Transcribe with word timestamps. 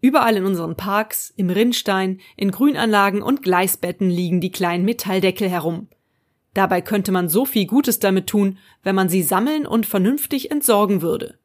Überall 0.00 0.36
in 0.36 0.44
unseren 0.44 0.76
Parks, 0.76 1.32
im 1.36 1.50
Rinnstein, 1.50 2.20
in 2.36 2.50
Grünanlagen 2.50 3.22
und 3.22 3.42
Gleisbetten 3.42 4.08
liegen 4.08 4.40
die 4.40 4.50
kleinen 4.50 4.84
Metalldeckel 4.84 5.48
herum. 5.48 5.88
Dabei 6.54 6.80
könnte 6.80 7.12
man 7.12 7.28
so 7.28 7.44
viel 7.44 7.66
Gutes 7.66 8.00
damit 8.00 8.26
tun, 8.26 8.58
wenn 8.82 8.94
man 8.94 9.08
sie 9.08 9.22
sammeln 9.22 9.66
und 9.66 9.86
vernünftig 9.86 10.50
entsorgen 10.50 11.02
würde. 11.02 11.38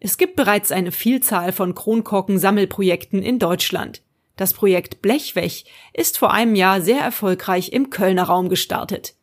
Es 0.00 0.18
gibt 0.18 0.36
bereits 0.36 0.72
eine 0.72 0.92
Vielzahl 0.92 1.52
von 1.52 1.74
Kronkorken-Sammelprojekten 1.74 3.22
in 3.22 3.38
Deutschland. 3.38 4.02
Das 4.36 4.52
Projekt 4.52 5.00
Blechwech 5.00 5.64
ist 5.92 6.18
vor 6.18 6.32
einem 6.32 6.56
Jahr 6.56 6.80
sehr 6.80 7.00
erfolgreich 7.00 7.72
im 7.72 7.90
Kölner 7.90 8.24
Raum 8.24 8.48
gestartet. 8.48 9.14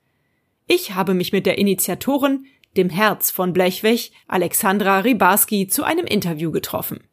Ich 0.68 0.96
habe 0.96 1.14
mich 1.14 1.34
mit 1.34 1.46
der 1.46 1.58
Initiatorin, 1.58 2.46
dem 2.78 2.90
Herz 2.90 3.32
von 3.32 3.52
Blechwech, 3.52 4.14
Alexandra 4.28 5.00
Ribarski, 5.00 5.68
zu 5.68 5.84
einem 5.84 6.06
Interview 6.06 6.52
getroffen. 6.52 7.04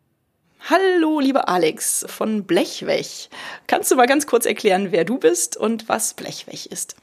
Hallo, 0.61 1.21
lieber 1.21 1.48
Alex 1.48 2.05
von 2.09 2.45
Blechwech. 2.45 3.30
Kannst 3.67 3.91
du 3.91 3.97
mal 3.97 4.07
ganz 4.07 4.27
kurz 4.27 4.45
erklären, 4.45 4.89
wer 4.91 5.05
du 5.05 5.17
bist 5.19 5.57
und 5.57 5.89
was 5.89 6.15
Blechwech 6.15 6.67
ist? 6.67 6.97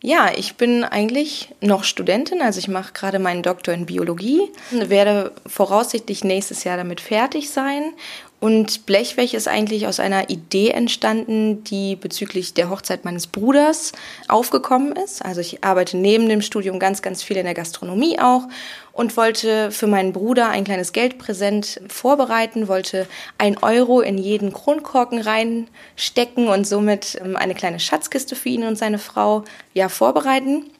Ja, 0.00 0.30
ich 0.34 0.54
bin 0.54 0.84
eigentlich 0.84 1.52
noch 1.60 1.82
Studentin, 1.82 2.40
also 2.40 2.60
ich 2.60 2.68
mache 2.68 2.92
gerade 2.92 3.18
meinen 3.18 3.42
Doktor 3.42 3.74
in 3.74 3.84
Biologie, 3.84 4.48
werde 4.70 5.32
voraussichtlich 5.44 6.22
nächstes 6.22 6.62
Jahr 6.62 6.76
damit 6.76 7.00
fertig 7.00 7.50
sein 7.50 7.92
und 8.40 8.86
Blechwech 8.86 9.34
ist 9.34 9.48
eigentlich 9.48 9.88
aus 9.88 9.98
einer 9.98 10.30
Idee 10.30 10.70
entstanden, 10.70 11.64
die 11.64 11.96
bezüglich 11.96 12.54
der 12.54 12.70
Hochzeit 12.70 13.04
meines 13.04 13.26
Bruders 13.26 13.90
aufgekommen 14.28 14.92
ist. 14.92 15.24
Also 15.24 15.40
ich 15.40 15.64
arbeite 15.64 15.96
neben 15.96 16.28
dem 16.28 16.40
Studium 16.40 16.78
ganz, 16.78 17.02
ganz 17.02 17.24
viel 17.24 17.36
in 17.36 17.46
der 17.46 17.54
Gastronomie 17.54 18.20
auch 18.20 18.46
und 18.92 19.16
wollte 19.16 19.72
für 19.72 19.88
meinen 19.88 20.12
Bruder 20.12 20.50
ein 20.50 20.62
kleines 20.62 20.92
Geldpräsent 20.92 21.80
vorbereiten, 21.88 22.68
wollte 22.68 23.08
ein 23.38 23.58
Euro 23.58 24.00
in 24.02 24.18
jeden 24.18 24.52
Kronkorken 24.52 25.20
reinstecken 25.20 26.46
und 26.46 26.64
somit 26.64 27.18
ähm, 27.20 27.34
eine 27.34 27.56
kleine 27.56 27.80
Schatzkiste 27.80 28.36
für 28.36 28.50
ihn 28.50 28.62
und 28.62 28.76
seine 28.76 29.00
Frau 29.00 29.44
ja 29.74 29.88
vorbereiten. 29.88 30.70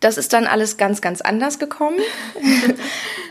Das 0.00 0.16
ist 0.16 0.32
dann 0.32 0.46
alles 0.46 0.78
ganz, 0.78 1.02
ganz 1.02 1.20
anders 1.20 1.58
gekommen. 1.58 1.98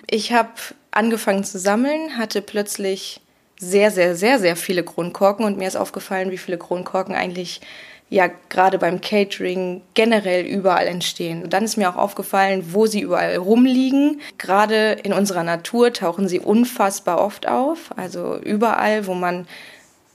ich 0.07 0.33
habe 0.33 0.51
angefangen 0.91 1.43
zu 1.43 1.57
sammeln, 1.57 2.17
hatte 2.17 2.43
plötzlich 2.43 3.21
sehr, 3.63 3.91
sehr, 3.91 4.15
sehr, 4.15 4.39
sehr 4.39 4.55
viele 4.55 4.83
Kronkorken 4.83 5.45
und 5.45 5.57
mir 5.57 5.67
ist 5.67 5.75
aufgefallen, 5.75 6.31
wie 6.31 6.37
viele 6.37 6.57
Kronkorken 6.57 7.15
eigentlich 7.15 7.61
ja 8.09 8.29
gerade 8.49 8.77
beim 8.77 9.01
Catering 9.01 9.81
generell 9.95 10.45
überall 10.45 10.87
entstehen. 10.87 11.43
Und 11.43 11.53
dann 11.53 11.63
ist 11.63 11.77
mir 11.77 11.89
auch 11.89 11.95
aufgefallen, 11.95 12.63
wo 12.73 12.85
sie 12.85 13.01
überall 13.01 13.35
rumliegen. 13.37 14.21
Gerade 14.37 14.97
in 15.03 15.13
unserer 15.13 15.43
Natur 15.43 15.91
tauchen 15.93 16.27
sie 16.27 16.39
unfassbar 16.39 17.19
oft 17.19 17.47
auf. 17.47 17.91
Also 17.95 18.37
überall, 18.37 19.07
wo 19.07 19.15
man 19.15 19.47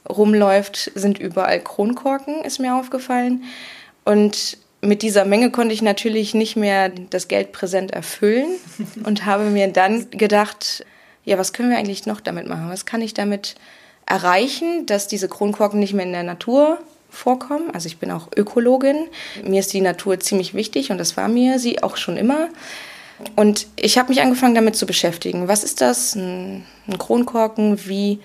rumläuft, 0.09 0.93
sind 0.95 1.19
überall 1.19 1.61
Kronkorken, 1.61 2.45
ist 2.45 2.61
mir 2.61 2.77
aufgefallen. 2.77 3.45
Und 4.05 4.59
mit 4.81 5.03
dieser 5.03 5.25
Menge 5.25 5.51
konnte 5.51 5.75
ich 5.75 5.83
natürlich 5.83 6.35
nicht 6.35 6.57
mehr 6.57 6.89
das 6.89 7.27
Geld 7.27 7.51
präsent 7.51 7.91
erfüllen 7.91 8.47
und 9.05 9.27
habe 9.27 9.45
mir 9.45 9.69
dann 9.69 10.09
gedacht, 10.11 10.85
ja, 11.29 11.37
was 11.37 11.53
können 11.53 11.69
wir 11.69 11.77
eigentlich 11.77 12.07
noch 12.07 12.21
damit 12.21 12.49
machen? 12.49 12.71
Was 12.71 12.87
kann 12.87 13.03
ich 13.03 13.13
damit 13.13 13.55
erreichen, 14.07 14.87
dass 14.87 15.09
diese 15.09 15.29
Kronkorken 15.29 15.79
nicht 15.79 15.93
mehr 15.93 16.07
in 16.07 16.13
der 16.13 16.23
Natur 16.23 16.79
vorkommen? 17.11 17.71
Also 17.73 17.87
ich 17.87 17.99
bin 17.99 18.11
auch 18.11 18.29
Ökologin. 18.35 19.09
Mir 19.45 19.61
ist 19.61 19.75
die 19.75 19.83
Natur 19.83 20.19
ziemlich 20.21 20.55
wichtig 20.55 20.91
und 20.91 20.97
das 20.97 21.19
war 21.19 21.29
mir 21.29 21.59
sie 21.59 21.83
auch 21.83 21.99
schon 21.99 22.17
immer. 22.17 22.49
Und 23.37 23.67
ich 23.77 23.99
habe 23.99 24.09
mich 24.09 24.23
angefangen 24.23 24.55
damit 24.55 24.75
zu 24.75 24.87
beschäftigen. 24.87 25.49
Was 25.49 25.65
ist 25.65 25.83
das? 25.83 26.15
Ein, 26.15 26.65
ein 26.87 26.97
Kronkorken? 26.97 27.79
Wie, 27.87 28.21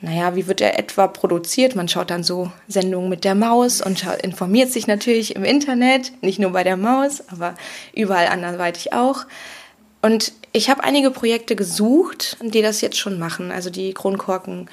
naja, 0.00 0.36
wie 0.36 0.46
wird 0.46 0.60
er 0.60 0.78
etwa 0.78 1.08
produziert? 1.08 1.74
Man 1.74 1.88
schaut 1.88 2.10
dann 2.10 2.22
so 2.22 2.52
Sendungen 2.68 3.08
mit 3.08 3.24
der 3.24 3.34
Maus 3.34 3.80
und 3.80 4.06
informiert 4.22 4.70
sich 4.70 4.86
natürlich 4.86 5.34
im 5.34 5.42
Internet, 5.42 6.12
nicht 6.22 6.38
nur 6.38 6.52
bei 6.52 6.62
der 6.62 6.76
Maus, 6.76 7.24
aber 7.32 7.56
überall 7.92 8.28
anderweitig 8.28 8.92
auch. 8.92 9.26
Und 10.02 10.32
ich 10.52 10.70
habe 10.70 10.84
einige 10.84 11.10
Projekte 11.10 11.56
gesucht, 11.56 12.36
die 12.40 12.62
das 12.62 12.80
jetzt 12.80 12.98
schon 12.98 13.18
machen, 13.18 13.50
also 13.50 13.70
die 13.70 13.92
Kronkorken 13.92 14.68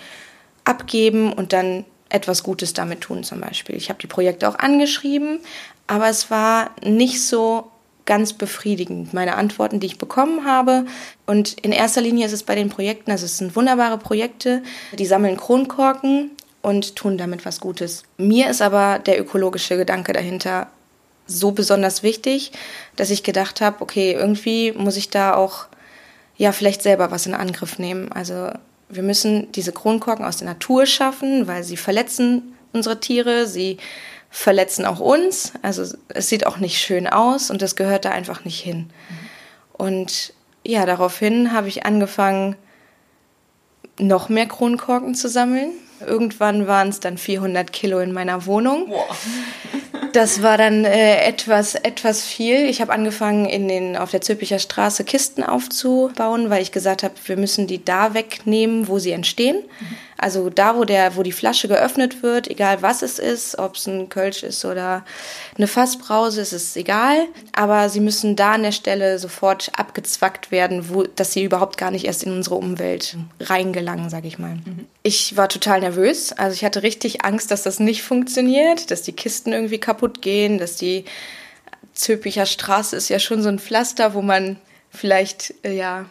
abgeben 0.63 1.34
und 1.34 1.53
dann 1.53 1.86
etwas 2.09 2.44
Gutes 2.44 2.74
damit 2.74 3.02
tun 3.02 3.24
zum 3.24 3.41
Beispiel. 3.41 3.75
Ich 3.75 3.90
habe 3.90 4.00
die 4.00 4.08
Projekte 4.08 4.47
auch 4.47 4.59
angeschrieben, 4.59 5.40
aber 5.88 6.09
es 6.09 6.30
war 6.30 6.72
nicht 6.84 7.22
so 7.22 7.72
ganz 8.06 8.34
befriedigend, 8.34 9.13
meine 9.13 9.36
Antworten, 9.36 9.80
die 9.80 9.88
ich 9.88 9.97
bekommen 9.97 10.46
habe. 10.46 10.86
Und 11.25 11.59
in 11.62 11.72
erster 11.72 12.02
Linie 12.02 12.28
ist 12.28 12.34
es 12.34 12.44
bei 12.44 12.56
den 12.56 12.69
Projekten, 12.69 13.12
also 13.12 13.25
es 13.25 13.38
sind 13.38 13.56
wunderbare 13.56 13.97
Projekte, 13.97 14.62
die 14.97 15.07
sammeln 15.07 15.38
Kronkorken 15.38 16.31
und 16.62 16.96
tun 16.96 17.18
damit 17.18 17.46
was 17.46 17.59
Gutes. 17.59 18.03
Mir 18.18 18.50
ist 18.50 18.62
aber 18.62 19.00
der 19.00 19.19
ökologische 19.19 19.75
Gedanke 19.78 20.13
dahinter 20.13 20.68
so 21.28 21.52
besonders 21.52 22.03
wichtig, 22.03 22.52
dass 22.96 23.09
ich 23.09 23.24
gedacht 23.24 23.62
habe, 23.62 23.81
okay, 23.81 24.13
irgendwie 24.13 24.72
muss 24.74 24.97
ich 24.97 25.09
da 25.09 25.36
auch 25.36 25.66
ja 26.38 26.52
vielleicht 26.52 26.81
selber 26.81 27.12
was 27.12 27.25
in 27.25 27.34
Angriff 27.34 27.80
nehmen. 27.80 28.12
Also 28.12 28.52
wir 28.90 29.03
müssen 29.03 29.52
diese 29.52 29.72
Kronkorken 29.72 30.25
aus 30.25 30.38
der 30.38 30.47
Natur 30.47 30.86
schaffen, 30.86 31.47
weil 31.47 31.63
sie 31.63 31.78
verletzen 31.78 32.56
unsere 32.74 33.00
Tiere, 33.00 33.47
sie 33.47 33.78
verletzen 34.30 34.86
auch 34.86 35.00
uns. 35.00 35.53
Also 35.62 35.97
es 36.09 36.30
sieht 36.30 36.46
auch 36.46 36.58
nicht 36.58 36.78
schön 36.78 37.08
aus 37.08 37.50
und 37.50 37.62
das 37.62 37.75
gehört 37.75 38.06
da 38.06 38.12
einfach 38.12 38.46
nicht 38.46 38.59
hin. 38.59 38.90
Und 39.74 40.34
ja, 40.63 40.86
daraufhin 40.86 41.52
habe 41.52 41.68
ich 41.68 41.86
angefangen, 41.86 42.56
noch 44.00 44.30
mehr 44.30 44.47
Kronkorken 44.47 45.16
zu 45.16 45.30
sammeln. 45.30 45.72
Irgendwann 46.06 46.68
waren 46.68 46.90
es 46.90 47.00
dann 47.00 47.18
400 47.18 47.72
Kilo 47.72 48.00
in 48.00 48.12
meiner 48.12 48.46
Wohnung. 48.46 48.90
Wow. 48.90 49.18
Das 50.15 50.41
war 50.41 50.57
dann 50.57 50.85
äh, 50.85 51.25
etwas, 51.25 51.75
etwas 51.75 52.23
viel. 52.23 52.69
Ich 52.69 52.79
habe 52.79 52.93
angefangen, 52.93 53.45
in 53.45 53.67
den, 53.67 53.97
auf 53.97 54.11
der 54.11 54.21
Zülpicher 54.21 54.59
Straße 54.59 55.03
Kisten 55.03 55.43
aufzubauen, 55.43 56.49
weil 56.49 56.61
ich 56.61 56.71
gesagt 56.71 57.03
habe, 57.03 57.13
wir 57.25 57.35
müssen 57.35 57.67
die 57.67 57.83
da 57.83 58.13
wegnehmen, 58.13 58.87
wo 58.87 58.97
sie 58.97 59.11
entstehen. 59.11 59.57
Mhm. 59.57 59.97
Also 60.17 60.49
da, 60.49 60.77
wo, 60.77 60.85
der, 60.85 61.15
wo 61.17 61.23
die 61.23 61.31
Flasche 61.31 61.67
geöffnet 61.67 62.23
wird, 62.23 62.49
egal 62.49 62.81
was 62.81 63.01
es 63.01 63.19
ist, 63.19 63.57
ob 63.59 63.75
es 63.75 63.85
ein 63.85 64.07
Kölsch 64.07 64.43
ist 64.43 64.63
oder 64.63 65.03
eine 65.57 65.67
Fassbrause, 65.67 66.41
ist 66.41 66.53
es 66.53 66.75
egal. 66.75 67.27
Aber 67.53 67.89
sie 67.89 67.99
müssen 67.99 68.35
da 68.35 68.53
an 68.53 68.63
der 68.63 68.71
Stelle 68.71 69.19
sofort 69.19 69.71
abgezwackt 69.75 70.51
werden, 70.51 70.89
wo, 70.89 71.03
dass 71.03 71.33
sie 71.33 71.43
überhaupt 71.43 71.77
gar 71.77 71.91
nicht 71.91 72.05
erst 72.05 72.23
in 72.23 72.31
unsere 72.31 72.55
Umwelt 72.55 73.17
reingelangen, 73.41 74.09
sag 74.09 74.25
ich 74.25 74.39
mal. 74.39 74.55
Mhm. 74.55 74.87
Ich 75.03 75.35
war 75.35 75.49
total 75.49 75.81
nervös. 75.81 76.31
Also 76.31 76.53
ich 76.53 76.63
hatte 76.63 76.83
richtig 76.83 77.25
Angst, 77.25 77.51
dass 77.51 77.63
das 77.63 77.79
nicht 77.79 78.03
funktioniert, 78.03 78.91
dass 78.91 79.01
die 79.01 79.13
Kisten 79.13 79.51
irgendwie 79.51 79.79
kaputt 79.79 80.21
gehen, 80.21 80.57
dass 80.57 80.77
die 80.77 81.05
Zöpicher 81.93 82.45
Straße 82.45 82.95
ist 82.95 83.09
ja 83.09 83.19
schon 83.19 83.41
so 83.41 83.47
ein 83.49 83.59
Pflaster, 83.59 84.13
wo 84.13 84.21
man 84.21 84.57
vielleicht, 84.91 85.53
äh, 85.63 85.75
ja, 85.75 86.05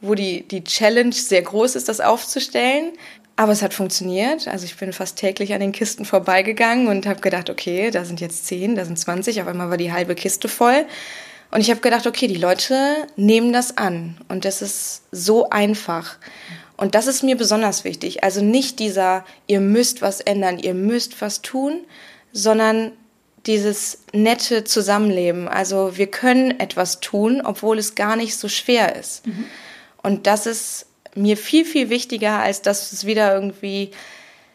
wo 0.00 0.14
die, 0.14 0.46
die 0.46 0.64
Challenge 0.64 1.12
sehr 1.12 1.42
groß 1.42 1.76
ist, 1.76 1.88
das 1.88 2.00
aufzustellen. 2.00 2.92
Aber 3.36 3.52
es 3.52 3.62
hat 3.62 3.74
funktioniert. 3.74 4.48
Also 4.48 4.64
ich 4.64 4.76
bin 4.76 4.92
fast 4.92 5.16
täglich 5.18 5.52
an 5.52 5.60
den 5.60 5.72
Kisten 5.72 6.04
vorbeigegangen 6.04 6.88
und 6.88 7.06
habe 7.06 7.20
gedacht, 7.20 7.50
okay, 7.50 7.90
da 7.90 8.04
sind 8.04 8.20
jetzt 8.20 8.46
zehn, 8.46 8.76
da 8.76 8.84
sind 8.84 8.98
zwanzig. 8.98 9.42
Auf 9.42 9.46
einmal 9.46 9.68
war 9.68 9.76
die 9.76 9.92
halbe 9.92 10.14
Kiste 10.14 10.48
voll. 10.48 10.86
Und 11.50 11.60
ich 11.60 11.70
habe 11.70 11.80
gedacht, 11.80 12.06
okay, 12.06 12.28
die 12.28 12.36
Leute 12.36 13.06
nehmen 13.16 13.52
das 13.52 13.76
an. 13.76 14.18
Und 14.28 14.44
das 14.44 14.62
ist 14.62 15.02
so 15.12 15.50
einfach. 15.50 16.16
Und 16.78 16.94
das 16.94 17.06
ist 17.06 17.22
mir 17.22 17.36
besonders 17.36 17.84
wichtig. 17.84 18.24
Also 18.24 18.42
nicht 18.42 18.78
dieser, 18.78 19.24
ihr 19.46 19.60
müsst 19.60 20.02
was 20.02 20.20
ändern, 20.20 20.58
ihr 20.58 20.74
müsst 20.74 21.20
was 21.20 21.42
tun, 21.42 21.84
sondern 22.32 22.92
dieses 23.46 23.98
nette 24.12 24.64
Zusammenleben. 24.64 25.46
Also 25.46 25.96
wir 25.96 26.08
können 26.08 26.58
etwas 26.58 27.00
tun, 27.00 27.40
obwohl 27.44 27.78
es 27.78 27.94
gar 27.94 28.16
nicht 28.16 28.36
so 28.36 28.48
schwer 28.48 28.96
ist. 28.96 29.26
Mhm. 29.26 29.44
Und 30.06 30.28
das 30.28 30.46
ist 30.46 30.86
mir 31.16 31.36
viel, 31.36 31.64
viel 31.64 31.90
wichtiger, 31.90 32.38
als 32.38 32.62
dass 32.62 32.92
es 32.92 33.06
wieder 33.06 33.34
irgendwie 33.34 33.90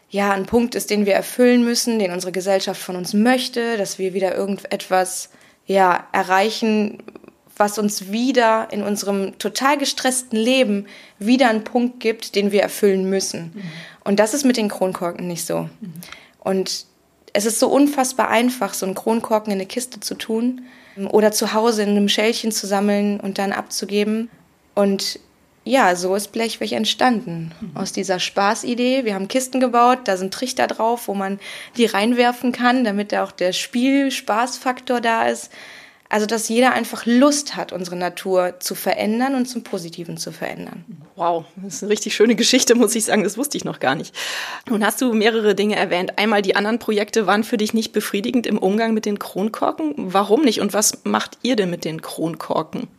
ja 0.09 0.31
ein 0.31 0.45
Punkt 0.45 0.75
ist, 0.75 0.89
den 0.89 1.06
wir 1.06 1.13
erfüllen 1.13 1.65
müssen, 1.65 2.00
den 2.00 2.13
unsere 2.13 2.31
Gesellschaft 2.31 2.81
von 2.81 2.95
uns 2.95 3.13
möchte, 3.13 3.75
dass 3.75 4.00
wir 4.00 4.13
wieder 4.13 4.33
irgendetwas 4.33 5.30
ja 5.65 6.07
erreichen, 6.13 7.03
was 7.57 7.77
uns 7.77 8.13
wieder 8.13 8.69
in 8.71 8.81
unserem 8.81 9.38
total 9.39 9.77
gestressten 9.77 10.38
Leben 10.38 10.86
wieder 11.19 11.50
einen 11.50 11.65
Punkt 11.65 12.00
gibt, 12.00 12.36
den 12.36 12.53
wir 12.53 12.62
erfüllen 12.62 13.09
müssen. 13.09 13.51
Mhm. 13.53 13.62
Und 14.06 14.21
das 14.21 14.33
ist 14.33 14.45
mit 14.45 14.56
den 14.56 14.69
Kronkorken 14.69 15.27
nicht 15.27 15.45
so. 15.45 15.63
Mhm. 15.81 15.94
Und 16.39 16.86
es 17.33 17.45
ist 17.45 17.59
so 17.59 17.68
unfassbar 17.68 18.30
einfach, 18.30 18.74
so 18.74 18.86
einen 18.86 18.95
Kronkorken 18.95 19.51
in 19.51 19.59
eine 19.59 19.68
Kiste 19.68 20.00
zu 20.00 20.15
tun 20.15 20.62
oder 21.09 21.33
zu 21.33 21.51
Hause 21.51 21.83
in 21.83 21.89
einem 21.89 22.07
Schälchen 22.07 22.53
zu 22.53 22.68
sammeln 22.68 23.19
und 23.19 23.38
dann 23.38 23.51
abzugeben. 23.51 24.30
Und 24.75 25.19
ja, 25.63 25.96
so 25.96 26.16
ist 26.16 26.31
Blechweg 26.31 26.72
entstanden. 26.72 27.52
Mhm. 27.62 27.78
Aus 27.78 27.92
dieser 27.92 28.19
Spaßidee. 28.19 29.06
Wir 29.06 29.13
haben 29.13 29.28
Kisten 29.28 29.60
gebaut, 29.60 30.00
da 30.06 30.18
sind 30.18 30.34
Trichter 30.34 30.68
drauf, 30.68 31.08
wo 31.08 31.13
man 31.13 31.40
die 31.78 31.86
reinwerfen 31.86 32.52
kann, 32.52 32.84
damit 32.84 33.12
da 33.12 33.24
auch 33.24 33.31
der 33.31 33.54
Spiel-Spaßfaktor 33.54 35.02
da 35.02 35.28
ist. 35.28 35.52
Also, 36.10 36.25
dass 36.25 36.50
jeder 36.50 36.74
einfach 36.74 37.06
Lust 37.06 37.56
hat, 37.56 37.72
unsere 37.72 37.96
Natur 37.96 38.56
zu 38.60 38.75
verändern 38.75 39.34
und 39.34 39.46
zum 39.46 39.63
Positiven 39.63 40.18
zu 40.18 40.34
verändern. 40.34 40.84
Wow, 41.16 41.46
das 41.56 41.75
ist 41.75 41.84
eine 41.84 41.92
richtig 41.92 42.16
schöne 42.16 42.36
Geschichte, 42.36 42.75
muss 42.75 42.96
ich 42.96 43.06
sagen. 43.06 43.24
Das 43.24 43.38
wusste 43.38 43.56
ich 43.56 43.63
noch 43.63 43.80
gar 43.80 43.96
nicht. 43.96 44.13
Nun 44.68 44.86
hast 44.86 45.00
du 45.00 45.13
mehrere 45.13 45.56
Dinge 45.56 45.78
erwähnt. 45.78 46.18
Einmal, 46.18 46.42
die 46.42 46.58
anderen 46.58 46.80
Projekte 46.80 47.28
waren 47.28 47.46
für 47.46 47.56
dich 47.56 47.74
nicht 47.74 47.94
befriedigend 47.94 48.46
im 48.46 48.58
Umgang 48.58 48.94
mit 48.94 49.06
den 49.06 49.19
Kronkorken. 49.19 49.94
Warum 49.96 50.42
nicht? 50.42 50.60
Und 50.60 50.74
was 50.74 51.06
macht 51.06 51.38
ihr 51.44 51.56
denn 51.56 51.69
mit 51.69 51.86
den 51.86 52.02
Kronkorken? 52.02 52.90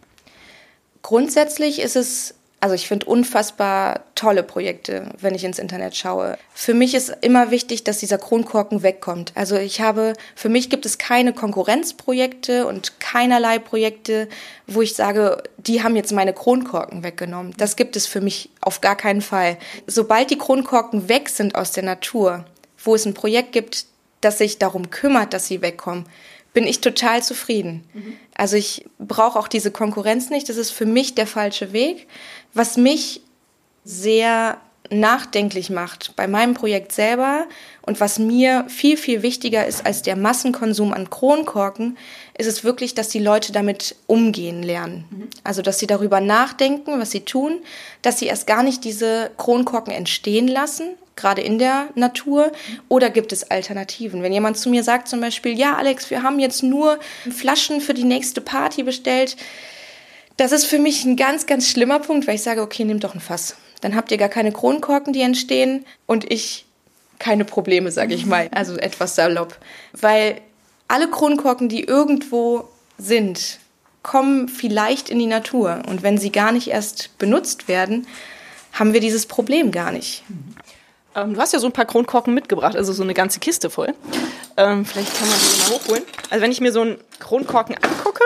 Grundsätzlich 1.02 1.82
ist 1.82 1.96
es 1.96 2.34
also 2.62 2.76
ich 2.76 2.86
finde 2.86 3.06
unfassbar 3.06 4.04
tolle 4.14 4.44
Projekte, 4.44 5.10
wenn 5.20 5.34
ich 5.34 5.42
ins 5.42 5.58
Internet 5.58 5.96
schaue. 5.96 6.38
Für 6.54 6.74
mich 6.74 6.94
ist 6.94 7.12
immer 7.20 7.50
wichtig, 7.50 7.82
dass 7.82 7.98
dieser 7.98 8.18
Kronkorken 8.18 8.84
wegkommt. 8.84 9.32
Also 9.34 9.56
ich 9.56 9.80
habe, 9.80 10.12
für 10.36 10.48
mich 10.48 10.70
gibt 10.70 10.86
es 10.86 10.96
keine 10.96 11.32
Konkurrenzprojekte 11.32 12.64
und 12.68 13.00
keinerlei 13.00 13.58
Projekte, 13.58 14.28
wo 14.68 14.80
ich 14.80 14.94
sage, 14.94 15.42
die 15.56 15.82
haben 15.82 15.96
jetzt 15.96 16.12
meine 16.12 16.32
Kronkorken 16.32 17.02
weggenommen. 17.02 17.52
Das 17.56 17.74
gibt 17.74 17.96
es 17.96 18.06
für 18.06 18.20
mich 18.20 18.48
auf 18.60 18.80
gar 18.80 18.94
keinen 18.94 19.22
Fall. 19.22 19.58
Sobald 19.88 20.30
die 20.30 20.38
Kronkorken 20.38 21.08
weg 21.08 21.30
sind 21.30 21.56
aus 21.56 21.72
der 21.72 21.82
Natur, 21.82 22.44
wo 22.84 22.94
es 22.94 23.04
ein 23.04 23.14
Projekt 23.14 23.50
gibt, 23.50 23.86
das 24.20 24.38
sich 24.38 24.60
darum 24.60 24.90
kümmert, 24.90 25.34
dass 25.34 25.48
sie 25.48 25.62
wegkommen, 25.62 26.06
bin 26.52 26.66
ich 26.66 26.80
total 26.80 27.22
zufrieden. 27.22 27.84
Mhm. 27.94 28.16
Also 28.34 28.56
ich 28.56 28.84
brauche 28.98 29.38
auch 29.38 29.48
diese 29.48 29.70
Konkurrenz 29.70 30.30
nicht. 30.30 30.48
Das 30.48 30.56
ist 30.56 30.70
für 30.70 30.86
mich 30.86 31.14
der 31.14 31.26
falsche 31.26 31.72
Weg. 31.72 32.08
Was 32.54 32.76
mich 32.76 33.20
sehr 33.84 34.58
nachdenklich 34.90 35.70
macht 35.70 36.14
bei 36.16 36.28
meinem 36.28 36.54
Projekt 36.54 36.92
selber 36.92 37.46
und 37.82 38.00
was 38.00 38.18
mir 38.18 38.66
viel, 38.68 38.96
viel 38.96 39.22
wichtiger 39.22 39.66
ist 39.66 39.86
als 39.86 40.02
der 40.02 40.16
Massenkonsum 40.16 40.92
an 40.92 41.08
Kronkorken, 41.08 41.96
ist 42.36 42.46
es 42.46 42.62
wirklich, 42.62 42.94
dass 42.94 43.08
die 43.08 43.18
Leute 43.18 43.52
damit 43.52 43.96
umgehen 44.06 44.62
lernen. 44.62 45.04
Mhm. 45.10 45.28
Also, 45.44 45.62
dass 45.62 45.78
sie 45.78 45.86
darüber 45.86 46.20
nachdenken, 46.20 47.00
was 47.00 47.10
sie 47.10 47.20
tun, 47.20 47.60
dass 48.02 48.18
sie 48.18 48.26
erst 48.26 48.46
gar 48.46 48.62
nicht 48.62 48.84
diese 48.84 49.30
Kronkorken 49.38 49.92
entstehen 49.92 50.48
lassen, 50.48 50.94
gerade 51.16 51.42
in 51.42 51.58
der 51.58 51.88
Natur, 51.94 52.52
oder 52.88 53.10
gibt 53.10 53.32
es 53.32 53.50
Alternativen? 53.50 54.22
Wenn 54.22 54.32
jemand 54.32 54.58
zu 54.58 54.68
mir 54.68 54.82
sagt 54.82 55.08
zum 55.08 55.20
Beispiel, 55.20 55.58
ja, 55.58 55.76
Alex, 55.76 56.10
wir 56.10 56.22
haben 56.22 56.38
jetzt 56.38 56.62
nur 56.62 56.98
Flaschen 57.30 57.80
für 57.80 57.94
die 57.94 58.04
nächste 58.04 58.40
Party 58.40 58.82
bestellt, 58.82 59.36
das 60.36 60.52
ist 60.52 60.64
für 60.64 60.78
mich 60.78 61.04
ein 61.04 61.16
ganz, 61.16 61.46
ganz 61.46 61.68
schlimmer 61.68 61.98
Punkt, 61.98 62.26
weil 62.26 62.36
ich 62.36 62.42
sage, 62.42 62.62
okay, 62.62 62.84
nimm 62.84 63.00
doch 63.00 63.14
ein 63.14 63.20
Fass. 63.20 63.56
Dann 63.80 63.96
habt 63.96 64.10
ihr 64.10 64.18
gar 64.18 64.28
keine 64.28 64.52
Kronkorken, 64.52 65.12
die 65.12 65.22
entstehen 65.22 65.84
und 66.06 66.30
ich 66.30 66.66
keine 67.18 67.44
Probleme, 67.44 67.90
sage 67.90 68.14
ich 68.14 68.26
mal. 68.26 68.48
Also 68.52 68.76
etwas 68.76 69.14
salopp. 69.14 69.56
Weil 69.92 70.40
alle 70.88 71.08
Kronkorken, 71.08 71.68
die 71.68 71.84
irgendwo 71.84 72.68
sind, 72.98 73.58
kommen 74.02 74.48
vielleicht 74.48 75.08
in 75.08 75.18
die 75.18 75.26
Natur. 75.26 75.82
Und 75.88 76.02
wenn 76.02 76.18
sie 76.18 76.32
gar 76.32 76.52
nicht 76.52 76.68
erst 76.68 77.16
benutzt 77.18 77.68
werden, 77.68 78.06
haben 78.72 78.92
wir 78.92 79.00
dieses 79.00 79.26
Problem 79.26 79.70
gar 79.70 79.92
nicht. 79.92 80.24
Ähm, 81.14 81.34
du 81.34 81.40
hast 81.40 81.52
ja 81.52 81.58
so 81.58 81.66
ein 81.66 81.72
paar 81.72 81.84
Kronkorken 81.84 82.34
mitgebracht, 82.34 82.74
also 82.74 82.92
so 82.92 83.02
eine 83.02 83.14
ganze 83.14 83.38
Kiste 83.38 83.70
voll. 83.70 83.94
Ähm, 84.56 84.84
vielleicht 84.84 85.16
kann 85.16 85.28
man 85.28 85.38
die 85.38 85.60
mal 85.60 85.78
hochholen. 85.78 86.02
Also 86.30 86.42
wenn 86.42 86.52
ich 86.52 86.60
mir 86.60 86.72
so 86.72 86.80
einen 86.80 86.98
Kronkorken 87.20 87.76
angucke, 87.76 88.24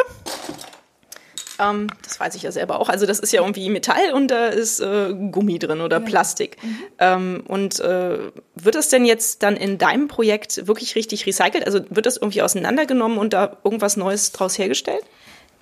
ähm, 1.58 1.88
das 2.02 2.18
weiß 2.20 2.34
ich 2.34 2.42
ja 2.42 2.52
selber 2.52 2.80
auch. 2.80 2.88
Also 2.88 3.06
das 3.06 3.18
ist 3.18 3.32
ja 3.32 3.40
irgendwie 3.40 3.68
Metall 3.68 4.12
und 4.12 4.28
da 4.28 4.46
ist 4.46 4.80
äh, 4.80 5.14
Gummi 5.30 5.58
drin 5.58 5.80
oder 5.80 5.98
ja. 5.98 6.04
Plastik. 6.04 6.56
Mhm. 6.62 6.78
Ähm, 6.98 7.44
und 7.46 7.80
äh, 7.80 8.18
wird 8.54 8.74
das 8.74 8.88
denn 8.88 9.04
jetzt 9.04 9.42
dann 9.42 9.56
in 9.56 9.78
deinem 9.78 10.08
Projekt 10.08 10.66
wirklich 10.66 10.96
richtig 10.96 11.26
recycelt? 11.26 11.66
Also 11.66 11.80
wird 11.90 12.06
das 12.06 12.16
irgendwie 12.16 12.42
auseinandergenommen 12.42 13.18
und 13.18 13.32
da 13.32 13.56
irgendwas 13.64 13.96
Neues 13.96 14.32
draus 14.32 14.58
hergestellt? 14.58 15.04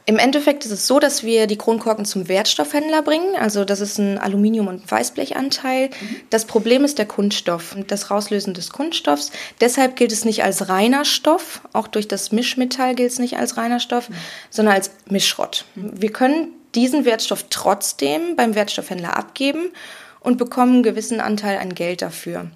Im 0.07 0.19
Endeffekt 0.19 0.67
ist 0.67 0.71
es 0.71 0.87
so, 0.87 0.99
dass 0.99 1.23
wir 1.23 1.47
die 1.47 1.57
Kronkorken 1.57 2.05
zum 2.05 2.29
Wertstoffhändler 2.29 3.01
bringen. 3.01 3.37
Also 3.37 3.65
das 3.65 3.81
ist 3.81 3.99
ein 3.99 4.19
Aluminium- 4.19 4.69
und 4.69 4.91
Weißblechanteil. 4.91 5.89
Mhm. 5.89 6.17
Das 6.29 6.45
Problem 6.45 6.85
ist 6.85 6.99
der 6.99 7.07
Kunststoff 7.07 7.75
und 7.75 7.91
das 7.91 8.11
Rauslösen 8.11 8.53
des 8.53 8.71
Kunststoffs. 8.71 9.33
Deshalb 9.63 9.97
gilt 9.97 10.13
es 10.13 10.27
nicht 10.27 10.45
als 10.45 10.69
reiner 10.69 11.07
Stoff. 11.07 11.63
Auch 11.73 11.89
durch 11.89 12.07
das 12.07 12.33
Mischmetall 12.33 12.95
gilt 12.95 13.13
es 13.13 13.19
nicht 13.19 13.39
als 13.39 13.57
reiner 13.57 13.81
Stoff, 13.81 14.11
mhm. 14.11 14.15
sondern 14.51 14.75
als 14.75 14.91
Mischrott. 15.09 15.65
Mhm. 15.75 15.93
Wir 15.95 16.13
können 16.13 16.49
diesen 16.75 17.07
Wertstoff 17.07 17.47
trotzdem 17.49 18.37
beim 18.37 18.55
Wertstoffhändler 18.55 19.17
abgeben 19.17 19.71
und 20.21 20.37
bekommen 20.37 20.75
einen 20.75 20.83
gewissen 20.83 21.21
Anteil 21.21 21.59
an 21.59 21.75
Geld 21.75 22.03
dafür. 22.03 22.51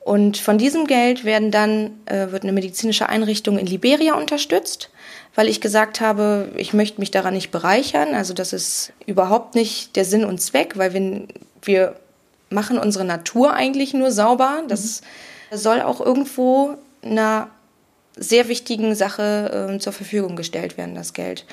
Und 0.00 0.38
von 0.38 0.58
diesem 0.58 0.86
Geld 0.86 1.24
werden 1.24 1.50
dann, 1.52 1.90
äh, 2.06 2.32
wird 2.32 2.42
eine 2.42 2.52
medizinische 2.52 3.08
Einrichtung 3.08 3.58
in 3.58 3.66
Liberia 3.66 4.14
unterstützt 4.14 4.90
weil 5.38 5.46
ich 5.46 5.60
gesagt 5.60 6.00
habe, 6.00 6.50
ich 6.56 6.74
möchte 6.74 6.98
mich 6.98 7.12
daran 7.12 7.32
nicht 7.32 7.52
bereichern. 7.52 8.12
Also 8.12 8.34
das 8.34 8.52
ist 8.52 8.92
überhaupt 9.06 9.54
nicht 9.54 9.94
der 9.94 10.04
Sinn 10.04 10.24
und 10.24 10.40
Zweck, 10.40 10.76
weil 10.76 10.92
wir, 10.92 11.28
wir 11.62 11.94
machen 12.50 12.76
unsere 12.76 13.04
Natur 13.04 13.52
eigentlich 13.52 13.94
nur 13.94 14.10
sauber. 14.10 14.64
Das 14.66 15.02
mhm. 15.52 15.56
soll 15.56 15.80
auch 15.80 16.00
irgendwo 16.00 16.74
einer 17.02 17.50
sehr 18.16 18.48
wichtigen 18.48 18.96
Sache 18.96 19.70
äh, 19.74 19.78
zur 19.78 19.92
Verfügung 19.92 20.34
gestellt 20.34 20.76
werden, 20.76 20.96
das 20.96 21.12
Geld. 21.12 21.46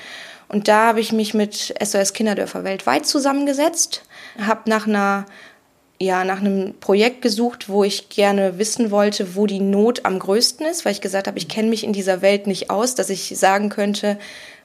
Und 0.48 0.66
da 0.66 0.88
habe 0.88 0.98
ich 0.98 1.12
mich 1.12 1.32
mit 1.32 1.72
SOS 1.80 2.12
Kinderdörfer 2.12 2.64
weltweit 2.64 3.06
zusammengesetzt, 3.06 4.02
habe 4.44 4.68
nach 4.68 4.88
einer 4.88 5.26
ja, 5.98 6.24
nach 6.24 6.40
einem 6.40 6.74
Projekt 6.78 7.22
gesucht, 7.22 7.68
wo 7.68 7.82
ich 7.82 8.08
gerne 8.08 8.58
wissen 8.58 8.90
wollte, 8.90 9.34
wo 9.34 9.46
die 9.46 9.60
Not 9.60 10.04
am 10.04 10.18
größten 10.18 10.66
ist, 10.66 10.84
weil 10.84 10.92
ich 10.92 11.00
gesagt 11.00 11.26
habe, 11.26 11.38
ich 11.38 11.48
kenne 11.48 11.68
mich 11.68 11.84
in 11.84 11.92
dieser 11.92 12.20
Welt 12.20 12.46
nicht 12.46 12.70
aus, 12.70 12.94
dass 12.94 13.08
ich 13.08 13.36
sagen 13.38 13.70
könnte, 13.70 14.18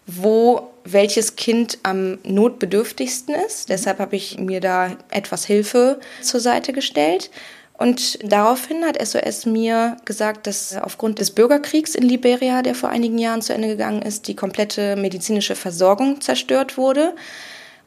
wo 0.06 0.72
welches 0.84 1.36
Kind 1.36 1.78
am 1.84 2.18
notbedürftigsten 2.24 3.36
ist. 3.36 3.70
Deshalb 3.70 4.00
habe 4.00 4.16
ich 4.16 4.40
mir 4.40 4.60
da 4.60 4.98
etwas 5.10 5.46
Hilfe 5.46 6.00
zur 6.22 6.40
Seite 6.40 6.74
gestellt. 6.74 7.30
Und 7.78 8.20
daraufhin 8.24 8.86
hat 8.86 9.04
SOS 9.04 9.46
mir 9.46 9.98
gesagt, 10.06 10.48
dass 10.48 10.76
aufgrund 10.78 11.20
des 11.20 11.32
Bürgerkriegs 11.32 11.96
in 11.96 12.04
Liberia, 12.04 12.62
der 12.62 12.76
vor 12.76 12.90
einigen 12.90 13.18
Jahren 13.18 13.42
zu 13.42 13.54
Ende 13.54 13.70
gegangen 13.70 14.02
ist, 14.02 14.28
die 14.28 14.36
komplette 14.36 14.96
medizinische 14.96 15.56
Versorgung 15.56 16.22
zerstört 16.22 16.78
wurde 16.78 17.16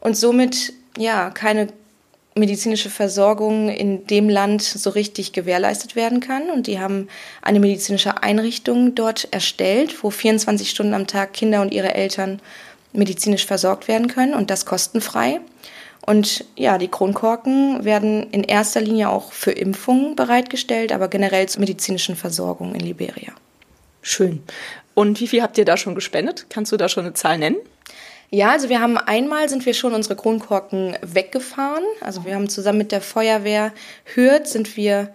und 0.00 0.16
somit 0.16 0.72
ja 0.98 1.30
keine 1.30 1.68
medizinische 2.34 2.90
Versorgung 2.90 3.68
in 3.68 4.06
dem 4.06 4.28
Land 4.28 4.62
so 4.62 4.90
richtig 4.90 5.32
gewährleistet 5.32 5.94
werden 5.94 6.20
kann. 6.20 6.50
Und 6.50 6.66
die 6.66 6.80
haben 6.80 7.08
eine 7.42 7.60
medizinische 7.60 8.22
Einrichtung 8.22 8.94
dort 8.94 9.28
erstellt, 9.30 10.02
wo 10.02 10.10
24 10.10 10.68
Stunden 10.68 10.94
am 10.94 11.06
Tag 11.06 11.32
Kinder 11.32 11.62
und 11.62 11.72
ihre 11.72 11.94
Eltern 11.94 12.40
medizinisch 12.92 13.46
versorgt 13.46 13.88
werden 13.88 14.08
können 14.08 14.34
und 14.34 14.50
das 14.50 14.66
kostenfrei. 14.66 15.40
Und 16.06 16.44
ja, 16.56 16.76
die 16.76 16.88
Kronkorken 16.88 17.84
werden 17.84 18.30
in 18.30 18.44
erster 18.44 18.80
Linie 18.80 19.08
auch 19.08 19.32
für 19.32 19.52
Impfungen 19.52 20.16
bereitgestellt, 20.16 20.92
aber 20.92 21.08
generell 21.08 21.48
zur 21.48 21.60
medizinischen 21.60 22.14
Versorgung 22.14 22.74
in 22.74 22.80
Liberia. 22.80 23.32
Schön. 24.02 24.42
Und 24.92 25.20
wie 25.20 25.28
viel 25.28 25.42
habt 25.42 25.56
ihr 25.56 25.64
da 25.64 25.76
schon 25.76 25.94
gespendet? 25.94 26.46
Kannst 26.50 26.72
du 26.72 26.76
da 26.76 26.88
schon 26.88 27.04
eine 27.04 27.14
Zahl 27.14 27.38
nennen? 27.38 27.56
Ja, 28.34 28.50
also 28.50 28.68
wir 28.68 28.80
haben 28.80 28.98
einmal 28.98 29.48
sind 29.48 29.64
wir 29.64 29.74
schon 29.74 29.94
unsere 29.94 30.16
Kronkorken 30.16 30.98
weggefahren. 31.02 31.84
Also 32.00 32.24
wir 32.24 32.34
haben 32.34 32.48
zusammen 32.48 32.78
mit 32.78 32.90
der 32.90 33.00
Feuerwehr 33.00 33.72
Hürth 34.12 34.48
sind 34.48 34.76
wir 34.76 35.14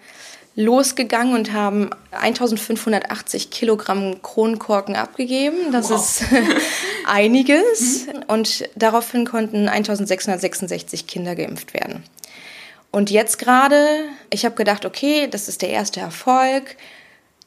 losgegangen 0.55 1.33
und 1.33 1.51
haben 1.51 1.89
1580 2.11 3.49
Kilogramm 3.51 4.21
Kronkorken 4.21 4.95
abgegeben. 4.95 5.73
Das 5.73 5.89
wow. 5.89 5.99
ist 5.99 6.23
einiges. 7.05 8.07
Mhm. 8.07 8.23
Und 8.27 8.69
daraufhin 8.77 9.25
konnten 9.25 9.67
1666 9.67 11.05
Kinder 11.05 11.35
geimpft 11.35 11.73
werden. 11.73 12.05
Und 12.89 13.09
jetzt 13.11 13.37
gerade, 13.37 13.85
ich 14.29 14.45
habe 14.45 14.55
gedacht, 14.55 14.85
okay, 14.85 15.27
das 15.29 15.49
ist 15.49 15.61
der 15.61 15.71
erste 15.71 15.99
Erfolg. 15.99 16.77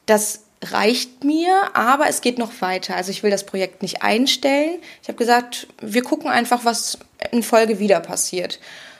Das 0.05 0.42
reicht 0.71 1.23
mir, 1.23 1.75
aber 1.75 2.07
es 2.07 2.21
geht 2.21 2.37
noch 2.37 2.61
weiter. 2.61 2.95
Also 2.95 3.11
ich 3.11 3.23
will 3.23 3.31
das 3.31 3.45
Projekt 3.45 3.81
nicht 3.81 4.01
einstellen. 4.01 4.79
Ich 5.01 5.07
habe 5.07 5.17
gesagt, 5.17 5.67
wir 5.81 6.03
gucken 6.03 6.29
einfach, 6.29 6.65
was 6.65 6.99
in 7.31 7.43
Folge 7.43 7.79
wieder 7.79 7.99
passiert. 7.99 8.59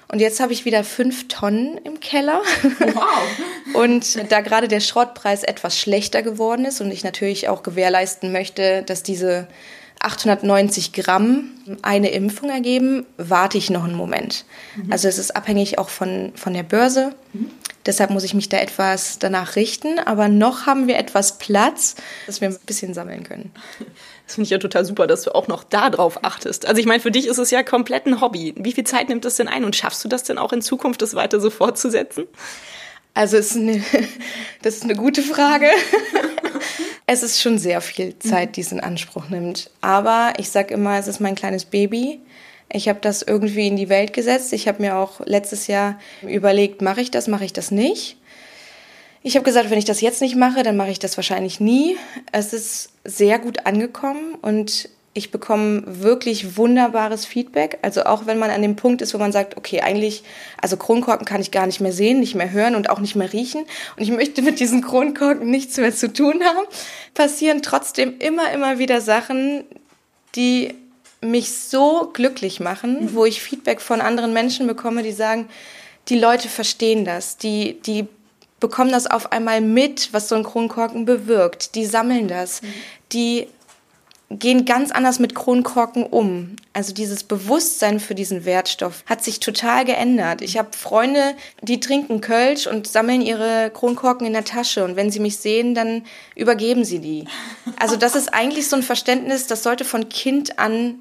Und 0.09 0.19
jetzt 0.19 0.39
habe 0.39 0.53
ich 0.53 0.65
wieder 0.65 0.83
fünf 0.83 1.27
Tonnen 1.27 1.79
im 1.83 1.99
Keller. 1.99 2.41
Wow. 2.79 3.03
und 3.73 4.31
da 4.31 4.41
gerade 4.41 4.67
der 4.67 4.79
Schrottpreis 4.79 5.43
etwas 5.43 5.79
schlechter 5.79 6.21
geworden 6.21 6.65
ist 6.65 6.81
und 6.81 6.91
ich 6.91 7.03
natürlich 7.03 7.49
auch 7.49 7.63
gewährleisten 7.63 8.31
möchte, 8.31 8.83
dass 8.83 9.01
diese 9.01 9.47
890 10.03 10.93
Gramm 10.93 11.51
eine 11.81 12.11
Impfung 12.11 12.49
ergeben, 12.49 13.05
warte 13.17 13.57
ich 13.57 13.69
noch 13.69 13.83
einen 13.83 13.95
Moment. 13.95 14.45
Mhm. 14.75 14.91
Also 14.91 15.07
es 15.07 15.17
ist 15.17 15.35
abhängig 15.35 15.79
auch 15.79 15.89
von, 15.89 16.33
von 16.35 16.53
der 16.53 16.63
Börse. 16.63 17.15
Mhm. 17.33 17.49
Deshalb 17.85 18.11
muss 18.11 18.23
ich 18.23 18.33
mich 18.33 18.49
da 18.49 18.57
etwas 18.57 19.19
danach 19.19 19.55
richten. 19.55 19.99
Aber 19.99 20.29
noch 20.29 20.65
haben 20.65 20.87
wir 20.87 20.97
etwas 20.97 21.37
Platz, 21.37 21.95
dass 22.27 22.41
wir 22.41 22.49
ein 22.49 22.57
bisschen 22.65 22.93
sammeln 22.93 23.23
können. 23.23 23.51
Das 24.25 24.35
finde 24.35 24.45
ich 24.45 24.51
ja 24.51 24.57
total 24.57 24.85
super, 24.85 25.05
dass 25.05 25.23
du 25.23 25.35
auch 25.35 25.49
noch 25.49 25.65
da 25.65 25.89
drauf 25.89 26.23
achtest. 26.23 26.65
Also 26.65 26.79
ich 26.79 26.85
meine, 26.85 27.01
für 27.01 27.11
dich 27.11 27.27
ist 27.27 27.39
es 27.39 27.51
ja 27.51 27.61
komplett 27.61 28.05
ein 28.05 28.21
Hobby. 28.21 28.53
Wie 28.57 28.71
viel 28.71 28.85
Zeit 28.85 29.09
nimmt 29.09 29.25
das 29.25 29.35
denn 29.35 29.49
ein 29.49 29.65
und 29.65 29.75
schaffst 29.75 30.01
du 30.03 30.07
das 30.07 30.23
denn 30.23 30.37
auch 30.37 30.53
in 30.53 30.61
Zukunft, 30.61 31.01
das 31.01 31.13
weiter 31.13 31.41
so 31.41 31.49
fortzusetzen? 31.49 32.23
Also 33.13 33.35
ist 33.35 33.57
eine, 33.57 33.83
das 34.61 34.75
ist 34.75 34.85
eine 34.85 34.95
gute 34.95 35.23
Frage. 35.23 35.67
es 37.05 37.23
ist 37.23 37.41
schon 37.41 37.57
sehr 37.57 37.81
viel 37.81 38.17
Zeit, 38.19 38.55
die 38.55 38.61
es 38.61 38.71
in 38.71 38.79
Anspruch 38.79 39.29
nimmt. 39.29 39.69
Aber 39.81 40.33
ich 40.37 40.49
sage 40.49 40.73
immer, 40.73 40.97
es 40.97 41.07
ist 41.07 41.19
mein 41.19 41.35
kleines 41.35 41.65
Baby. 41.65 42.19
Ich 42.71 42.87
habe 42.87 42.99
das 43.01 43.21
irgendwie 43.21 43.67
in 43.67 43.75
die 43.75 43.89
Welt 43.89 44.13
gesetzt. 44.13 44.53
Ich 44.53 44.67
habe 44.67 44.81
mir 44.81 44.95
auch 44.95 45.19
letztes 45.25 45.67
Jahr 45.67 45.99
überlegt, 46.21 46.81
mache 46.81 47.01
ich 47.01 47.11
das, 47.11 47.27
mache 47.27 47.45
ich 47.45 47.53
das 47.53 47.71
nicht. 47.71 48.17
Ich 49.21 49.35
habe 49.35 49.45
gesagt, 49.45 49.69
wenn 49.69 49.77
ich 49.77 49.85
das 49.85 50.01
jetzt 50.01 50.21
nicht 50.21 50.35
mache, 50.35 50.63
dann 50.63 50.75
mache 50.75 50.91
ich 50.91 50.99
das 50.99 51.17
wahrscheinlich 51.17 51.59
nie. 51.59 51.97
Es 52.31 52.51
ist 52.51 52.89
sehr 53.03 53.39
gut 53.39 53.65
angekommen 53.65 54.35
und 54.41 54.89
ich 55.15 55.29
bekomme 55.29 55.83
wirklich 55.85 56.57
wunderbares 56.57 57.25
Feedback. 57.25 57.77
Also 57.83 58.03
auch 58.03 58.25
wenn 58.25 58.39
man 58.39 58.49
an 58.49 58.63
dem 58.63 58.75
Punkt 58.75 59.01
ist, 59.01 59.13
wo 59.13 59.19
man 59.19 59.31
sagt, 59.31 59.57
okay, 59.57 59.81
eigentlich, 59.81 60.23
also 60.59 60.75
Kronkorken 60.75 61.25
kann 61.25 61.41
ich 61.41 61.51
gar 61.51 61.67
nicht 61.67 61.81
mehr 61.81 61.93
sehen, 61.93 62.19
nicht 62.19 62.33
mehr 62.33 62.51
hören 62.51 62.75
und 62.75 62.89
auch 62.89 62.99
nicht 62.99 63.15
mehr 63.15 63.31
riechen. 63.31 63.65
Und 63.95 64.03
ich 64.03 64.09
möchte 64.09 64.41
mit 64.41 64.59
diesen 64.59 64.81
Kronkorken 64.81 65.49
nichts 65.49 65.77
mehr 65.77 65.93
zu 65.95 66.11
tun 66.11 66.43
haben, 66.43 66.65
passieren 67.13 67.61
trotzdem 67.61 68.17
immer, 68.17 68.51
immer 68.51 68.79
wieder 68.79 69.01
Sachen, 69.01 69.65
die 70.35 70.73
mich 71.21 71.53
so 71.53 72.09
glücklich 72.11 72.59
machen, 72.59 73.05
mhm. 73.05 73.13
wo 73.13 73.25
ich 73.25 73.41
Feedback 73.41 73.81
von 73.81 74.01
anderen 74.01 74.33
Menschen 74.33 74.65
bekomme, 74.65 75.03
die 75.03 75.11
sagen, 75.11 75.47
die 76.09 76.19
Leute 76.19 76.49
verstehen 76.49 77.05
das, 77.05 77.37
die, 77.37 77.79
die 77.81 78.07
bekommen 78.59 78.91
das 78.91 79.07
auf 79.07 79.31
einmal 79.31 79.61
mit, 79.61 80.11
was 80.11 80.27
so 80.27 80.35
ein 80.35 80.43
Kronkorken 80.43 81.05
bewirkt. 81.05 81.75
Die 81.75 81.85
sammeln 81.85 82.27
das. 82.27 82.61
Mhm. 82.61 82.67
Die 83.11 83.47
gehen 84.39 84.65
ganz 84.65 84.91
anders 84.91 85.19
mit 85.19 85.35
Kronkorken 85.35 86.03
um. 86.05 86.55
Also 86.73 86.93
dieses 86.93 87.23
Bewusstsein 87.23 87.99
für 87.99 88.15
diesen 88.15 88.45
Wertstoff 88.45 89.03
hat 89.05 89.23
sich 89.23 89.39
total 89.39 89.85
geändert. 89.85 90.41
Ich 90.41 90.57
habe 90.57 90.69
Freunde, 90.75 91.35
die 91.61 91.79
trinken 91.79 92.21
Kölsch 92.21 92.67
und 92.67 92.87
sammeln 92.87 93.21
ihre 93.21 93.71
Kronkorken 93.71 94.25
in 94.25 94.33
der 94.33 94.45
Tasche 94.45 94.83
und 94.83 94.95
wenn 94.95 95.11
sie 95.11 95.19
mich 95.19 95.37
sehen, 95.37 95.75
dann 95.75 96.03
übergeben 96.35 96.83
sie 96.85 96.99
die. 96.99 97.25
Also 97.79 97.95
das 97.95 98.15
ist 98.15 98.33
eigentlich 98.33 98.67
so 98.67 98.75
ein 98.75 98.83
Verständnis, 98.83 99.47
das 99.47 99.63
sollte 99.63 99.85
von 99.85 100.09
Kind 100.09 100.57
an 100.59 100.95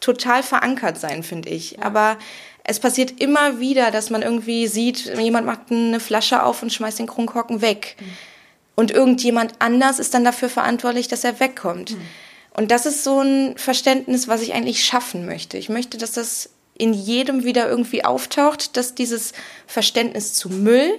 total 0.00 0.42
verankert 0.42 0.98
sein, 0.98 1.22
finde 1.22 1.50
ich. 1.50 1.82
Aber 1.82 2.18
es 2.64 2.80
passiert 2.80 3.20
immer 3.20 3.60
wieder, 3.60 3.90
dass 3.90 4.10
man 4.10 4.22
irgendwie 4.22 4.66
sieht, 4.68 5.06
jemand 5.18 5.46
macht 5.46 5.70
eine 5.70 6.00
Flasche 6.00 6.42
auf 6.42 6.62
und 6.62 6.72
schmeißt 6.72 6.98
den 6.98 7.06
Kronkorken 7.06 7.60
weg. 7.60 7.96
Mhm. 7.98 8.04
Und 8.74 8.90
irgendjemand 8.92 9.54
anders 9.58 9.98
ist 9.98 10.14
dann 10.14 10.22
dafür 10.22 10.48
verantwortlich, 10.48 11.08
dass 11.08 11.24
er 11.24 11.40
wegkommt. 11.40 11.92
Mhm. 11.92 12.00
Und 12.58 12.72
das 12.72 12.86
ist 12.86 13.04
so 13.04 13.20
ein 13.20 13.56
Verständnis, 13.56 14.26
was 14.26 14.42
ich 14.42 14.52
eigentlich 14.52 14.84
schaffen 14.84 15.26
möchte. 15.26 15.56
Ich 15.58 15.68
möchte, 15.68 15.96
dass 15.96 16.10
das 16.10 16.50
in 16.76 16.92
jedem 16.92 17.44
wieder 17.44 17.68
irgendwie 17.68 18.04
auftaucht, 18.04 18.76
dass 18.76 18.96
dieses 18.96 19.32
Verständnis 19.68 20.34
zu 20.34 20.48
Müll 20.48 20.98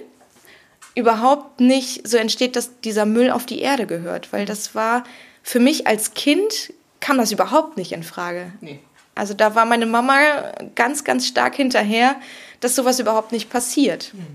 überhaupt 0.94 1.60
nicht 1.60 2.08
so 2.08 2.16
entsteht, 2.16 2.56
dass 2.56 2.80
dieser 2.80 3.04
Müll 3.04 3.30
auf 3.30 3.44
die 3.44 3.60
Erde 3.60 3.86
gehört. 3.86 4.32
Weil 4.32 4.46
das 4.46 4.74
war 4.74 5.04
für 5.42 5.60
mich 5.60 5.86
als 5.86 6.14
Kind 6.14 6.72
kam 6.98 7.18
das 7.18 7.30
überhaupt 7.30 7.76
nicht 7.76 7.92
in 7.92 8.04
Frage. 8.04 8.54
Nee. 8.62 8.80
Also 9.14 9.34
da 9.34 9.54
war 9.54 9.66
meine 9.66 9.84
Mama 9.84 10.18
ganz, 10.76 11.04
ganz 11.04 11.26
stark 11.26 11.56
hinterher, 11.56 12.16
dass 12.60 12.74
sowas 12.74 13.00
überhaupt 13.00 13.32
nicht 13.32 13.50
passiert. 13.50 14.14
Mhm. 14.14 14.26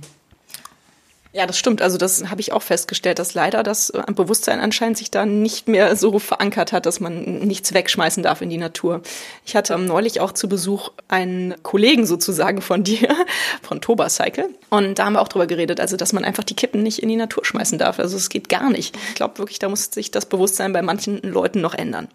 Ja, 1.36 1.46
das 1.46 1.60
stimmt. 1.60 1.82
Also 1.82 1.98
das 1.98 2.30
habe 2.30 2.39
ich 2.39 2.54
auch 2.54 2.62
festgestellt, 2.62 3.20
dass 3.20 3.34
leider 3.34 3.62
das 3.62 3.89
äh, 3.89 4.01
Bewusstsein 4.13 4.62
anscheinend 4.62 4.98
sich 4.98 5.12
da 5.12 5.25
nicht 5.25 5.68
mehr 5.68 5.98
so 5.98 6.18
verankert 6.18 6.72
hat, 6.72 6.86
dass 6.86 7.01
man 7.01 7.39
nichts 7.39 7.74
wegschmeißen 7.74 8.24
darf 8.24 8.42
in 8.42 8.50
die 8.50 8.58
Natur. 8.58 9.01
Ich 9.46 9.54
hatte 9.54 9.74
ähm, 9.74 9.86
neulich 9.86 10.22
auch 10.22 10.32
zu 10.32 10.48
Besuch 10.48 10.92
einen 11.10 11.54
Kollegen 11.62 12.06
sozusagen 12.06 12.62
von 12.62 12.86
dir, 12.86 13.13
von 13.62 13.82
Toba 13.82 14.08
Cycle. 14.08 14.48
Und 14.70 14.98
da 14.98 15.04
haben 15.04 15.13
wir 15.13 15.22
auch 15.22 15.27
drüber 15.27 15.46
geredet, 15.46 15.82
also 15.82 15.98
dass 15.98 16.13
man 16.13 16.24
einfach 16.24 16.46
die 16.46 16.54
Kippen 16.54 16.82
nicht 16.84 17.00
in 17.00 17.10
die 17.10 17.18
Natur 17.18 17.44
schmeißen 17.44 17.80
darf. 17.80 18.00
Also 18.00 18.15
es 18.15 18.30
geht 18.30 18.48
gar 18.48 18.70
nicht. 18.70 18.96
Ich 19.10 19.15
glaube 19.15 19.38
wirklich, 19.38 19.60
da 19.60 19.68
muss 19.68 19.92
sich 19.92 20.12
das 20.12 20.27
Bewusstsein 20.27 20.72
bei 20.72 20.84
manchen 20.84 21.22
Leuten 21.22 21.60
noch 21.60 21.74
ändern. 21.74 22.08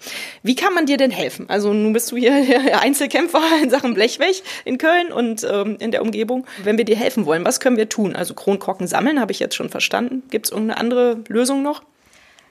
Wie 0.42 0.54
kann 0.54 0.72
man 0.72 0.86
dir 0.86 0.96
denn 0.96 1.10
helfen? 1.10 1.44
Also 1.50 1.74
nun 1.74 1.92
bist 1.92 2.10
du 2.10 2.16
hier 2.16 2.32
Einzelkämpfer 2.80 3.42
in 3.62 3.68
Sachen 3.68 3.92
Blechweg 3.92 4.42
in 4.64 4.78
Köln 4.78 5.12
und 5.12 5.44
ähm, 5.44 5.76
in 5.78 5.90
der 5.90 6.00
Umgebung. 6.00 6.46
Wenn 6.64 6.78
wir 6.78 6.86
dir 6.86 6.96
helfen 6.96 7.26
wollen, 7.26 7.44
was 7.44 7.60
können 7.60 7.76
wir 7.76 7.90
tun? 7.90 8.16
Also 8.16 8.32
Kronkorken 8.32 8.86
sammeln 8.86 9.09
sammeln, 9.10 9.20
habe 9.20 9.32
ich 9.32 9.40
jetzt 9.40 9.54
schon 9.54 9.70
verstanden. 9.70 10.22
Gibt 10.30 10.46
es 10.46 10.52
irgendeine 10.52 10.80
andere 10.80 11.18
Lösung 11.28 11.62
noch? 11.62 11.82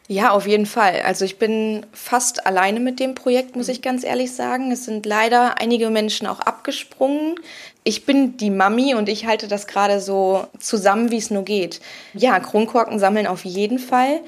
Ja, 0.07 0.31
auf 0.31 0.47
jeden 0.47 0.65
Fall. 0.65 1.01
Also 1.05 1.23
ich 1.23 1.37
bin 1.37 1.85
fast 1.93 2.47
alleine 2.47 2.79
mit 2.79 2.99
dem 2.99 3.13
Projekt, 3.13 3.55
muss 3.55 3.69
ich 3.69 3.83
ganz 3.83 4.03
ehrlich 4.03 4.31
sagen. 4.31 4.71
Es 4.71 4.85
sind 4.85 5.05
leider 5.05 5.61
einige 5.61 5.91
Menschen 5.91 6.25
auch 6.25 6.39
abgesprungen. 6.39 7.35
Ich 7.83 8.05
bin 8.05 8.35
die 8.35 8.49
Mami 8.49 8.95
und 8.95 9.07
ich 9.07 9.27
halte 9.27 9.47
das 9.47 9.67
gerade 9.67 9.99
so 9.99 10.47
zusammen, 10.59 11.11
wie 11.11 11.17
es 11.17 11.29
nur 11.29 11.43
geht. 11.43 11.79
Ja, 12.15 12.39
Kronkorken 12.39 12.97
sammeln 12.97 13.27
auf 13.27 13.45
jeden 13.45 13.77
Fall. 13.77 14.21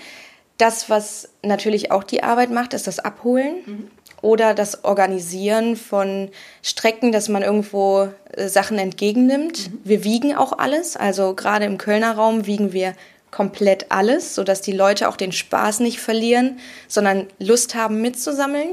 Das, 0.60 0.88
was 0.92 1.30
natürlich 1.42 1.92
auch 1.92 2.04
die 2.04 2.22
Arbeit 2.22 2.52
macht, 2.52 2.76
ist 2.76 2.86
das 2.86 3.00
Abholen. 3.00 3.56
Mhm 3.66 3.88
oder 4.22 4.54
das 4.54 4.84
Organisieren 4.84 5.76
von 5.76 6.30
Strecken, 6.62 7.12
dass 7.12 7.30
man 7.30 7.42
irgendwo 7.42 8.10
äh, 8.34 8.48
Sachen 8.48 8.78
entgegennimmt. 8.78 9.72
Mhm. 9.72 9.80
Wir 9.84 10.04
wiegen 10.04 10.36
auch 10.36 10.58
alles, 10.58 10.96
also 10.96 11.34
gerade 11.34 11.66
im 11.66 11.78
Kölner 11.78 12.14
Raum 12.14 12.46
wiegen 12.46 12.74
wir 12.74 12.94
komplett 13.32 13.92
alles, 13.92 14.36
sodass 14.36 14.62
die 14.62 14.74
Leute 14.74 15.08
auch 15.08 15.16
den 15.16 15.32
Spaß 15.32 15.80
nicht 15.80 16.00
verlieren, 16.00 16.60
sondern 16.88 17.28
Lust 17.40 17.76
haben 17.76 18.02
mitzusammeln. 18.02 18.72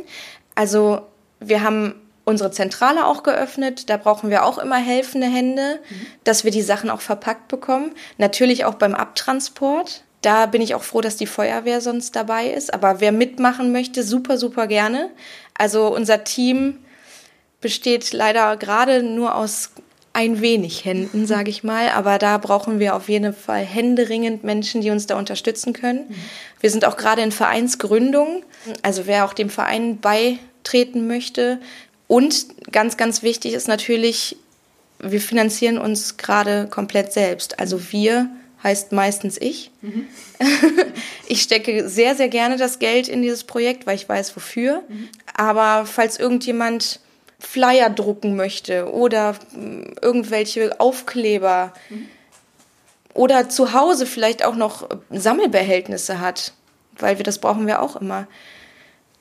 Also 0.54 1.02
wir 1.40 1.62
haben 1.62 1.94
unsere 2.24 2.50
Zentrale 2.50 3.06
auch 3.06 3.22
geöffnet. 3.22 3.88
Da 3.88 3.96
brauchen 3.96 4.28
wir 4.28 4.44
auch 4.44 4.58
immer 4.58 4.76
helfende 4.76 5.28
Hände, 5.28 5.78
mhm. 5.88 6.06
dass 6.24 6.44
wir 6.44 6.50
die 6.50 6.62
Sachen 6.62 6.90
auch 6.90 7.00
verpackt 7.00 7.48
bekommen. 7.48 7.92
Natürlich 8.18 8.64
auch 8.64 8.74
beim 8.74 8.94
Abtransport. 8.94 10.04
Da 10.22 10.46
bin 10.46 10.62
ich 10.62 10.74
auch 10.74 10.82
froh, 10.82 11.00
dass 11.00 11.16
die 11.16 11.26
Feuerwehr 11.26 11.80
sonst 11.80 12.16
dabei 12.16 12.48
ist. 12.48 12.74
Aber 12.74 13.00
wer 13.00 13.12
mitmachen 13.12 13.72
möchte, 13.72 14.02
super, 14.02 14.36
super 14.36 14.66
gerne. 14.66 15.10
Also 15.54 15.94
unser 15.94 16.24
Team 16.24 16.78
besteht 17.60 18.12
leider 18.12 18.56
gerade 18.56 19.02
nur 19.02 19.34
aus 19.34 19.70
ein 20.12 20.40
wenig 20.40 20.84
Händen, 20.84 21.26
sage 21.26 21.50
ich 21.50 21.62
mal. 21.62 21.90
Aber 21.90 22.18
da 22.18 22.38
brauchen 22.38 22.80
wir 22.80 22.96
auf 22.96 23.08
jeden 23.08 23.32
Fall 23.32 23.64
händeringend 23.64 24.42
Menschen, 24.42 24.80
die 24.80 24.90
uns 24.90 25.06
da 25.06 25.16
unterstützen 25.16 25.72
können. 25.72 26.12
Wir 26.60 26.70
sind 26.70 26.84
auch 26.84 26.96
gerade 26.96 27.22
in 27.22 27.30
Vereinsgründung. 27.30 28.42
Also 28.82 29.06
wer 29.06 29.24
auch 29.24 29.32
dem 29.32 29.50
Verein 29.50 30.00
beitreten 30.00 31.06
möchte. 31.06 31.60
Und 32.08 32.46
ganz, 32.72 32.96
ganz 32.96 33.22
wichtig 33.22 33.52
ist 33.52 33.68
natürlich, 33.68 34.36
wir 34.98 35.20
finanzieren 35.20 35.78
uns 35.78 36.16
gerade 36.16 36.66
komplett 36.66 37.12
selbst. 37.12 37.60
Also 37.60 37.92
wir 37.92 38.28
heißt 38.62 38.92
meistens 38.92 39.38
ich. 39.40 39.70
Mhm. 39.82 40.06
ich 41.28 41.42
stecke 41.42 41.88
sehr, 41.88 42.14
sehr 42.14 42.28
gerne 42.28 42.56
das 42.56 42.78
Geld 42.78 43.08
in 43.08 43.22
dieses 43.22 43.44
Projekt, 43.44 43.86
weil 43.86 43.94
ich 43.94 44.08
weiß 44.08 44.34
wofür. 44.36 44.82
Mhm. 44.88 45.08
Aber 45.34 45.86
falls 45.86 46.18
irgendjemand 46.18 47.00
Flyer 47.38 47.88
drucken 47.88 48.36
möchte 48.36 48.92
oder 48.92 49.36
hm, 49.52 49.94
irgendwelche 50.02 50.80
Aufkleber 50.80 51.72
mhm. 51.88 52.08
oder 53.14 53.48
zu 53.48 53.72
Hause 53.72 54.06
vielleicht 54.06 54.44
auch 54.44 54.56
noch 54.56 54.88
Sammelbehältnisse 55.10 56.20
hat, 56.20 56.52
weil 56.98 57.18
wir 57.18 57.24
das 57.24 57.38
brauchen 57.38 57.66
wir 57.66 57.80
auch 57.80 57.96
immer. 57.96 58.26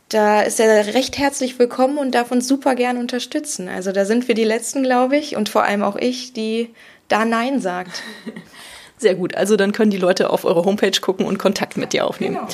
Da 0.09 0.41
ist 0.41 0.59
er 0.59 0.93
recht 0.93 1.17
herzlich 1.17 1.59
willkommen 1.59 1.97
und 1.97 2.15
darf 2.15 2.31
uns 2.31 2.47
super 2.47 2.75
gern 2.75 2.97
unterstützen. 2.97 3.67
Also 3.67 3.91
da 3.91 4.05
sind 4.05 4.27
wir 4.27 4.35
die 4.35 4.45
Letzten, 4.45 4.81
glaube 4.81 5.17
ich, 5.17 5.35
und 5.35 5.49
vor 5.49 5.63
allem 5.63 5.83
auch 5.83 5.97
ich, 5.97 6.31
die 6.31 6.73
da 7.09 7.25
Nein 7.25 7.59
sagt. 7.59 8.01
Sehr 8.97 9.15
gut. 9.15 9.35
Also 9.35 9.55
dann 9.55 9.71
können 9.71 9.91
die 9.91 9.97
Leute 9.97 10.31
auf 10.31 10.43
eure 10.43 10.65
Homepage 10.65 10.99
gucken 10.99 11.25
und 11.25 11.37
Kontakt 11.37 11.77
mit 11.77 11.93
dir 11.93 12.05
aufnehmen. 12.05 12.35
Genau. 12.35 12.47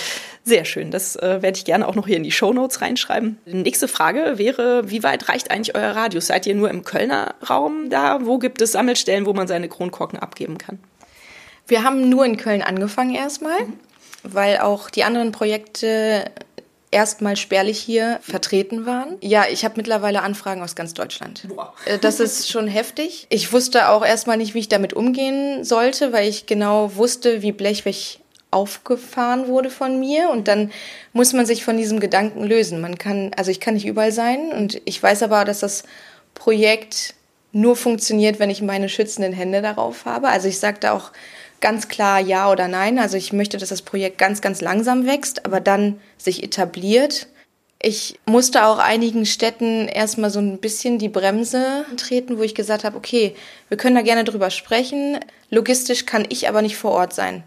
Sehr 0.43 0.65
schön. 0.65 0.91
Das 0.91 1.15
äh, 1.15 1.41
werde 1.41 1.57
ich 1.57 1.63
gerne 1.63 1.87
auch 1.87 1.95
noch 1.95 2.05
hier 2.05 2.17
in 2.17 2.23
die 2.23 2.31
Show 2.31 2.51
Notes 2.51 2.81
reinschreiben. 2.81 3.37
Die 3.45 3.53
nächste 3.53 3.87
Frage 3.87 4.37
wäre, 4.37 4.89
wie 4.89 5.01
weit 5.01 5.29
reicht 5.29 5.51
eigentlich 5.51 5.73
euer 5.73 5.91
Radius? 5.91 6.27
Seid 6.27 6.45
ihr 6.45 6.55
nur 6.55 6.69
im 6.69 6.83
Kölner 6.83 7.35
Raum 7.49 7.89
da? 7.89 8.19
Wo 8.25 8.39
gibt 8.39 8.61
es 8.61 8.73
Sammelstellen, 8.73 9.25
wo 9.25 9.33
man 9.33 9.47
seine 9.47 9.69
Kronkorken 9.69 10.19
abgeben 10.19 10.57
kann? 10.57 10.79
Wir 11.65 11.83
haben 11.83 12.09
nur 12.09 12.25
in 12.25 12.35
Köln 12.35 12.61
angefangen 12.61 13.15
erstmal, 13.15 13.61
mhm. 13.61 13.73
weil 14.23 14.57
auch 14.57 14.89
die 14.89 15.05
anderen 15.05 15.31
Projekte 15.31 16.25
erstmal 16.93 17.35
spärlich 17.35 17.79
hier 17.79 18.19
vertreten 18.21 18.85
waren. 18.85 19.17
Ja, 19.21 19.45
ich 19.51 19.65
habe 19.65 19.75
mittlerweile 19.77 20.21
Anfragen 20.21 20.61
aus 20.61 20.75
ganz 20.75 20.93
Deutschland. 20.93 21.45
Boah. 21.47 21.73
Äh, 21.85 21.99
das 21.99 22.19
ist 22.19 22.49
schon 22.51 22.67
heftig. 22.67 23.27
Ich 23.29 23.51
wusste 23.51 23.89
auch 23.89 24.05
erstmal 24.05 24.37
nicht, 24.37 24.53
wie 24.53 24.59
ich 24.59 24.69
damit 24.69 24.93
umgehen 24.93 25.63
sollte, 25.63 26.13
weil 26.13 26.29
ich 26.29 26.45
genau 26.45 26.95
wusste, 26.95 27.41
wie 27.41 27.51
Blechweg 27.51 28.19
aufgefahren 28.51 29.47
wurde 29.47 29.71
von 29.71 29.99
mir 29.99 30.29
und 30.29 30.47
dann 30.47 30.71
muss 31.11 31.33
man 31.33 31.47
sich 31.47 31.65
von 31.65 31.75
diesem 31.75 31.99
Gedanken 31.99 32.43
lösen. 32.43 32.81
Man 32.81 32.99
kann, 32.99 33.31
also 33.35 33.49
ich 33.49 33.59
kann 33.59 33.73
nicht 33.73 33.87
überall 33.87 34.11
sein 34.11 34.51
und 34.51 34.79
ich 34.85 35.01
weiß 35.01 35.23
aber, 35.23 35.43
dass 35.43 35.61
das 35.61 35.83
Projekt 36.35 37.15
nur 37.51 37.75
funktioniert, 37.75 38.39
wenn 38.39 38.49
ich 38.49 38.61
meine 38.61 38.89
schützenden 38.89 39.33
Hände 39.33 39.61
darauf 39.61 40.05
habe. 40.05 40.27
Also 40.27 40.47
ich 40.47 40.59
sage 40.59 40.77
da 40.79 40.93
auch 40.93 41.11
ganz 41.63 41.87
klar 41.87 42.19
ja 42.19 42.51
oder 42.51 42.67
nein. 42.67 42.99
Also 42.99 43.17
ich 43.17 43.33
möchte, 43.33 43.57
dass 43.57 43.69
das 43.69 43.81
Projekt 43.81 44.19
ganz, 44.19 44.41
ganz 44.41 44.61
langsam 44.61 45.07
wächst, 45.07 45.45
aber 45.45 45.59
dann 45.59 45.99
sich 46.17 46.43
etabliert. 46.43 47.27
Ich 47.81 48.19
musste 48.25 48.65
auch 48.65 48.77
einigen 48.77 49.25
Städten 49.25 49.87
erstmal 49.87 50.29
so 50.29 50.39
ein 50.39 50.59
bisschen 50.59 50.99
die 50.99 51.09
Bremse 51.09 51.85
treten, 51.97 52.37
wo 52.37 52.43
ich 52.43 52.53
gesagt 52.53 52.83
habe, 52.83 52.97
okay, 52.97 53.35
wir 53.69 53.77
können 53.77 53.95
da 53.95 54.01
gerne 54.01 54.23
drüber 54.25 54.51
sprechen. 54.51 55.19
Logistisch 55.49 56.05
kann 56.05 56.25
ich 56.29 56.47
aber 56.47 56.61
nicht 56.61 56.77
vor 56.77 56.91
Ort 56.91 57.13
sein. 57.13 57.43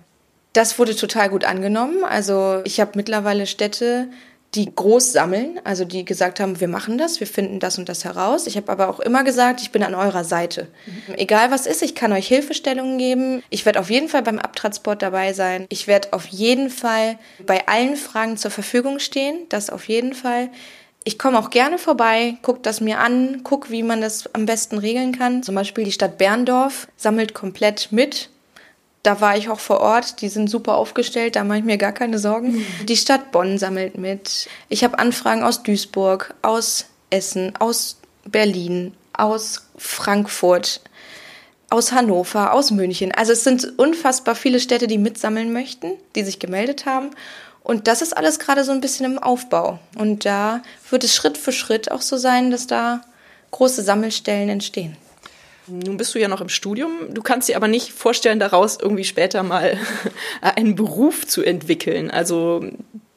Das 0.53 0.79
wurde 0.79 0.97
total 0.97 1.29
gut 1.29 1.45
angenommen. 1.45 2.03
Also 2.03 2.63
ich 2.65 2.81
habe 2.81 2.93
mittlerweile 2.95 3.47
Städte, 3.47 4.09
die 4.57 4.75
groß 4.75 5.13
sammeln, 5.13 5.61
also 5.65 5.85
die 5.85 6.05
gesagt 6.05 6.41
haben, 6.41 6.61
wir 6.61 6.69
machen 6.69 6.97
das, 6.97 7.21
wir 7.21 7.27
finden 7.27 7.61
das 7.61 7.79
und 7.79 7.89
das 7.89 8.05
heraus. 8.05 8.47
Ich 8.47 8.57
habe 8.57 8.73
aber 8.73 8.89
auch 8.89 9.01
immer 9.01 9.23
gesagt, 9.23 9.61
ich 9.61 9.71
bin 9.71 9.83
an 9.83 9.95
eurer 9.95 10.25
Seite. 10.25 10.69
Mhm. 10.87 11.15
Egal 11.17 11.51
was 11.51 11.67
ist, 11.67 11.83
ich 11.83 11.95
kann 11.95 12.13
euch 12.13 12.27
Hilfestellungen 12.27 12.97
geben. 12.99 13.43
Ich 13.51 13.67
werde 13.67 13.79
auf 13.81 13.91
jeden 13.91 14.09
Fall 14.09 14.23
beim 14.23 14.39
Abtransport 14.39 15.03
dabei 15.03 15.35
sein. 15.35 15.67
Ich 15.69 15.87
werde 15.87 16.13
auf 16.13 16.27
jeden 16.27 16.71
Fall 16.71 17.19
bei 17.45 17.69
allen 17.69 17.97
Fragen 17.97 18.37
zur 18.37 18.51
Verfügung 18.51 18.99
stehen. 18.99 19.47
Das 19.51 19.69
auf 19.69 19.89
jeden 19.89 20.15
Fall. 20.15 20.49
Ich 21.05 21.19
komme 21.21 21.39
auch 21.39 21.51
gerne 21.51 21.79
vorbei, 21.79 22.37
gucke 22.43 22.61
das 22.63 22.81
mir 22.81 22.99
an, 22.99 23.45
gucke, 23.45 23.71
wie 23.71 23.85
man 23.85 24.01
das 24.01 24.35
am 24.35 24.47
besten 24.47 24.79
regeln 24.79 25.17
kann. 25.17 25.45
Zum 25.45 25.55
Beispiel 25.55 25.85
die 25.85 25.93
Stadt 25.93 26.19
Berndorf 26.19 26.89
sammelt 26.97 27.33
komplett 27.33 27.93
mit 27.93 28.31
da 29.07 29.21
war 29.21 29.37
ich 29.37 29.49
auch 29.49 29.61
vor 29.61 29.81
Ort, 29.81 30.21
die 30.21 30.29
sind 30.29 30.51
super 30.51 30.75
aufgestellt, 30.75 31.37
da 31.37 31.45
mache 31.45 31.59
ich 31.59 31.65
mir 31.65 31.79
gar 31.79 31.93
keine 31.93 32.19
Sorgen. 32.19 32.67
Die 32.89 32.97
Stadt 32.97 33.31
Bonn 33.31 33.57
sammelt 33.57 33.97
mit. 33.97 34.49
Ich 34.69 34.83
habe 34.83 34.99
Anfragen 34.99 35.45
aus 35.45 35.63
Duisburg, 35.63 36.35
aus 36.43 36.87
Essen, 37.11 37.55
aus 37.57 37.99
Berlin, 38.25 38.95
aus 39.13 39.69
Frankfurt, 39.79 40.81
aus 41.71 41.93
Hannover, 41.93 42.53
aus 42.53 42.73
München. 42.73 43.13
Also 43.13 43.33
es 43.33 43.45
sind 43.45 43.79
unfassbar 43.79 44.35
viele 44.35 44.59
Städte, 44.59 44.89
die 44.89 44.99
mitsammeln 44.99 45.53
möchten, 45.53 45.93
die 46.17 46.25
sich 46.25 46.41
gemeldet 46.41 46.85
haben. 46.85 47.11
Und 47.63 47.87
das 47.87 48.03
ist 48.03 48.17
alles 48.17 48.41
gerade 48.41 48.65
so 48.65 48.73
ein 48.73 48.81
bisschen 48.81 49.07
im 49.07 49.19
Aufbau. 49.19 49.79
Und 49.97 50.25
da 50.25 50.63
wird 50.91 51.05
es 51.05 51.15
Schritt 51.15 51.39
für 51.39 51.53
Schritt 51.53 51.91
auch 51.93 52.03
so 52.03 52.17
sein, 52.17 52.51
dass 52.51 52.67
da 52.67 53.03
große 53.53 53.83
Sammelstellen 53.83 54.49
entstehen. 54.49 54.97
Nun 55.69 55.97
bist 55.97 56.15
du 56.15 56.19
ja 56.19 56.29
noch 56.29 56.41
im 56.41 56.49
Studium. 56.49 56.93
Du 57.11 57.23
kannst 57.23 57.49
dir 57.49 57.57
aber 57.57 57.69
nicht 57.69 57.93
vorstellen, 57.93 58.39
daraus 58.39 58.79
irgendwie 58.81 59.05
später 59.05 59.43
mal 59.43 59.79
einen 60.41 60.75
Beruf 60.75 61.27
zu 61.27 61.43
entwickeln. 61.43 62.11
Also 62.11 62.65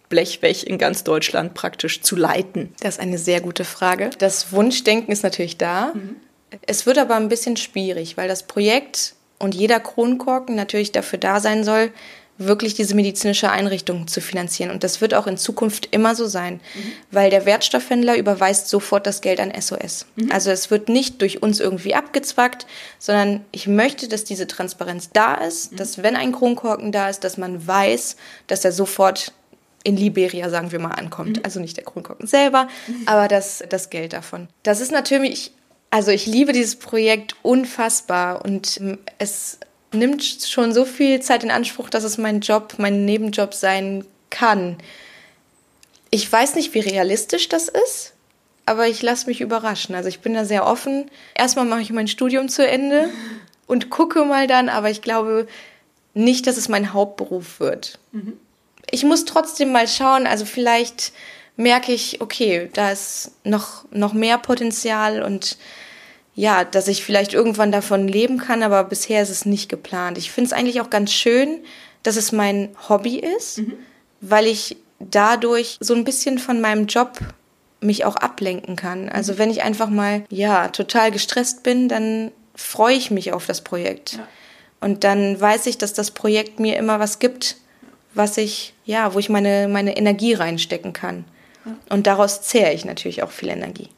Blechweg 0.09 0.63
in 0.63 0.77
ganz 0.77 1.03
Deutschland 1.03 1.53
praktisch 1.53 2.01
zu 2.01 2.15
leiten? 2.15 2.73
Das 2.81 2.95
ist 2.95 2.99
eine 2.99 3.17
sehr 3.17 3.41
gute 3.41 3.63
Frage. 3.63 4.09
Das 4.17 4.51
Wunschdenken 4.51 5.11
ist 5.11 5.23
natürlich 5.23 5.57
da. 5.57 5.93
Mhm. 5.93 6.15
Es 6.65 6.85
wird 6.85 6.97
aber 6.97 7.15
ein 7.15 7.29
bisschen 7.29 7.57
schwierig, 7.57 8.17
weil 8.17 8.27
das 8.27 8.43
Projekt 8.43 9.13
und 9.37 9.55
jeder 9.55 9.79
Kronkorken 9.79 10.55
natürlich 10.55 10.91
dafür 10.91 11.19
da 11.19 11.39
sein 11.39 11.63
soll, 11.63 11.91
wirklich 12.39 12.74
diese 12.74 12.96
medizinische 12.96 13.51
Einrichtung 13.51 14.08
zu 14.08 14.22
finanzieren. 14.22 14.72
Und 14.72 14.84
das 14.84 15.01
wird 15.01 15.13
auch 15.13 15.27
in 15.27 15.38
Zukunft 15.38 15.89
immer 15.91 16.15
so 16.15 16.25
sein, 16.25 16.55
mhm. 16.55 16.91
weil 17.12 17.29
der 17.29 17.46
Wertstoffhändler 17.46 18.17
überweist 18.17 18.69
sofort 18.69 19.05
das 19.05 19.22
Geld 19.22 19.39
an 19.39 19.51
SOS. 19.60 20.05
Mhm. 20.15 20.31
Also 20.31 20.50
es 20.50 20.72
wird 20.72 20.89
nicht 20.89 21.22
durch 21.22 21.43
uns 21.43 21.60
irgendwie 21.60 21.93
abgezwackt, 21.96 22.65
sondern 22.98 23.46
ich 23.51 23.67
möchte, 23.67 24.08
dass 24.08 24.24
diese 24.24 24.48
Transparenz 24.48 25.10
da 25.12 25.36
ist, 25.36 25.74
mhm. 25.74 25.77
dass 25.77 26.01
wenn 26.01 26.15
ein 26.15 26.31
Kronkorken 26.31 26.91
da 26.91 27.10
ist, 27.10 27.24
dass 27.24 27.38
man 27.38 27.67
weiß, 27.67 28.15
dass 28.48 28.65
er 28.65 28.72
sofort 28.72 29.34
in 29.84 29.96
Liberia, 29.96 30.50
sagen 30.50 30.72
wir 30.72 30.79
mal, 30.79 30.91
ankommt. 30.91 31.38
Mhm. 31.38 31.43
Also 31.43 31.60
nicht 31.60 31.77
der 31.77 31.84
Kronkorken 31.84 32.27
selber, 32.27 32.67
mhm. 32.88 33.03
aber 33.05 33.27
das, 33.27 33.63
das 33.69 33.89
Geld 33.89 34.13
davon. 34.13 34.48
Das 34.63 34.81
ist 34.81 34.91
natürlich 34.91 35.51
also 35.91 36.12
ich 36.12 36.27
liebe 36.27 36.53
dieses 36.53 36.75
Projekt 36.75 37.36
unfassbar 37.41 38.46
und 38.46 38.79
es 39.17 39.58
nimmt 39.91 40.24
schon 40.24 40.74
so 40.74 40.86
viel 40.86 41.22
Zeit 41.22 41.43
in 41.43 41.51
Anspruch, 41.51 41.89
dass 41.89 42.03
es 42.03 42.17
mein 42.17 42.41
Job, 42.41 42.75
mein 42.77 43.05
Nebenjob 43.05 43.53
sein 43.53 44.05
kann. 44.29 44.77
Ich 46.12 46.31
weiß 46.31 46.55
nicht, 46.55 46.74
wie 46.74 46.79
realistisch 46.79 47.50
das 47.50 47.67
ist, 47.67 48.13
aber 48.65 48.88
ich 48.88 49.01
lasse 49.01 49.27
mich 49.27 49.41
überraschen. 49.41 49.96
Also 49.96 50.10
ich 50.10 50.19
bin 50.19 50.34
da 50.34 50.45
sehr 50.45 50.65
offen. 50.65 51.10
Erstmal 51.36 51.65
mache 51.65 51.82
ich 51.82 51.91
mein 51.91 52.08
Studium 52.08 52.49
zu 52.49 52.67
Ende 52.67 53.10
und 53.67 53.89
gucke 53.89 54.25
mal 54.25 54.47
dann, 54.47 54.69
aber 54.69 54.89
ich 54.89 55.02
glaube 55.02 55.47
nicht, 56.13 56.47
dass 56.47 56.58
es 56.58 56.69
mein 56.69 56.93
Hauptberuf 56.93 57.60
wird. 57.60 57.99
Mhm. 58.12 58.38
Ich 58.91 59.04
muss 59.04 59.25
trotzdem 59.25 59.71
mal 59.71 59.88
schauen, 59.88 60.25
also 60.25 60.45
vielleicht 60.45 61.13
merke 61.56 61.91
ich, 61.91 62.21
okay, 62.21 62.69
da 62.73 62.91
ist 62.91 63.32
noch, 63.43 63.86
noch 63.91 64.13
mehr 64.13 64.38
Potenzial 64.38 65.21
und 65.21 65.58
ja, 66.39 66.63
dass 66.63 66.88
ich 66.88 67.04
vielleicht 67.04 67.34
irgendwann 67.34 67.69
davon 67.69 68.08
leben 68.08 68.38
kann, 68.38 68.63
aber 68.63 68.86
bisher 68.86 69.21
ist 69.21 69.30
es 69.30 69.45
nicht 69.45 69.67
geplant. 69.67 70.17
Ich 70.17 70.32
finde 70.32 70.47
es 70.47 70.54
eigentlich 70.54 70.80
auch 70.80 70.89
ganz 70.89 71.12
schön, 71.12 71.60
dass 72.02 72.15
es 72.15 72.32
mein 72.32 72.69
Hobby 72.88 73.17
ist, 73.19 73.58
mhm. 73.58 73.73
weil 74.21 74.47
ich 74.47 74.78
dadurch 74.99 75.75
so 75.82 75.93
ein 75.93 76.06
bisschen 76.06 76.39
von 76.39 76.62
meinem 76.62 76.86
Job 76.86 77.19
mich 77.82 78.06
auch 78.06 78.15
ablenken 78.15 78.78
kann. 78.78 79.10
Also 79.10 79.34
mhm. 79.34 79.38
wenn 79.38 79.52
ich 79.52 79.63
einfach 79.63 79.89
mal, 79.89 80.23
ja, 80.30 80.69
total 80.69 81.12
gestresst 81.12 81.63
bin, 81.63 81.89
dann 81.89 82.32
freue 82.56 82.95
ich 82.95 83.12
mich 83.12 83.34
auf 83.34 83.45
das 83.45 83.60
Projekt. 83.60 84.13
Ja. 84.13 84.28
Und 84.80 85.04
dann 85.04 85.41
weiß 85.41 85.65
ich, 85.65 85.78
dass 85.78 85.91
das 85.91 86.12
Projekt 86.12 86.58
mir 86.58 86.78
immer 86.78 87.02
was 87.02 87.19
gibt, 87.19 87.58
was 88.13 88.38
ich, 88.38 88.73
ja, 88.86 89.13
wo 89.13 89.19
ich 89.19 89.28
meine, 89.28 89.67
meine 89.67 89.97
Energie 89.97 90.36
reinstecken 90.36 90.93
kann. 90.93 91.25
Ja. 91.65 91.75
Und 91.89 92.08
daraus 92.08 92.43
zehre 92.43 92.71
ich 92.71 92.86
natürlich 92.86 93.23
auch 93.23 93.32
viel 93.32 93.49
Energie. 93.49 93.89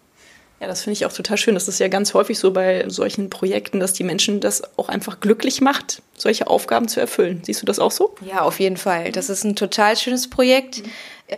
Ja, 0.62 0.68
das 0.68 0.84
finde 0.84 0.94
ich 0.94 1.08
auch 1.08 1.12
total 1.12 1.38
schön. 1.38 1.56
Das 1.56 1.68
ist 1.68 1.80
ja 1.80 1.88
ganz 1.88 2.14
häufig 2.14 2.38
so 2.38 2.52
bei 2.52 2.86
solchen 2.88 3.32
Projekten, 3.32 3.80
dass 3.80 3.94
die 3.94 4.04
Menschen 4.04 4.40
das 4.40 4.62
auch 4.78 4.90
einfach 4.90 5.20
glücklich 5.20 5.60
macht, 5.60 6.04
solche 6.16 6.46
Aufgaben 6.46 6.88
zu 6.88 7.00
erfüllen. 7.00 7.42
Siehst 7.44 7.64
du 7.64 7.66
das 7.66 7.80
auch 7.80 7.90
so? 7.90 8.14
Ja, 8.24 8.42
auf 8.42 8.60
jeden 8.60 8.78
Fall. 8.78 9.12
Das 9.12 9.32
ist 9.32 9.44
ein 9.44 9.56
total 9.56 9.98
schönes 9.98 10.30
Projekt. 10.30 10.84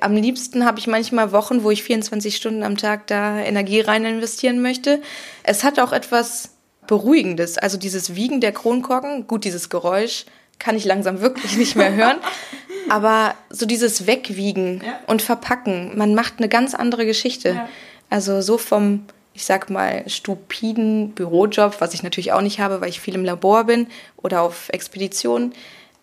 Am 0.02 0.14
liebsten 0.18 0.66
habe 0.66 0.78
ich 0.80 0.88
manchmal 0.88 1.32
Wochen, 1.32 1.64
wo 1.64 1.72
ich 1.72 1.84
24 1.84 2.36
Stunden 2.36 2.64
am 2.64 2.76
Tag 2.76 3.08
da 3.08 3.40
Energie 3.40 3.80
rein 3.80 4.04
investieren 4.04 4.62
möchte. 4.62 5.02
Es 5.44 5.64
hat 5.64 5.80
auch 5.80 5.94
etwas 5.94 6.50
Beruhigendes. 6.88 7.58
Also 7.58 7.78
dieses 7.78 8.16
Wiegen 8.16 8.42
der 8.42 8.52
Kronkorken, 8.52 9.26
gut, 9.28 9.46
dieses 9.46 9.70
Geräusch 9.70 10.26
kann 10.60 10.76
ich 10.76 10.84
langsam 10.84 11.22
wirklich 11.22 11.56
nicht 11.56 11.78
mehr 11.78 11.94
hören. 11.94 12.18
Aber 12.90 13.36
so 13.50 13.66
dieses 13.66 14.06
Wegwiegen 14.06 14.82
ja. 14.86 15.00
und 15.08 15.22
Verpacken, 15.22 15.98
man 15.98 16.14
macht 16.14 16.40
eine 16.40 16.50
ganz 16.50 16.76
andere 16.76 17.06
Geschichte. 17.06 17.50
Ja. 17.52 17.70
Also 18.10 18.42
so 18.42 18.58
vom, 18.58 19.06
ich 19.34 19.46
sag 19.46 19.70
mal, 19.70 20.04
stupiden 20.08 21.12
Bürojob, 21.12 21.82
was 21.82 21.94
ich 21.94 22.04
natürlich 22.04 22.32
auch 22.32 22.42
nicht 22.42 22.60
habe, 22.60 22.82
weil 22.82 22.90
ich 22.90 23.00
viel 23.00 23.16
im 23.16 23.26
Labor 23.26 23.66
bin 23.66 23.88
oder 24.18 24.42
auf 24.42 24.70
Expeditionen. 24.70 25.54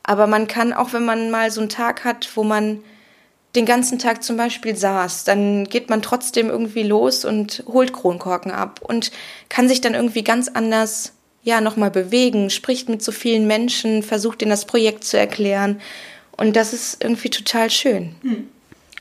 Aber 0.02 0.26
man 0.26 0.46
kann 0.46 0.72
auch, 0.72 0.92
wenn 0.92 1.04
man 1.04 1.30
mal 1.30 1.50
so 1.50 1.60
einen 1.60 1.70
Tag 1.70 2.04
hat, 2.04 2.28
wo 2.34 2.42
man 2.42 2.80
den 3.54 3.66
ganzen 3.66 3.98
Tag 3.98 4.22
zum 4.22 4.36
Beispiel 4.36 4.76
saß, 4.76 5.24
dann 5.24 5.64
geht 5.64 5.90
man 5.90 6.02
trotzdem 6.02 6.48
irgendwie 6.48 6.84
los 6.84 7.24
und 7.24 7.64
holt 7.66 7.92
Kronkorken 7.92 8.52
ab 8.52 8.80
und 8.82 9.10
kann 9.48 9.68
sich 9.68 9.80
dann 9.80 9.94
irgendwie 9.94 10.22
ganz 10.22 10.48
anders 10.48 11.12
ja 11.42 11.60
nochmal 11.60 11.90
bewegen, 11.90 12.50
spricht 12.50 12.88
mit 12.88 13.02
so 13.02 13.12
vielen 13.12 13.46
Menschen, 13.46 14.02
versucht 14.02 14.42
ihnen 14.42 14.50
das 14.50 14.66
Projekt 14.66 15.04
zu 15.04 15.18
erklären. 15.18 15.80
Und 16.36 16.54
das 16.54 16.72
ist 16.72 17.02
irgendwie 17.02 17.30
total 17.30 17.70
schön. 17.70 18.14
Hm. 18.22 18.48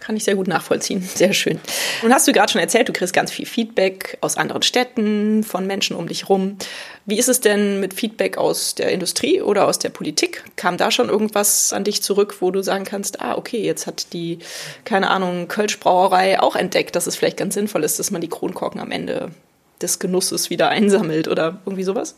Kann 0.10 0.17
ich 0.17 0.24
sehr 0.24 0.34
gut 0.34 0.48
nachvollziehen. 0.48 1.08
Sehr 1.15 1.34
schön. 1.34 1.60
Nun 2.02 2.12
hast 2.12 2.28
du 2.28 2.32
gerade 2.32 2.52
schon 2.52 2.60
erzählt, 2.60 2.89
du 2.89 2.93
kriegst 2.93 3.13
ganz 3.13 3.30
viel 3.32 3.45
Feedback 3.45 4.17
aus 4.22 4.38
anderen 4.38 4.63
Städten, 4.63 5.43
von 5.43 5.67
Menschen 5.67 5.95
um 5.95 6.08
dich 6.08 6.30
rum. 6.30 6.58
Wie 7.06 7.19
ist 7.19 7.30
es 7.30 7.41
denn 7.41 7.80
mit 7.80 7.93
Feedback 7.93 8.36
aus 8.39 8.74
der 8.74 8.89
Industrie 8.89 9.39
oder 9.39 9.67
aus 9.67 9.78
der 9.78 9.89
Politik? 9.89 10.43
Kam 10.56 10.78
da 10.78 10.89
schon 10.89 11.10
irgendwas 11.10 11.74
an 11.74 11.84
dich 11.84 12.02
zurück, 12.02 12.38
wo 12.39 12.50
du 12.50 12.63
sagen 12.63 12.86
kannst, 12.86 13.22
ah, 13.22 13.38
okay, 13.38 13.62
jetzt 13.62 13.86
hat 13.86 14.12
die, 14.12 14.39
keine 14.84 15.12
Ahnung, 15.12 15.48
Kölschbrauerei 15.48 16.39
auch 16.39 16.56
entdeckt, 16.56 16.95
dass 16.95 17.06
es 17.06 17.15
vielleicht 17.15 17.38
ganz 17.38 17.54
sinnvoll 17.54 17.84
ist, 17.84 18.00
dass 18.00 18.10
man 18.10 18.19
die 18.22 18.30
Kronkorken 18.30 18.82
am 18.82 18.89
Ende 18.89 19.30
des 19.80 20.00
Genusses 20.00 20.50
wieder 20.50 20.69
einsammelt 20.69 21.28
oder 21.28 21.60
irgendwie 21.67 21.84
sowas? 21.84 22.15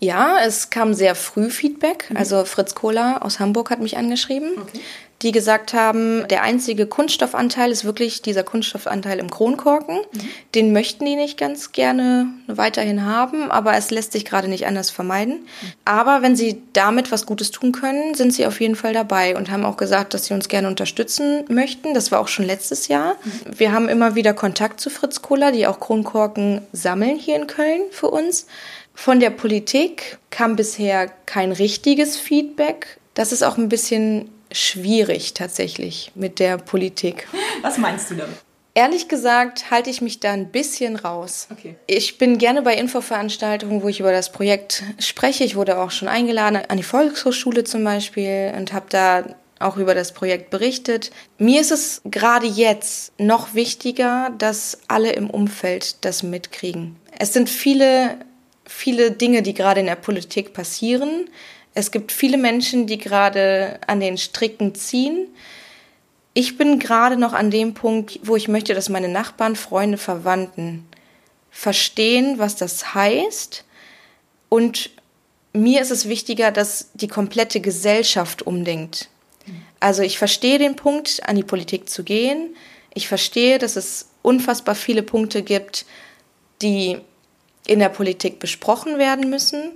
Ja, 0.00 0.38
es 0.44 0.70
kam 0.70 0.92
sehr 0.92 1.14
früh 1.14 1.50
Feedback. 1.50 2.10
Mhm. 2.10 2.16
Also 2.16 2.44
Fritz 2.44 2.74
Kohler 2.74 3.24
aus 3.24 3.38
Hamburg 3.38 3.70
hat 3.70 3.78
mich 3.78 3.96
angeschrieben. 3.96 4.54
Okay 4.60 4.80
die 5.22 5.32
gesagt 5.32 5.74
haben, 5.74 6.26
der 6.28 6.42
einzige 6.42 6.86
Kunststoffanteil 6.86 7.72
ist 7.72 7.84
wirklich 7.84 8.22
dieser 8.22 8.44
Kunststoffanteil 8.44 9.18
im 9.18 9.30
Kronkorken. 9.30 9.96
Mhm. 9.96 10.20
Den 10.54 10.72
möchten 10.72 11.04
die 11.04 11.16
nicht 11.16 11.36
ganz 11.36 11.72
gerne 11.72 12.28
weiterhin 12.46 13.04
haben, 13.04 13.50
aber 13.50 13.76
es 13.76 13.90
lässt 13.90 14.12
sich 14.12 14.24
gerade 14.24 14.46
nicht 14.46 14.66
anders 14.66 14.90
vermeiden. 14.90 15.40
Mhm. 15.40 15.72
Aber 15.84 16.22
wenn 16.22 16.36
sie 16.36 16.62
damit 16.72 17.10
was 17.10 17.26
Gutes 17.26 17.50
tun 17.50 17.72
können, 17.72 18.14
sind 18.14 18.32
sie 18.32 18.46
auf 18.46 18.60
jeden 18.60 18.76
Fall 18.76 18.92
dabei 18.92 19.36
und 19.36 19.50
haben 19.50 19.64
auch 19.64 19.76
gesagt, 19.76 20.14
dass 20.14 20.26
sie 20.26 20.34
uns 20.34 20.48
gerne 20.48 20.68
unterstützen 20.68 21.44
möchten. 21.48 21.94
Das 21.94 22.12
war 22.12 22.20
auch 22.20 22.28
schon 22.28 22.46
letztes 22.46 22.86
Jahr. 22.86 23.16
Mhm. 23.24 23.58
Wir 23.58 23.72
haben 23.72 23.88
immer 23.88 24.14
wieder 24.14 24.34
Kontakt 24.34 24.80
zu 24.80 24.88
Fritz 24.88 25.20
Kohler, 25.20 25.50
die 25.50 25.66
auch 25.66 25.80
Kronkorken 25.80 26.62
sammeln 26.72 27.16
hier 27.16 27.34
in 27.34 27.48
Köln 27.48 27.82
für 27.90 28.08
uns. 28.08 28.46
Von 28.94 29.18
der 29.18 29.30
Politik 29.30 30.18
kam 30.30 30.54
bisher 30.54 31.08
kein 31.26 31.50
richtiges 31.50 32.16
Feedback. 32.16 32.98
Das 33.14 33.32
ist 33.32 33.42
auch 33.42 33.56
ein 33.56 33.68
bisschen 33.68 34.30
schwierig 34.52 35.34
tatsächlich 35.34 36.12
mit 36.14 36.38
der 36.38 36.58
Politik. 36.58 37.28
Was 37.62 37.78
meinst 37.78 38.10
du 38.10 38.14
damit? 38.14 38.36
Ehrlich 38.74 39.08
gesagt 39.08 39.72
halte 39.72 39.90
ich 39.90 40.02
mich 40.02 40.20
da 40.20 40.30
ein 40.30 40.52
bisschen 40.52 40.94
raus. 40.94 41.48
Okay. 41.50 41.74
Ich 41.88 42.16
bin 42.16 42.38
gerne 42.38 42.62
bei 42.62 42.76
Infoveranstaltungen, 42.76 43.82
wo 43.82 43.88
ich 43.88 43.98
über 43.98 44.12
das 44.12 44.30
Projekt 44.30 44.84
spreche. 45.00 45.42
Ich 45.42 45.56
wurde 45.56 45.78
auch 45.78 45.90
schon 45.90 46.06
eingeladen 46.06 46.60
an 46.68 46.76
die 46.76 46.84
Volkshochschule 46.84 47.64
zum 47.64 47.82
Beispiel 47.82 48.52
und 48.56 48.72
habe 48.72 48.86
da 48.88 49.24
auch 49.58 49.76
über 49.76 49.96
das 49.96 50.12
Projekt 50.12 50.50
berichtet. 50.50 51.10
Mir 51.38 51.60
ist 51.60 51.72
es 51.72 52.02
gerade 52.04 52.46
jetzt 52.46 53.18
noch 53.18 53.54
wichtiger, 53.54 54.30
dass 54.38 54.78
alle 54.86 55.10
im 55.10 55.28
Umfeld 55.28 56.04
das 56.04 56.22
mitkriegen. 56.22 56.94
Es 57.18 57.32
sind 57.32 57.50
viele, 57.50 58.18
viele 58.64 59.10
Dinge, 59.10 59.42
die 59.42 59.54
gerade 59.54 59.80
in 59.80 59.86
der 59.86 59.96
Politik 59.96 60.52
passieren. 60.52 61.28
Es 61.74 61.90
gibt 61.90 62.12
viele 62.12 62.38
Menschen, 62.38 62.86
die 62.86 62.98
gerade 62.98 63.78
an 63.86 64.00
den 64.00 64.18
Stricken 64.18 64.74
ziehen. 64.74 65.28
Ich 66.34 66.56
bin 66.56 66.78
gerade 66.78 67.16
noch 67.16 67.32
an 67.32 67.50
dem 67.50 67.74
Punkt, 67.74 68.20
wo 68.22 68.36
ich 68.36 68.48
möchte, 68.48 68.74
dass 68.74 68.88
meine 68.88 69.08
Nachbarn, 69.08 69.56
Freunde, 69.56 69.98
Verwandten 69.98 70.86
verstehen, 71.50 72.38
was 72.38 72.56
das 72.56 72.94
heißt. 72.94 73.64
Und 74.48 74.90
mir 75.52 75.80
ist 75.80 75.90
es 75.90 76.08
wichtiger, 76.08 76.50
dass 76.52 76.90
die 76.94 77.08
komplette 77.08 77.60
Gesellschaft 77.60 78.42
umdenkt. 78.42 79.08
Also 79.80 80.02
ich 80.02 80.18
verstehe 80.18 80.58
den 80.58 80.76
Punkt, 80.76 81.20
an 81.26 81.36
die 81.36 81.42
Politik 81.42 81.88
zu 81.88 82.04
gehen. 82.04 82.54
Ich 82.94 83.08
verstehe, 83.08 83.58
dass 83.58 83.76
es 83.76 84.08
unfassbar 84.22 84.74
viele 84.74 85.02
Punkte 85.02 85.42
gibt, 85.42 85.86
die 86.62 86.98
in 87.66 87.78
der 87.78 87.88
Politik 87.88 88.38
besprochen 88.38 88.98
werden 88.98 89.30
müssen. 89.30 89.72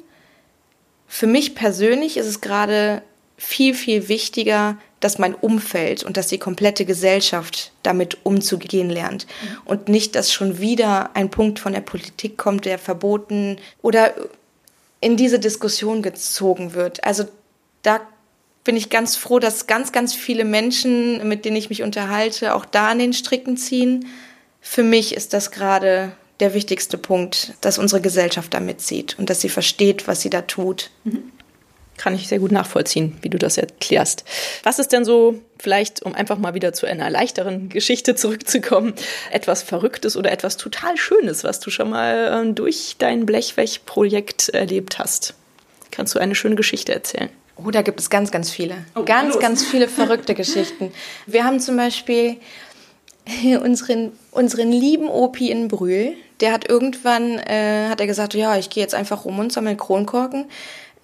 Für 1.14 1.26
mich 1.26 1.54
persönlich 1.54 2.16
ist 2.16 2.24
es 2.24 2.40
gerade 2.40 3.02
viel, 3.36 3.74
viel 3.74 4.08
wichtiger, 4.08 4.78
dass 4.98 5.18
mein 5.18 5.34
Umfeld 5.34 6.04
und 6.04 6.16
dass 6.16 6.28
die 6.28 6.38
komplette 6.38 6.86
Gesellschaft 6.86 7.70
damit 7.82 8.16
umzugehen 8.22 8.88
lernt. 8.88 9.26
Mhm. 9.26 9.58
Und 9.66 9.88
nicht, 9.90 10.14
dass 10.14 10.32
schon 10.32 10.58
wieder 10.58 11.14
ein 11.14 11.30
Punkt 11.30 11.58
von 11.58 11.74
der 11.74 11.82
Politik 11.82 12.38
kommt, 12.38 12.64
der 12.64 12.78
verboten 12.78 13.58
oder 13.82 14.14
in 15.02 15.18
diese 15.18 15.38
Diskussion 15.38 16.00
gezogen 16.00 16.72
wird. 16.72 17.04
Also 17.04 17.24
da 17.82 18.00
bin 18.64 18.78
ich 18.78 18.88
ganz 18.88 19.14
froh, 19.14 19.38
dass 19.38 19.66
ganz, 19.66 19.92
ganz 19.92 20.14
viele 20.14 20.46
Menschen, 20.46 21.28
mit 21.28 21.44
denen 21.44 21.56
ich 21.56 21.68
mich 21.68 21.82
unterhalte, 21.82 22.54
auch 22.54 22.64
da 22.64 22.88
an 22.88 22.98
den 22.98 23.12
Stricken 23.12 23.58
ziehen. 23.58 24.06
Für 24.62 24.82
mich 24.82 25.14
ist 25.14 25.34
das 25.34 25.50
gerade 25.50 26.12
der 26.42 26.52
wichtigste 26.52 26.98
Punkt, 26.98 27.54
dass 27.62 27.78
unsere 27.78 28.02
Gesellschaft 28.02 28.52
da 28.52 28.60
mitzieht 28.60 29.18
und 29.18 29.30
dass 29.30 29.40
sie 29.40 29.48
versteht, 29.48 30.06
was 30.06 30.20
sie 30.20 30.30
da 30.30 30.42
tut. 30.42 30.90
Mhm 31.04 31.32
kann 32.02 32.14
ich 32.14 32.26
sehr 32.26 32.40
gut 32.40 32.50
nachvollziehen, 32.50 33.16
wie 33.22 33.28
du 33.28 33.38
das 33.38 33.58
erklärst. 33.58 34.24
Was 34.64 34.80
ist 34.80 34.92
denn 34.92 35.04
so, 35.04 35.40
vielleicht, 35.58 36.02
um 36.02 36.14
einfach 36.14 36.36
mal 36.38 36.52
wieder 36.52 36.72
zu 36.72 36.86
einer 36.86 37.10
leichteren 37.10 37.68
Geschichte 37.68 38.16
zurückzukommen, 38.16 38.94
etwas 39.30 39.62
Verrücktes 39.62 40.16
oder 40.16 40.32
etwas 40.32 40.56
total 40.56 40.96
Schönes, 40.96 41.44
was 41.44 41.60
du 41.60 41.70
schon 41.70 41.90
mal 41.90 42.46
äh, 42.48 42.52
durch 42.54 42.96
dein 42.98 43.24
Blechweg-Projekt 43.24 44.48
erlebt 44.48 44.98
hast? 44.98 45.34
Kannst 45.92 46.14
du 46.14 46.18
eine 46.18 46.34
schöne 46.34 46.56
Geschichte 46.56 46.92
erzählen? 46.92 47.28
Oh, 47.54 47.70
da 47.70 47.82
gibt 47.82 48.00
es 48.00 48.10
ganz, 48.10 48.32
ganz 48.32 48.50
viele. 48.50 48.78
Oh, 48.96 49.04
ganz, 49.04 49.34
los. 49.34 49.42
ganz 49.42 49.64
viele 49.64 49.86
verrückte 49.86 50.34
Geschichten. 50.34 50.92
Wir 51.26 51.44
haben 51.44 51.60
zum 51.60 51.76
Beispiel 51.76 52.38
unseren, 53.62 54.12
unseren 54.32 54.72
lieben 54.72 55.08
Opi 55.08 55.50
in 55.50 55.68
Brühl, 55.68 56.14
der 56.42 56.52
hat 56.52 56.68
irgendwann, 56.68 57.38
äh, 57.38 57.88
hat 57.88 58.00
er 58.00 58.06
gesagt, 58.06 58.34
ja, 58.34 58.56
ich 58.58 58.68
gehe 58.68 58.82
jetzt 58.82 58.94
einfach 58.94 59.24
rum 59.24 59.38
und 59.38 59.52
sammle 59.52 59.76
Kronkorken. 59.76 60.46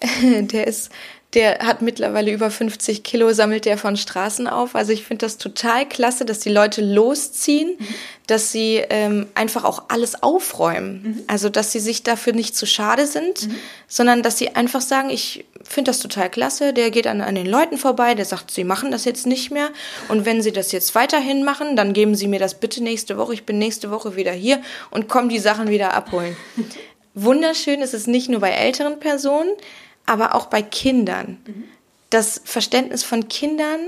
der 0.21 0.67
ist, 0.67 0.91
der 1.35 1.59
hat 1.59 1.83
mittlerweile 1.83 2.31
über 2.31 2.49
50 2.49 3.03
Kilo, 3.03 3.31
sammelt 3.33 3.65
der 3.65 3.77
von 3.77 3.97
Straßen 3.97 4.47
auf. 4.47 4.73
Also 4.75 4.93
ich 4.93 5.03
finde 5.03 5.25
das 5.27 5.37
total 5.37 5.87
klasse, 5.87 6.25
dass 6.25 6.39
die 6.39 6.49
Leute 6.49 6.81
losziehen, 6.81 7.75
mhm. 7.77 7.87
dass 8.25 8.51
sie 8.51 8.77
ähm, 8.89 9.27
einfach 9.35 9.63
auch 9.63 9.83
alles 9.89 10.23
aufräumen. 10.23 11.01
Mhm. 11.03 11.23
Also 11.27 11.49
dass 11.49 11.71
sie 11.71 11.79
sich 11.79 12.01
dafür 12.01 12.33
nicht 12.33 12.55
zu 12.55 12.65
schade 12.65 13.05
sind, 13.05 13.47
mhm. 13.47 13.55
sondern 13.87 14.23
dass 14.23 14.39
sie 14.39 14.55
einfach 14.55 14.81
sagen, 14.81 15.11
ich 15.11 15.45
finde 15.63 15.89
das 15.91 15.99
total 15.99 16.31
klasse, 16.31 16.73
der 16.73 16.89
geht 16.89 17.05
an, 17.05 17.21
an 17.21 17.35
den 17.35 17.45
Leuten 17.45 17.77
vorbei, 17.77 18.15
der 18.15 18.25
sagt, 18.25 18.49
sie 18.49 18.63
machen 18.63 18.89
das 18.89 19.05
jetzt 19.05 19.27
nicht 19.27 19.51
mehr. 19.51 19.69
Und 20.07 20.25
wenn 20.25 20.41
sie 20.41 20.51
das 20.51 20.71
jetzt 20.71 20.95
weiterhin 20.95 21.43
machen, 21.43 21.75
dann 21.75 21.93
geben 21.93 22.15
sie 22.15 22.27
mir 22.27 22.39
das 22.39 22.59
bitte 22.59 22.81
nächste 22.81 23.17
Woche. 23.17 23.35
Ich 23.35 23.45
bin 23.45 23.59
nächste 23.59 23.91
Woche 23.91 24.15
wieder 24.15 24.31
hier 24.31 24.61
und 24.89 25.09
komme 25.09 25.27
die 25.27 25.39
Sachen 25.39 25.69
wieder 25.69 25.93
abholen. 25.93 26.35
Wunderschön 27.13 27.81
ist 27.81 27.93
es 27.93 28.07
nicht 28.07 28.29
nur 28.29 28.39
bei 28.39 28.51
älteren 28.51 28.99
Personen, 28.99 29.51
aber 30.05 30.35
auch 30.35 30.47
bei 30.47 30.61
Kindern. 30.61 31.37
Mhm. 31.45 31.63
Das 32.09 32.41
Verständnis 32.43 33.03
von 33.03 33.27
Kindern 33.27 33.79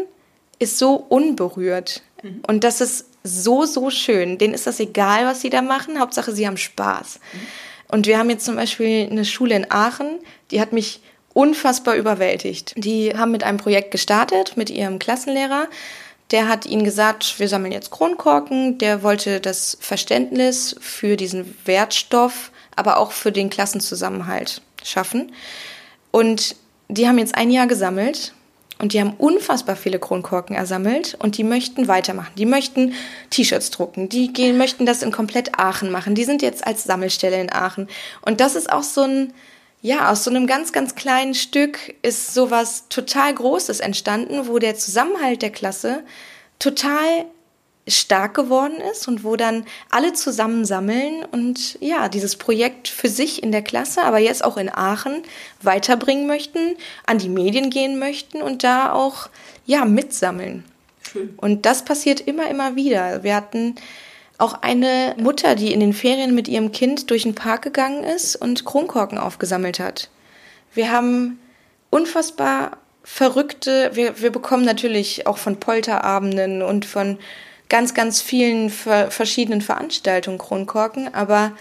ist 0.60 0.78
so 0.78 0.96
unberührt. 0.96 2.04
Mhm. 2.22 2.44
Und 2.48 2.64
das 2.64 2.82
ist 2.82 3.06
so, 3.24 3.66
so 3.66 3.90
schön. 3.90 4.38
Denen 4.38 4.54
ist 4.54 4.68
das 4.68 4.80
egal, 4.80 5.26
was 5.26 5.42
sie 5.42 5.50
da 5.50 5.62
machen. 5.62 6.00
Hauptsache, 6.00 6.32
sie 6.32 6.48
haben 6.48 6.58
Spaß. 6.58 7.20
Mhm. 7.34 7.40
Und 7.92 8.08
wir 8.08 8.18
haben 8.18 8.30
jetzt 8.30 8.46
zum 8.46 8.56
Beispiel 8.56 9.08
eine 9.10 9.26
Schule 9.26 9.56
in 9.56 9.70
Aachen, 9.70 10.20
die 10.50 10.62
hat 10.62 10.72
mich 10.72 11.02
unfassbar 11.34 11.96
überwältigt. 11.96 12.74
Die 12.78 13.16
haben 13.16 13.32
mit 13.32 13.44
einem 13.44 13.58
Projekt 13.58 13.92
gestartet, 13.92 14.58
mit 14.58 14.70
ihrem 14.70 14.98
Klassenlehrer. 14.98 15.68
Der 16.32 16.48
hat 16.48 16.66
ihnen 16.66 16.86
gesagt, 16.86 17.40
wir 17.40 17.50
sammeln 17.50 17.74
jetzt 17.74 17.92
Kronkorken. 17.92 18.78
Der 18.78 19.04
wollte 19.04 19.42
das 19.42 19.78
Verständnis 19.82 20.76
für 20.80 21.18
diesen 21.18 21.58
Wertstoff, 21.66 22.52
aber 22.76 22.98
auch 22.98 23.12
für 23.12 23.32
den 23.32 23.50
Klassenzusammenhalt 23.50 24.62
schaffen. 24.84 25.34
Und 26.12 26.56
die 26.90 27.08
haben 27.08 27.18
jetzt 27.18 27.36
ein 27.36 27.50
Jahr 27.50 27.68
gesammelt 27.68 28.34
und 28.82 28.94
die 28.94 29.00
haben 29.00 29.14
unfassbar 29.18 29.76
viele 29.76 30.00
Kronkorken 30.00 30.56
ersammelt 30.56 31.16
und 31.20 31.38
die 31.38 31.44
möchten 31.44 31.88
weitermachen. 31.88 32.34
Die 32.38 32.46
möchten 32.46 32.94
T-Shirts 33.30 33.70
drucken. 33.70 34.10
Die 34.10 34.34
gehen, 34.34 34.58
möchten 34.58 34.86
das 34.86 35.04
in 35.04 35.12
komplett 35.12 35.60
Aachen 35.60 35.92
machen. 35.92 36.16
Die 36.16 36.24
sind 36.24 36.42
jetzt 36.42 36.66
als 36.66 36.84
Sammelstelle 36.84 37.40
in 37.40 37.52
Aachen. 37.52 37.88
Und 38.24 38.42
das 38.42 38.56
ist 38.56 38.72
auch 38.72 38.84
so 38.84 39.02
ein, 39.04 39.34
ja, 39.82 40.10
aus 40.10 40.24
so 40.24 40.32
einem 40.32 40.48
ganz, 40.48 40.74
ganz 40.74 40.96
kleinen 40.96 41.36
Stück 41.36 41.96
ist 42.02 42.34
sowas 42.34 42.86
total 42.90 43.34
Großes 43.34 43.80
entstanden, 43.80 44.48
wo 44.48 44.58
der 44.58 44.76
Zusammenhalt 44.76 45.42
der 45.44 45.52
Klasse 45.52 46.04
total 46.58 47.26
stark 47.92 48.34
geworden 48.34 48.78
ist 48.92 49.08
und 49.08 49.24
wo 49.24 49.36
dann 49.36 49.66
alle 49.90 50.14
zusammen 50.14 50.66
sammeln 50.66 51.26
und 51.32 51.78
ja, 51.82 52.10
dieses 52.10 52.36
Projekt 52.36 52.88
für 52.88 53.10
sich 53.10 53.44
in 53.44 53.52
der 53.52 53.62
Klasse, 53.62 54.04
aber 54.04 54.20
jetzt 54.20 54.44
auch 54.44 54.58
in 54.58 54.70
Aachen 54.70 55.24
weiterbringen 55.62 56.28
möchten, 56.28 56.76
an 57.06 57.18
die 57.18 57.30
Medien 57.30 57.70
gehen 57.70 58.00
möchten 58.00 58.42
und 58.42 58.64
da 58.64 58.92
auch 58.92 59.30
ja 59.66 59.86
mitsammeln. 59.86 60.64
Schön. 61.12 61.34
Und 61.38 61.66
das 61.66 61.86
passiert 61.86 62.22
immer, 62.22 62.50
immer 62.50 62.76
wieder. 62.76 63.24
Wir 63.24 63.36
hatten 63.36 63.76
auch 64.38 64.62
eine 64.62 65.16
Mutter, 65.20 65.56
die 65.56 65.72
in 65.72 65.80
den 65.80 65.94
Ferien 65.94 66.34
mit 66.34 66.48
ihrem 66.48 66.72
Kind 66.72 67.10
durch 67.12 67.24
den 67.24 67.36
Park 67.36 67.62
gegangen 67.62 68.04
ist 68.04 68.36
und 68.36 68.66
Kronkorken 68.66 69.18
aufgesammelt 69.18 69.80
hat. 69.80 70.10
Wir 70.74 70.92
haben 70.92 71.40
unfassbar 71.90 72.78
verrückte, 73.04 73.92
wir, 73.94 74.22
wir 74.22 74.32
bekommen 74.32 74.66
natürlich 74.66 75.28
auch 75.28 75.38
von 75.38 75.60
Polterabenden 75.60 76.62
und 76.62 76.86
von 76.86 77.18
ganz, 77.72 77.94
ganz 77.94 78.22
vielen 78.22 78.70
verschiedenen 78.70 79.62
Veranstaltungen 79.62 80.38
Kronkorken, 80.38 81.14
aber 81.14 81.54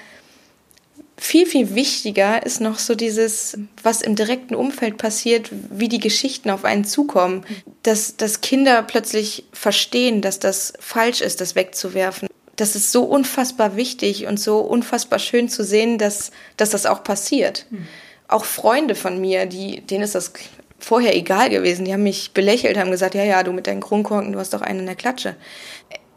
viel, 1.16 1.46
viel 1.46 1.76
wichtiger 1.76 2.44
ist 2.44 2.60
noch 2.60 2.80
so 2.80 2.96
dieses, 2.96 3.56
was 3.84 4.02
im 4.02 4.16
direkten 4.16 4.56
Umfeld 4.56 4.98
passiert, 4.98 5.50
wie 5.70 5.88
die 5.88 6.00
Geschichten 6.00 6.50
auf 6.50 6.64
einen 6.64 6.84
zukommen, 6.84 7.46
dass, 7.84 8.16
dass 8.16 8.40
Kinder 8.40 8.82
plötzlich 8.82 9.44
verstehen, 9.52 10.20
dass 10.20 10.40
das 10.40 10.72
falsch 10.80 11.20
ist, 11.20 11.40
das 11.40 11.54
wegzuwerfen. 11.54 12.28
Das 12.56 12.74
ist 12.74 12.90
so 12.90 13.04
unfassbar 13.04 13.76
wichtig 13.76 14.26
und 14.26 14.40
so 14.40 14.58
unfassbar 14.58 15.20
schön 15.20 15.48
zu 15.48 15.62
sehen, 15.62 15.96
dass, 15.96 16.32
dass 16.56 16.70
das 16.70 16.86
auch 16.86 17.04
passiert. 17.04 17.66
Mhm. 17.70 17.86
Auch 18.26 18.44
Freunde 18.44 18.96
von 18.96 19.20
mir, 19.20 19.46
die, 19.46 19.80
denen 19.82 20.02
ist 20.02 20.16
das 20.16 20.32
vorher 20.80 21.14
egal 21.14 21.50
gewesen. 21.50 21.84
Die 21.84 21.92
haben 21.92 22.02
mich 22.02 22.32
belächelt, 22.32 22.76
haben 22.76 22.90
gesagt, 22.90 23.14
ja, 23.14 23.24
ja, 23.24 23.42
du 23.42 23.52
mit 23.52 23.66
deinen 23.66 23.80
Kronkorken, 23.80 24.32
du 24.32 24.38
hast 24.38 24.52
doch 24.54 24.62
einen 24.62 24.80
in 24.80 24.86
der 24.86 24.96
Klatsche 24.96 25.36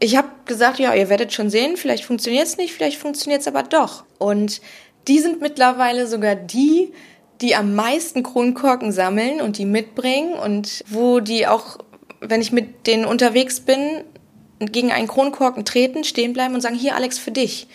ich 0.04 0.16
habe 0.16 0.28
gesagt, 0.44 0.78
ja, 0.78 0.94
ihr 0.94 1.08
werdet 1.08 1.32
schon 1.32 1.50
sehen, 1.50 1.76
vielleicht 1.76 2.04
funktioniert 2.04 2.46
es 2.46 2.56
nicht, 2.56 2.74
vielleicht 2.74 2.98
funktioniert 2.98 3.40
es 3.40 3.48
aber 3.48 3.62
doch. 3.62 4.04
Und 4.18 4.60
die 5.08 5.18
sind 5.18 5.40
mittlerweile 5.40 6.06
sogar 6.06 6.34
die, 6.34 6.92
die 7.40 7.54
am 7.54 7.74
meisten 7.74 8.22
Kronkorken 8.22 8.92
sammeln 8.92 9.40
und 9.40 9.58
die 9.58 9.64
mitbringen 9.64 10.34
und 10.34 10.84
wo 10.88 11.20
die 11.20 11.46
auch, 11.46 11.78
wenn 12.20 12.40
ich 12.40 12.52
mit 12.52 12.86
denen 12.86 13.04
unterwegs 13.04 13.60
bin, 13.60 14.04
gegen 14.60 14.92
einen 14.92 15.08
Kronkorken 15.08 15.64
treten, 15.64 16.04
stehen 16.04 16.32
bleiben 16.32 16.54
und 16.54 16.60
sagen, 16.60 16.76
hier 16.76 16.96
Alex, 16.96 17.18
für 17.18 17.32
dich. 17.32 17.66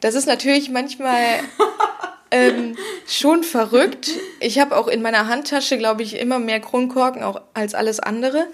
Das 0.00 0.14
ist 0.14 0.26
natürlich 0.26 0.70
manchmal 0.70 1.40
ähm, 2.30 2.76
schon 3.06 3.42
verrückt. 3.42 4.10
Ich 4.40 4.58
habe 4.58 4.76
auch 4.76 4.88
in 4.88 5.02
meiner 5.02 5.28
Handtasche, 5.28 5.78
glaube 5.78 6.02
ich, 6.02 6.18
immer 6.18 6.38
mehr 6.38 6.60
Kronkorken 6.60 7.22
auch 7.22 7.40
als 7.54 7.74
alles 7.74 8.00
andere. 8.00 8.46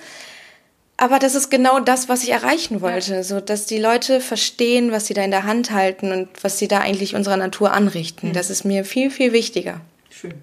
Aber 0.96 1.18
das 1.18 1.34
ist 1.34 1.50
genau 1.50 1.80
das, 1.80 2.08
was 2.08 2.22
ich 2.22 2.30
erreichen 2.30 2.80
wollte, 2.80 3.24
so 3.24 3.40
dass 3.40 3.66
die 3.66 3.78
Leute 3.78 4.20
verstehen, 4.20 4.92
was 4.92 5.06
sie 5.06 5.14
da 5.14 5.24
in 5.24 5.32
der 5.32 5.42
Hand 5.42 5.72
halten 5.72 6.12
und 6.12 6.28
was 6.42 6.58
sie 6.58 6.68
da 6.68 6.80
eigentlich 6.80 7.16
unserer 7.16 7.36
Natur 7.36 7.72
anrichten. 7.72 8.28
Mhm. 8.28 8.32
Das 8.32 8.48
ist 8.48 8.64
mir 8.64 8.84
viel, 8.84 9.10
viel 9.10 9.32
wichtiger. 9.32 9.80
Schön. 10.08 10.34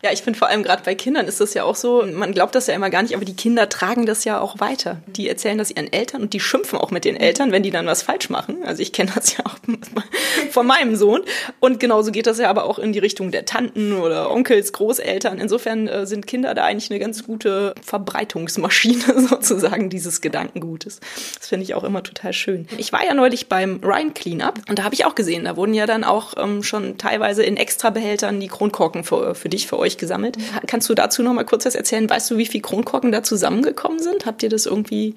Ja, 0.00 0.12
ich 0.12 0.22
finde 0.22 0.38
vor 0.38 0.48
allem 0.48 0.62
gerade 0.62 0.82
bei 0.84 0.94
Kindern 0.94 1.26
ist 1.26 1.40
das 1.40 1.54
ja 1.54 1.64
auch 1.64 1.74
so, 1.74 2.04
man 2.06 2.32
glaubt 2.32 2.54
das 2.54 2.68
ja 2.68 2.74
immer 2.74 2.88
gar 2.88 3.02
nicht, 3.02 3.16
aber 3.16 3.24
die 3.24 3.34
Kinder 3.34 3.68
tragen 3.68 4.06
das 4.06 4.24
ja 4.24 4.40
auch 4.40 4.60
weiter. 4.60 4.98
Die 5.08 5.28
erzählen 5.28 5.58
das 5.58 5.72
ihren 5.72 5.92
Eltern 5.92 6.22
und 6.22 6.34
die 6.34 6.40
schimpfen 6.40 6.78
auch 6.78 6.92
mit 6.92 7.04
den 7.04 7.16
Eltern, 7.16 7.50
wenn 7.50 7.64
die 7.64 7.72
dann 7.72 7.86
was 7.86 8.02
falsch 8.02 8.30
machen. 8.30 8.58
Also 8.64 8.80
ich 8.80 8.92
kenne 8.92 9.10
das 9.12 9.36
ja 9.36 9.44
auch 9.44 9.56
von 10.50 10.66
meinem 10.68 10.94
Sohn. 10.94 11.22
Und 11.58 11.80
genauso 11.80 12.12
geht 12.12 12.28
das 12.28 12.38
ja 12.38 12.48
aber 12.48 12.64
auch 12.64 12.78
in 12.78 12.92
die 12.92 13.00
Richtung 13.00 13.32
der 13.32 13.44
Tanten 13.44 13.94
oder 13.94 14.30
Onkels, 14.30 14.72
Großeltern. 14.72 15.38
Insofern 15.38 15.88
äh, 15.88 16.06
sind 16.06 16.28
Kinder 16.28 16.54
da 16.54 16.64
eigentlich 16.64 16.90
eine 16.92 17.00
ganz 17.00 17.24
gute 17.24 17.74
Verbreitungsmaschine 17.82 19.20
sozusagen 19.28 19.90
dieses 19.90 20.20
Gedankengutes. 20.20 21.00
Das 21.38 21.48
finde 21.48 21.64
ich 21.64 21.74
auch 21.74 21.82
immer 21.82 22.04
total 22.04 22.32
schön. 22.32 22.68
Ich 22.76 22.92
war 22.92 23.04
ja 23.04 23.14
neulich 23.14 23.48
beim 23.48 23.80
Rhine 23.82 24.12
Cleanup 24.12 24.60
und 24.68 24.78
da 24.78 24.84
habe 24.84 24.94
ich 24.94 25.06
auch 25.06 25.16
gesehen, 25.16 25.44
da 25.44 25.56
wurden 25.56 25.74
ja 25.74 25.86
dann 25.86 26.04
auch 26.04 26.34
ähm, 26.36 26.62
schon 26.62 26.98
teilweise 26.98 27.42
in 27.42 27.56
Extrabehältern 27.56 28.38
die 28.38 28.46
Kronkorken 28.46 29.02
für, 29.02 29.34
für 29.34 29.48
dich, 29.48 29.66
für 29.66 29.78
euch 29.78 29.87
gesammelt. 29.96 30.36
Kannst 30.66 30.88
du 30.88 30.94
dazu 30.94 31.22
noch 31.22 31.32
mal 31.32 31.44
kurz 31.44 31.64
was 31.64 31.74
erzählen? 31.74 32.10
Weißt 32.10 32.30
du, 32.30 32.36
wie 32.36 32.46
viele 32.46 32.62
Kronkorken 32.62 33.12
da 33.12 33.22
zusammengekommen 33.22 34.00
sind? 34.00 34.26
Habt 34.26 34.42
ihr 34.42 34.48
das 34.48 34.66
irgendwie 34.66 35.14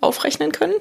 aufrechnen 0.00 0.52
können? 0.52 0.74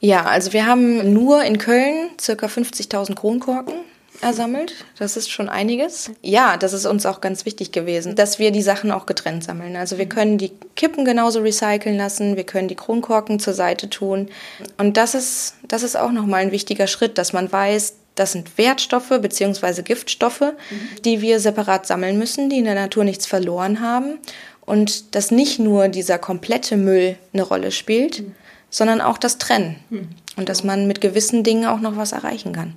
Ja, 0.00 0.24
also 0.24 0.52
wir 0.52 0.66
haben 0.66 1.12
nur 1.12 1.44
in 1.44 1.58
Köln 1.58 2.10
circa 2.20 2.46
50.000 2.46 3.14
Kronkorken 3.14 3.74
ersammelt. 4.20 4.84
Das 4.98 5.16
ist 5.16 5.30
schon 5.30 5.48
einiges. 5.48 6.10
Ja, 6.22 6.56
das 6.56 6.72
ist 6.72 6.86
uns 6.86 7.06
auch 7.06 7.20
ganz 7.20 7.44
wichtig 7.44 7.72
gewesen, 7.72 8.14
dass 8.14 8.38
wir 8.38 8.50
die 8.50 8.62
Sachen 8.62 8.90
auch 8.90 9.06
getrennt 9.06 9.44
sammeln. 9.44 9.76
Also 9.76 9.98
wir 9.98 10.06
können 10.06 10.38
die 10.38 10.52
Kippen 10.76 11.04
genauso 11.04 11.40
recyceln 11.40 11.96
lassen, 11.96 12.36
wir 12.36 12.44
können 12.44 12.68
die 12.68 12.74
Kronkorken 12.74 13.38
zur 13.38 13.54
Seite 13.54 13.90
tun. 13.90 14.28
Und 14.78 14.96
das 14.96 15.14
ist, 15.14 15.54
das 15.66 15.82
ist 15.82 15.96
auch 15.96 16.12
nochmal 16.12 16.42
ein 16.42 16.52
wichtiger 16.52 16.86
Schritt, 16.86 17.18
dass 17.18 17.32
man 17.32 17.50
weiß, 17.50 17.94
das 18.14 18.32
sind 18.32 18.58
Wertstoffe 18.58 19.08
bzw. 19.20 19.82
Giftstoffe, 19.82 20.40
mhm. 20.40 21.02
die 21.04 21.20
wir 21.20 21.40
separat 21.40 21.86
sammeln 21.86 22.18
müssen, 22.18 22.50
die 22.50 22.58
in 22.58 22.64
der 22.64 22.74
Natur 22.74 23.04
nichts 23.04 23.26
verloren 23.26 23.80
haben. 23.80 24.18
Und 24.64 25.14
dass 25.14 25.30
nicht 25.30 25.58
nur 25.58 25.88
dieser 25.88 26.18
komplette 26.18 26.76
Müll 26.76 27.16
eine 27.32 27.42
Rolle 27.42 27.72
spielt, 27.72 28.20
mhm. 28.20 28.34
sondern 28.70 29.00
auch 29.00 29.18
das 29.18 29.38
Trennen. 29.38 29.76
Mhm. 29.90 30.08
Und 30.36 30.48
dass 30.48 30.64
man 30.64 30.86
mit 30.86 31.00
gewissen 31.00 31.42
Dingen 31.42 31.66
auch 31.66 31.80
noch 31.80 31.96
was 31.96 32.12
erreichen 32.12 32.52
kann. 32.52 32.74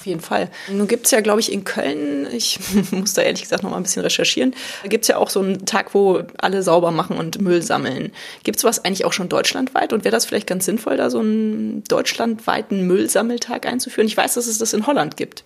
Auf 0.00 0.06
jeden 0.06 0.20
Fall. 0.20 0.48
Nun 0.72 0.88
gibt 0.88 1.04
es 1.04 1.12
ja, 1.12 1.20
glaube 1.20 1.40
ich, 1.40 1.52
in 1.52 1.64
Köln, 1.64 2.26
ich 2.32 2.58
muss 2.90 3.12
da 3.12 3.20
ehrlich 3.20 3.42
gesagt 3.42 3.62
noch 3.62 3.70
mal 3.70 3.76
ein 3.76 3.82
bisschen 3.82 4.00
recherchieren, 4.00 4.54
da 4.82 4.88
gibt 4.88 5.04
es 5.04 5.08
ja 5.08 5.18
auch 5.18 5.28
so 5.28 5.40
einen 5.40 5.66
Tag, 5.66 5.92
wo 5.92 6.22
alle 6.38 6.62
sauber 6.62 6.90
machen 6.90 7.18
und 7.18 7.42
Müll 7.42 7.60
sammeln. 7.60 8.10
Gibt 8.42 8.56
es 8.56 8.64
was 8.64 8.82
eigentlich 8.82 9.04
auch 9.04 9.12
schon 9.12 9.28
deutschlandweit? 9.28 9.92
Und 9.92 10.04
wäre 10.04 10.12
das 10.12 10.24
vielleicht 10.24 10.46
ganz 10.46 10.64
sinnvoll, 10.64 10.96
da 10.96 11.10
so 11.10 11.18
einen 11.18 11.84
deutschlandweiten 11.84 12.86
Müllsammeltag 12.86 13.66
einzuführen? 13.66 14.06
Ich 14.06 14.16
weiß, 14.16 14.32
dass 14.32 14.46
es 14.46 14.56
das 14.56 14.72
in 14.72 14.86
Holland 14.86 15.18
gibt. 15.18 15.44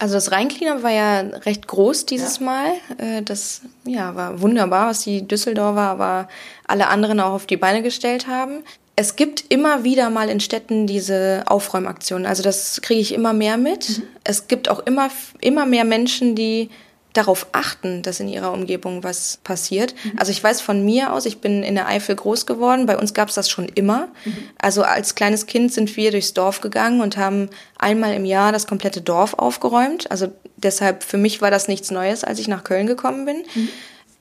Also 0.00 0.14
das 0.14 0.32
Rheincleanup 0.32 0.82
war 0.82 0.90
ja 0.90 1.20
recht 1.20 1.68
groß 1.68 2.06
dieses 2.06 2.40
ja. 2.40 2.44
Mal. 2.44 2.72
Äh, 2.98 3.22
das 3.22 3.60
ja, 3.84 4.16
war 4.16 4.40
wunderbar, 4.40 4.88
was 4.88 5.02
die 5.02 5.28
Düsseldorfer, 5.28 5.80
aber 5.82 6.28
alle 6.66 6.88
anderen 6.88 7.20
auch 7.20 7.34
auf 7.34 7.46
die 7.46 7.56
Beine 7.56 7.82
gestellt 7.82 8.26
haben 8.26 8.64
es 8.96 9.14
gibt 9.14 9.44
immer 9.50 9.84
wieder 9.84 10.08
mal 10.08 10.30
in 10.30 10.40
Städten 10.40 10.86
diese 10.86 11.44
Aufräumaktionen. 11.46 12.26
Also 12.26 12.42
das 12.42 12.80
kriege 12.80 13.00
ich 13.00 13.12
immer 13.12 13.34
mehr 13.34 13.58
mit. 13.58 13.98
Mhm. 13.98 14.02
Es 14.24 14.48
gibt 14.48 14.70
auch 14.70 14.80
immer, 14.80 15.10
immer 15.40 15.66
mehr 15.66 15.84
Menschen, 15.84 16.34
die 16.34 16.70
darauf 17.12 17.46
achten, 17.52 18.02
dass 18.02 18.20
in 18.20 18.28
ihrer 18.28 18.52
Umgebung 18.52 19.02
was 19.04 19.38
passiert. 19.44 19.94
Mhm. 20.02 20.12
Also 20.16 20.32
ich 20.32 20.42
weiß 20.42 20.62
von 20.62 20.84
mir 20.84 21.12
aus, 21.12 21.26
ich 21.26 21.38
bin 21.38 21.62
in 21.62 21.74
der 21.74 21.88
Eifel 21.88 22.16
groß 22.16 22.46
geworden, 22.46 22.86
bei 22.86 22.96
uns 22.96 23.14
gab 23.14 23.28
es 23.28 23.34
das 23.34 23.50
schon 23.50 23.68
immer. 23.68 24.08
Mhm. 24.24 24.36
Also 24.58 24.82
als 24.82 25.14
kleines 25.14 25.46
Kind 25.46 25.72
sind 25.72 25.94
wir 25.96 26.10
durchs 26.10 26.34
Dorf 26.34 26.62
gegangen 26.62 27.00
und 27.02 27.18
haben 27.18 27.50
einmal 27.78 28.14
im 28.14 28.24
Jahr 28.24 28.50
das 28.50 28.66
komplette 28.66 29.02
Dorf 29.02 29.34
aufgeräumt. 29.34 30.10
Also 30.10 30.32
deshalb 30.56 31.02
für 31.02 31.18
mich 31.18 31.42
war 31.42 31.50
das 31.50 31.68
nichts 31.68 31.90
Neues, 31.90 32.24
als 32.24 32.38
ich 32.38 32.48
nach 32.48 32.64
Köln 32.64 32.86
gekommen 32.86 33.26
bin. 33.26 33.44
Mhm. 33.54 33.68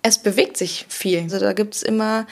Es 0.01 0.17
bewegt 0.17 0.57
sich 0.57 0.85
viel. 0.89 1.23
Also 1.23 1.39
da 1.39 1.53
gibt's 1.53 1.81
immer 1.81 2.27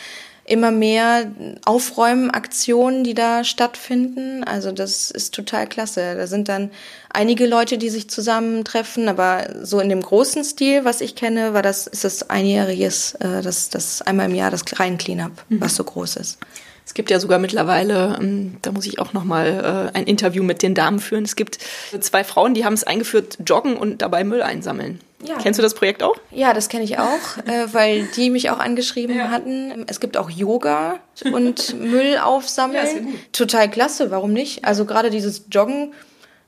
immer 0.54 0.72
mehr 0.72 1.32
Aufräumenaktionen, 1.66 3.04
die 3.04 3.14
da 3.14 3.44
stattfinden. 3.44 4.44
Also 4.44 4.72
das 4.72 5.12
ist 5.12 5.34
total 5.34 5.68
klasse. 5.68 6.16
Da 6.16 6.28
sind 6.28 6.48
dann 6.48 6.70
einige 7.10 7.46
Leute, 7.46 7.78
die 7.78 7.90
sich 7.90 8.10
zusammentreffen, 8.10 9.10
aber 9.10 9.48
so 9.64 9.80
in 9.80 9.90
dem 9.90 10.02
großen 10.02 10.44
Stil, 10.44 10.86
was 10.86 11.02
ich 11.02 11.16
kenne, 11.16 11.54
war 11.54 11.62
das, 11.62 11.88
ist 11.88 12.04
das 12.04 12.30
einjähriges, 12.30 13.16
äh, 13.16 13.42
das, 13.42 13.70
das 13.70 14.02
einmal 14.02 14.30
im 14.30 14.36
Jahr 14.36 14.52
das 14.52 14.64
Rhein-Cleanup, 14.80 15.32
mhm. 15.50 15.62
was 15.62 15.76
so 15.76 15.84
groß 15.84 16.16
ist. 16.18 16.38
Es 16.86 16.94
gibt 16.94 17.10
ja 17.10 17.20
sogar 17.20 17.40
mittlerweile, 17.40 18.18
ähm, 18.20 18.58
da 18.62 18.72
muss 18.72 18.86
ich 18.86 19.00
auch 19.00 19.14
noch 19.14 19.24
mal 19.24 19.92
äh, 19.94 19.98
ein 19.98 20.06
Interview 20.06 20.44
mit 20.44 20.62
den 20.62 20.76
Damen 20.76 21.00
führen. 21.00 21.24
Es 21.24 21.36
gibt 21.36 21.58
zwei 22.00 22.24
Frauen, 22.24 22.54
die 22.54 22.66
haben 22.66 22.74
es 22.74 22.84
eingeführt, 22.84 23.38
joggen 23.46 23.78
und 23.78 24.02
dabei 24.02 24.24
Müll 24.24 24.42
einsammeln. 24.42 25.00
Ja. 25.26 25.38
Kennst 25.42 25.58
du 25.58 25.64
das 25.64 25.74
Projekt 25.74 26.04
auch? 26.04 26.16
Ja, 26.32 26.54
das 26.54 26.68
kenne 26.68 26.84
ich 26.84 27.00
auch, 27.00 27.38
äh, 27.46 27.74
weil 27.74 28.04
die 28.16 28.30
mich 28.30 28.50
auch 28.50 28.60
angeschrieben 28.60 29.16
ja. 29.16 29.30
hatten. 29.30 29.86
Es 29.88 30.02
gibt 30.02 30.18
auch 30.18 30.30
Yoga 30.30 31.00
und 31.32 31.80
Müll 31.80 32.18
aufsammeln. 32.24 33.08
Ja, 33.08 33.14
Total 33.32 33.70
klasse, 33.70 34.12
warum 34.12 34.34
nicht? 34.34 34.66
Also 34.66 34.86
gerade 34.86 35.10
dieses 35.10 35.46
Joggen, 35.50 35.94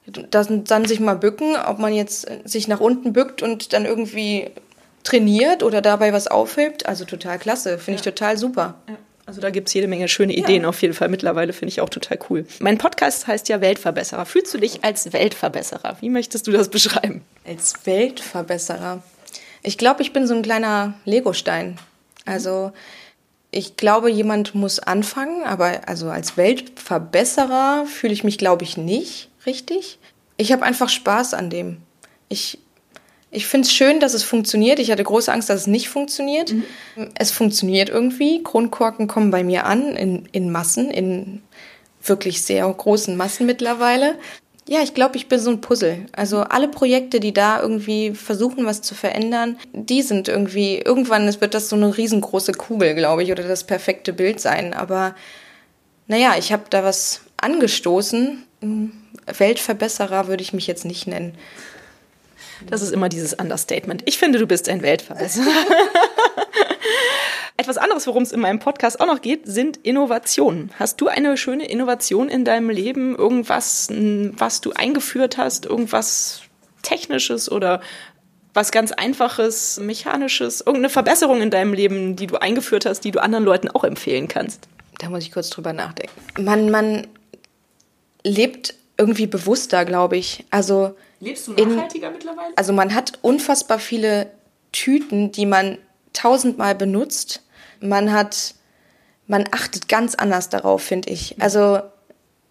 dann, 0.06 0.65
dann 0.65 0.86
sich 0.86 1.00
mal 1.00 1.15
bücken, 1.15 1.56
ob 1.56 1.80
man 1.80 1.93
jetzt 1.93 2.28
sich 2.43 2.67
nach 2.67 2.82
unten 2.82 3.13
bückt 3.13 3.41
und 3.41 3.74
dann 3.74 3.86
irgendwie 3.86 4.52
trainiert 5.04 5.63
oder 5.63 5.82
dabei 5.82 6.12
was 6.12 6.28
aufhebt. 6.28 6.86
Also 6.86 7.06
total 7.06 7.39
klasse, 7.39 7.80
finde 7.80 7.98
ich 8.00 8.02
total 8.02 8.38
super. 8.38 8.76
Also 9.26 9.42
da 9.42 9.50
gibt 9.50 9.68
es 9.68 9.74
jede 9.74 9.88
Menge 9.88 10.08
schöne 10.08 10.34
Ideen 10.34 10.64
ja. 10.64 10.70
auf 10.70 10.82
jeden 10.82 10.94
Fall 10.94 11.10
mittlerweile, 11.10 11.52
finde 11.52 11.70
ich 11.70 11.82
auch 11.82 11.90
total 11.90 12.20
cool. 12.30 12.46
Mein 12.60 12.78
Podcast 12.78 13.26
heißt 13.26 13.50
ja 13.50 13.60
Weltverbesserer. 13.60 14.26
Fühlst 14.26 14.54
du 14.54 14.60
dich 14.60 14.84
als 14.84 15.14
Weltverbesserer? 15.14 15.98
Wie 16.00 16.10
möchtest 16.10 16.46
du 16.48 16.52
das 16.52 16.70
beschreiben? 16.70 17.24
Als 17.46 17.74
Weltverbesserer. 17.86 19.02
Ich 19.64 19.80
glaube, 19.80 20.04
ich 20.04 20.14
bin 20.14 20.28
so 20.28 20.36
ein 20.36 20.44
kleiner 20.44 20.94
Legostein. 21.06 21.80
Also 22.26 22.72
ich 23.50 23.78
glaube, 23.78 24.12
jemand 24.12 24.54
muss 24.54 24.80
anfangen, 24.80 25.44
aber 25.44 25.88
also 25.88 26.10
als 26.10 26.38
Weltverbesserer 26.38 27.86
fühle 27.88 28.14
ich 28.14 28.24
mich, 28.24 28.38
glaube 28.38 28.64
ich, 28.64 28.78
nicht 28.78 29.30
richtig. 29.46 29.98
Ich 30.38 30.52
habe 30.52 30.64
einfach 30.64 30.90
Spaß 30.90 31.34
an 31.34 31.50
dem. 31.50 31.78
Ich 32.30 32.60
ich 33.36 33.45
finde 33.45 33.65
es 33.65 33.74
schön, 33.74 34.00
dass 34.00 34.13
es 34.13 34.24
funktioniert. 34.24 34.80
Ich 34.80 34.91
hatte 34.91 35.04
große 35.04 35.32
Angst, 35.32 35.50
dass 35.50 35.62
es 35.62 35.67
nicht 35.67 35.89
funktioniert. 35.89 36.54
Mhm. 36.54 36.63
Es 37.15 37.32
funktioniert 37.32 37.89
irgendwie. 37.89 38.41
Kronkorken 38.43 39.08
kommen 39.08 39.32
bei 39.32 39.43
mir 39.43 39.65
an 39.65 39.95
in, 39.95 40.28
in 40.32 40.52
Massen, 40.52 40.89
in 40.89 41.41
wirklich 42.04 42.41
sehr 42.41 42.67
großen 42.67 43.17
Massen 43.17 43.45
mittlerweile. 43.45 44.15
Ja, 44.67 44.82
ich 44.82 44.95
glaube, 44.95 45.17
ich 45.17 45.28
bin 45.28 45.39
so 45.39 45.52
ein 45.52 45.62
Puzzle. 45.62 46.06
Also 46.13 46.39
alle 46.39 46.67
Projekte, 46.67 47.19
die 47.19 47.34
da 47.34 47.62
irgendwie 47.62 48.15
versuchen, 48.15 48.65
was 48.65 48.82
zu 48.82 48.95
verändern, 48.95 49.58
die 49.74 50.02
sind 50.02 50.28
irgendwie, 50.28 50.80
irgendwann 50.80 51.30
wird 51.39 51.54
das 51.54 51.69
so 51.69 51.76
eine 51.76 51.95
riesengroße 51.95 52.54
Kugel, 52.54 52.95
glaube 52.95 53.21
ich, 53.24 53.32
oder 53.32 53.43
das 53.43 53.65
perfekte 53.65 54.12
Bild 54.12 54.39
sein. 54.39 54.74
Aber 54.74 55.13
naja, 56.08 56.34
ich 56.39 56.52
habe 56.52 56.63
da 56.69 56.84
was 56.84 57.21
angestoßen. 57.38 58.43
Weltverbesserer 59.38 60.28
würde 60.28 60.41
ich 60.41 60.54
mich 60.54 60.65
jetzt 60.65 60.86
nicht 60.86 61.06
nennen. 61.06 61.36
Das 62.68 62.82
ist 62.82 62.91
immer 62.91 63.10
dieses 63.10 63.34
Understatement. 63.34 64.04
Ich 64.06 64.18
finde, 64.18 64.39
du 64.39 64.48
bist 64.48 64.70
ein 64.70 64.82
Weltverbesserer. 64.82 65.46
Etwas 67.58 67.78
anderes, 67.78 68.06
worum 68.06 68.24
es 68.24 68.34
in 68.34 68.41
meinem 68.41 68.60
Podcast 68.60 69.00
auch 69.00 69.06
noch 69.06 69.22
geht, 69.22 69.48
sind 69.48 69.78
Innovationen. 69.78 70.72
Hast 70.78 71.00
du 71.00 71.08
eine 71.08 71.38
schöne 71.38 71.70
Innovation 71.70 72.28
in 72.28 72.44
deinem 72.44 72.70
Leben? 72.70 73.15
Irgendwas, 73.15 73.88
was 73.91 74.62
du 74.62 74.74
eingeführt 74.74 75.38
hast? 75.38 75.65
Irgendwas 75.65 76.41
Technisches 76.82 77.50
oder 77.50 77.82
was 78.54 78.72
ganz 78.72 78.91
Einfaches, 78.91 79.80
Mechanisches? 79.80 80.62
Irgendeine 80.62 80.89
Verbesserung 80.89 81.41
in 81.41 81.50
deinem 81.50 81.74
Leben, 81.74 82.15
die 82.15 82.28
du 82.28 82.38
eingeführt 82.38 82.86
hast, 82.86 83.02
die 83.02 83.12
du 83.12 83.22
anderen 83.22 83.46
Leuten 83.46 83.70
auch 83.70 83.84
empfehlen 83.84 84.28
kannst? 84.28 84.68
Da 85.00 85.10
muss 85.10 85.24
ich 85.24 85.32
kurz 85.32 85.50
drüber 85.50 85.74
nachdenken. 85.74 86.13
Man, 86.39 86.72
man 86.72 87.08
lebt 88.24 88.76
irgendwie 88.98 89.28
bewusster, 89.28 89.86
glaube 89.86 90.18
ich. 90.18 90.46
Also 90.52 90.96
Lebst 91.26 91.48
du 91.48 91.54
nachhaltiger 91.54 92.08
in, 92.08 92.14
mittlerweile? 92.14 92.56
Also 92.56 92.72
man 92.72 92.94
hat 92.94 93.20
unfassbar 93.22 93.80
viele 93.80 94.32
Tüten, 94.72 95.32
die 95.32 95.46
man 95.46 95.80
tausendmal 96.14 96.76
benutzt. 96.76 97.42
Man 97.80 98.12
hat, 98.12 98.54
man 99.28 99.46
achtet 99.52 99.90
ganz 99.90 100.14
anders 100.16 100.50
darauf, 100.50 100.84
finde 100.84 101.10
ich. 101.10 101.36
Mhm. 101.36 101.42
Also 101.42 101.80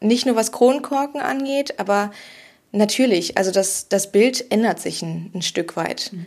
nicht 0.00 0.26
nur 0.26 0.34
was 0.34 0.50
Kronkorken 0.50 1.20
angeht, 1.20 1.78
aber 1.78 2.10
natürlich, 2.72 3.38
also 3.38 3.52
das, 3.52 3.88
das 3.88 4.10
Bild 4.10 4.50
ändert 4.50 4.80
sich 4.80 5.02
ein, 5.02 5.30
ein 5.34 5.42
Stück 5.42 5.76
weit. 5.76 6.10
Mhm. 6.12 6.26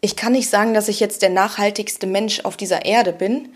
Ich 0.00 0.16
kann 0.16 0.32
nicht 0.32 0.48
sagen, 0.48 0.74
dass 0.74 0.88
ich 0.88 1.00
jetzt 1.00 1.22
der 1.22 1.30
nachhaltigste 1.30 2.06
Mensch 2.06 2.40
auf 2.44 2.56
dieser 2.56 2.84
Erde 2.84 3.12
bin, 3.12 3.48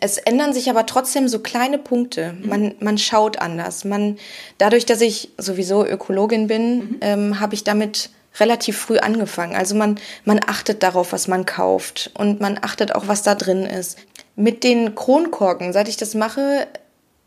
es 0.00 0.18
ändern 0.18 0.52
sich 0.52 0.68
aber 0.70 0.86
trotzdem 0.86 1.28
so 1.28 1.38
kleine 1.38 1.78
Punkte. 1.78 2.32
Mhm. 2.32 2.48
Man, 2.48 2.74
man 2.80 2.98
schaut 2.98 3.38
anders. 3.38 3.84
Man, 3.84 4.18
dadurch, 4.58 4.86
dass 4.86 5.00
ich 5.00 5.30
sowieso 5.38 5.86
Ökologin 5.86 6.46
bin, 6.46 6.76
mhm. 6.76 6.98
ähm, 7.00 7.40
habe 7.40 7.54
ich 7.54 7.64
damit 7.64 8.10
relativ 8.40 8.78
früh 8.78 8.98
angefangen. 8.98 9.54
Also 9.54 9.74
man, 9.74 9.98
man 10.24 10.40
achtet 10.46 10.82
darauf, 10.82 11.12
was 11.12 11.28
man 11.28 11.46
kauft 11.46 12.10
und 12.14 12.40
man 12.40 12.58
achtet 12.62 12.94
auch, 12.94 13.08
was 13.08 13.22
da 13.22 13.34
drin 13.34 13.64
ist. 13.64 13.98
Mit 14.36 14.64
den 14.64 14.94
Kronkorken, 14.94 15.72
seit 15.72 15.88
ich 15.88 15.96
das 15.96 16.14
mache, 16.14 16.66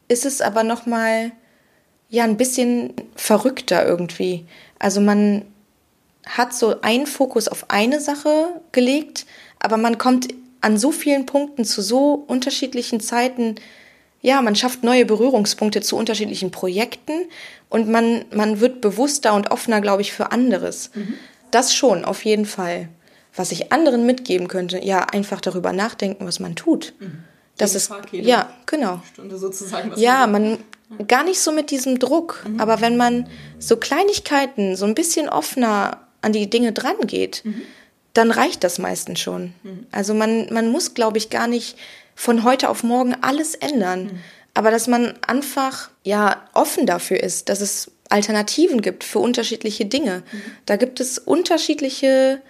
ist 0.08 0.26
es 0.26 0.42
aber 0.42 0.64
noch 0.64 0.86
mal 0.86 1.32
ja 2.10 2.24
ein 2.24 2.38
bisschen 2.38 2.94
verrückter 3.16 3.86
irgendwie. 3.86 4.46
Also 4.80 5.02
man 5.02 5.46
hat 6.26 6.54
so 6.54 6.82
einen 6.82 7.06
Fokus 7.06 7.48
auf 7.48 7.66
eine 7.70 8.00
Sache 8.02 8.62
gelegt, 8.72 9.26
aber 9.60 9.78
man 9.78 9.98
kommt 9.98 10.28
an 10.62 10.78
so 10.78 10.92
vielen 10.92 11.26
Punkten 11.26 11.66
zu 11.66 11.82
so 11.82 12.26
unterschiedlichen 12.28 13.00
Zeiten, 13.00 13.56
ja, 14.22 14.42
man 14.42 14.56
schafft 14.56 14.84
neue 14.84 15.06
Berührungspunkte 15.06 15.82
zu 15.82 15.96
unterschiedlichen 15.98 16.50
Projekten 16.50 17.14
und 17.70 17.88
man, 17.88 18.26
man 18.34 18.60
wird 18.60 18.82
bewusster 18.82 19.34
und 19.34 19.52
offener, 19.52 19.82
glaube 19.82 20.02
ich, 20.02 20.14
für 20.14 20.32
anderes. 20.32 20.90
Mhm. 20.96 21.14
Das 21.52 21.76
schon, 21.76 22.04
auf 22.04 22.26
jeden 22.26 22.46
Fall. 22.46 22.90
Was 23.36 23.52
ich 23.52 23.72
anderen 23.72 24.06
mitgeben 24.06 24.48
könnte, 24.48 24.84
ja, 24.84 25.02
einfach 25.04 25.42
darüber 25.42 25.74
nachdenken, 25.74 26.26
was 26.26 26.40
man 26.40 26.56
tut. 26.56 26.94
Mhm. 27.00 27.24
Das 27.58 27.76
ist, 27.76 27.92
ja, 28.12 28.50
genau. 28.66 29.02
Stunde 29.14 29.38
sozusagen. 29.38 29.94
ja, 29.96 30.28
man, 30.28 30.58
gar 31.08 31.24
nicht 31.24 31.40
so 31.40 31.52
mit 31.52 31.72
diesem 31.72 32.00
Druck, 32.00 32.44
mhm. 32.48 32.60
aber 32.60 32.82
wenn 32.82 32.98
man 32.98 33.30
so 33.60 33.78
Kleinigkeiten 33.78 34.76
so 34.76 34.86
ein 34.86 34.96
bisschen 34.96 35.30
offener 35.30 36.02
an 36.22 36.34
die 36.34 36.50
Dinge 36.50 36.74
dran 36.74 36.98
geht, 37.06 37.44
mhm. 37.46 37.62
Dann 38.16 38.32
reicht 38.32 38.64
das 38.64 38.80
meistens 38.80 39.20
schon. 39.20 39.54
Mhm. 39.64 39.86
Also 39.92 40.14
man, 40.14 40.52
man 40.52 40.72
muss, 40.72 40.96
glaube 40.96 41.18
ich, 41.20 41.30
gar 41.30 41.48
nicht 41.48 41.78
von 42.16 42.44
heute 42.44 42.70
auf 42.70 42.84
morgen 42.84 43.14
alles 43.22 43.56
ändern, 43.56 44.06
mhm. 44.06 44.20
aber 44.54 44.72
dass 44.72 44.88
man 44.88 45.14
einfach 45.28 45.90
ja 46.04 46.42
offen 46.54 46.86
dafür 46.86 47.22
ist, 47.22 47.50
dass 47.50 47.62
es 47.62 47.92
Alternativen 48.10 48.82
gibt 48.82 49.04
für 49.04 49.20
unterschiedliche 49.20 49.86
Dinge. 49.86 50.24
Mhm. 50.32 50.42
Da 50.66 50.78
gibt 50.78 51.00
es 51.00 51.20
unterschiedliche 51.20 52.42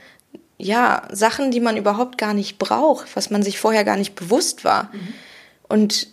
ja, 0.58 1.08
Sachen, 1.12 1.52
die 1.52 1.60
man 1.60 1.78
überhaupt 1.78 2.18
gar 2.18 2.34
nicht 2.34 2.60
braucht, 2.60 3.16
was 3.16 3.30
man 3.30 3.44
sich 3.44 3.60
vorher 3.60 3.84
gar 3.84 3.98
nicht 3.98 4.16
bewusst 4.16 4.64
war. 4.64 4.92
Und 5.68 6.08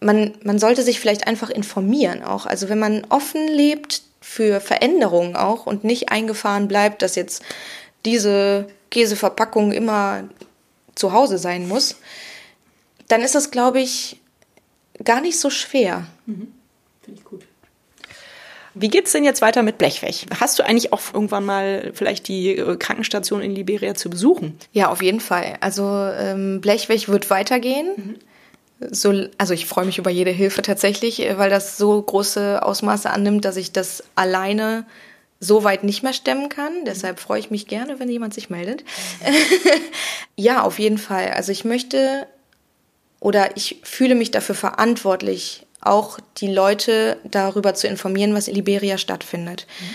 man, 0.00 0.34
man 0.44 0.58
sollte 0.58 0.82
sich 0.82 1.00
vielleicht 1.00 1.26
einfach 1.26 1.50
informieren 1.50 2.22
auch. 2.22 2.46
Also 2.46 2.68
wenn 2.68 2.78
man 2.78 3.04
offen 3.08 3.48
lebt 3.48 4.02
für 4.20 4.60
Veränderungen 4.60 5.34
auch 5.34 5.66
und 5.66 5.82
nicht 5.82 6.10
eingefahren 6.10 6.68
bleibt, 6.68 7.02
dass 7.02 7.16
jetzt 7.16 7.42
diese 8.04 8.68
Käseverpackung 8.90 9.72
immer 9.72 10.24
zu 10.94 11.12
Hause 11.12 11.38
sein 11.38 11.68
muss, 11.68 11.96
dann 13.08 13.22
ist 13.22 13.34
das, 13.34 13.50
glaube 13.50 13.80
ich, 13.80 14.20
gar 15.04 15.20
nicht 15.20 15.38
so 15.38 15.50
schwer. 15.50 16.06
Mhm. 16.26 16.52
Finde 17.02 17.20
ich 17.20 17.24
gut. 17.24 17.46
Wie 18.74 18.88
geht's 18.88 19.12
denn 19.12 19.24
jetzt 19.24 19.42
weiter 19.42 19.62
mit 19.62 19.78
Blechweg? 19.78 20.26
Hast 20.38 20.58
du 20.58 20.64
eigentlich 20.64 20.92
auch 20.92 21.00
irgendwann 21.12 21.44
mal 21.44 21.90
vielleicht 21.94 22.28
die 22.28 22.56
äh, 22.56 22.76
Krankenstation 22.76 23.40
in 23.40 23.52
Liberia 23.52 23.94
zu 23.94 24.10
besuchen? 24.10 24.56
Ja, 24.72 24.90
auf 24.90 25.02
jeden 25.02 25.20
Fall. 25.20 25.56
Also 25.60 25.84
ähm, 25.84 26.60
Blechweg 26.60 27.08
wird 27.08 27.30
weitergehen. 27.30 27.92
Mhm 27.96 28.16
so, 28.90 29.26
also 29.36 29.52
ich 29.52 29.66
freue 29.66 29.84
mich 29.84 29.98
über 29.98 30.10
jede 30.10 30.30
Hilfe 30.30 30.62
tatsächlich, 30.62 31.20
äh, 31.20 31.38
weil 31.38 31.50
das 31.50 31.76
so 31.76 32.00
große 32.00 32.62
Ausmaße 32.62 33.10
annimmt, 33.10 33.44
dass 33.44 33.56
ich 33.56 33.72
das 33.72 34.02
alleine 34.14 34.86
so 35.40 35.64
weit 35.64 35.84
nicht 35.84 36.02
mehr 36.02 36.12
stemmen 36.12 36.48
kann. 36.48 36.84
Deshalb 36.84 37.18
freue 37.18 37.40
ich 37.40 37.50
mich 37.50 37.66
gerne, 37.66 37.98
wenn 37.98 38.08
jemand 38.08 38.34
sich 38.34 38.50
meldet. 38.50 38.84
ja, 40.36 40.62
auf 40.62 40.78
jeden 40.78 40.98
Fall. 40.98 41.30
Also 41.30 41.50
ich 41.50 41.64
möchte 41.64 42.26
oder 43.18 43.56
ich 43.56 43.80
fühle 43.82 44.14
mich 44.14 44.30
dafür 44.30 44.54
verantwortlich, 44.54 45.66
auch 45.80 46.18
die 46.38 46.52
Leute 46.52 47.18
darüber 47.24 47.74
zu 47.74 47.86
informieren, 47.86 48.34
was 48.34 48.48
in 48.48 48.54
Liberia 48.54 48.98
stattfindet. 48.98 49.66
Mhm. 49.80 49.94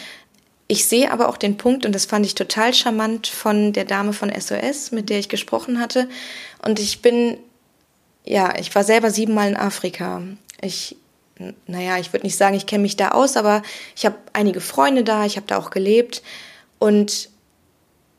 Ich 0.67 0.85
sehe 0.87 1.11
aber 1.11 1.29
auch 1.29 1.37
den 1.37 1.57
Punkt, 1.57 1.85
und 1.85 1.93
das 1.93 2.05
fand 2.05 2.25
ich 2.25 2.33
total 2.33 2.73
charmant 2.73 3.27
von 3.27 3.71
der 3.71 3.85
Dame 3.85 4.13
von 4.13 4.31
SOS, 4.31 4.91
mit 4.91 5.11
der 5.11 5.19
ich 5.19 5.29
gesprochen 5.29 5.79
hatte. 5.79 6.09
Und 6.63 6.79
ich 6.79 7.03
bin 7.03 7.37
ja, 8.25 8.53
ich 8.59 8.73
war 8.73 8.83
selber 8.83 9.11
siebenmal 9.11 9.49
in 9.49 9.57
Afrika. 9.57 10.23
Ich, 10.61 10.97
naja, 11.67 11.97
ich 11.97 12.13
würde 12.13 12.25
nicht 12.25 12.37
sagen, 12.37 12.55
ich 12.55 12.65
kenne 12.65 12.83
mich 12.83 12.95
da 12.95 13.09
aus, 13.09 13.35
aber 13.35 13.61
ich 13.95 14.05
habe 14.05 14.15
einige 14.33 14.61
Freunde 14.61 15.03
da, 15.03 15.25
ich 15.25 15.35
habe 15.35 15.47
da 15.47 15.57
auch 15.57 15.69
gelebt 15.69 16.23
und 16.79 17.29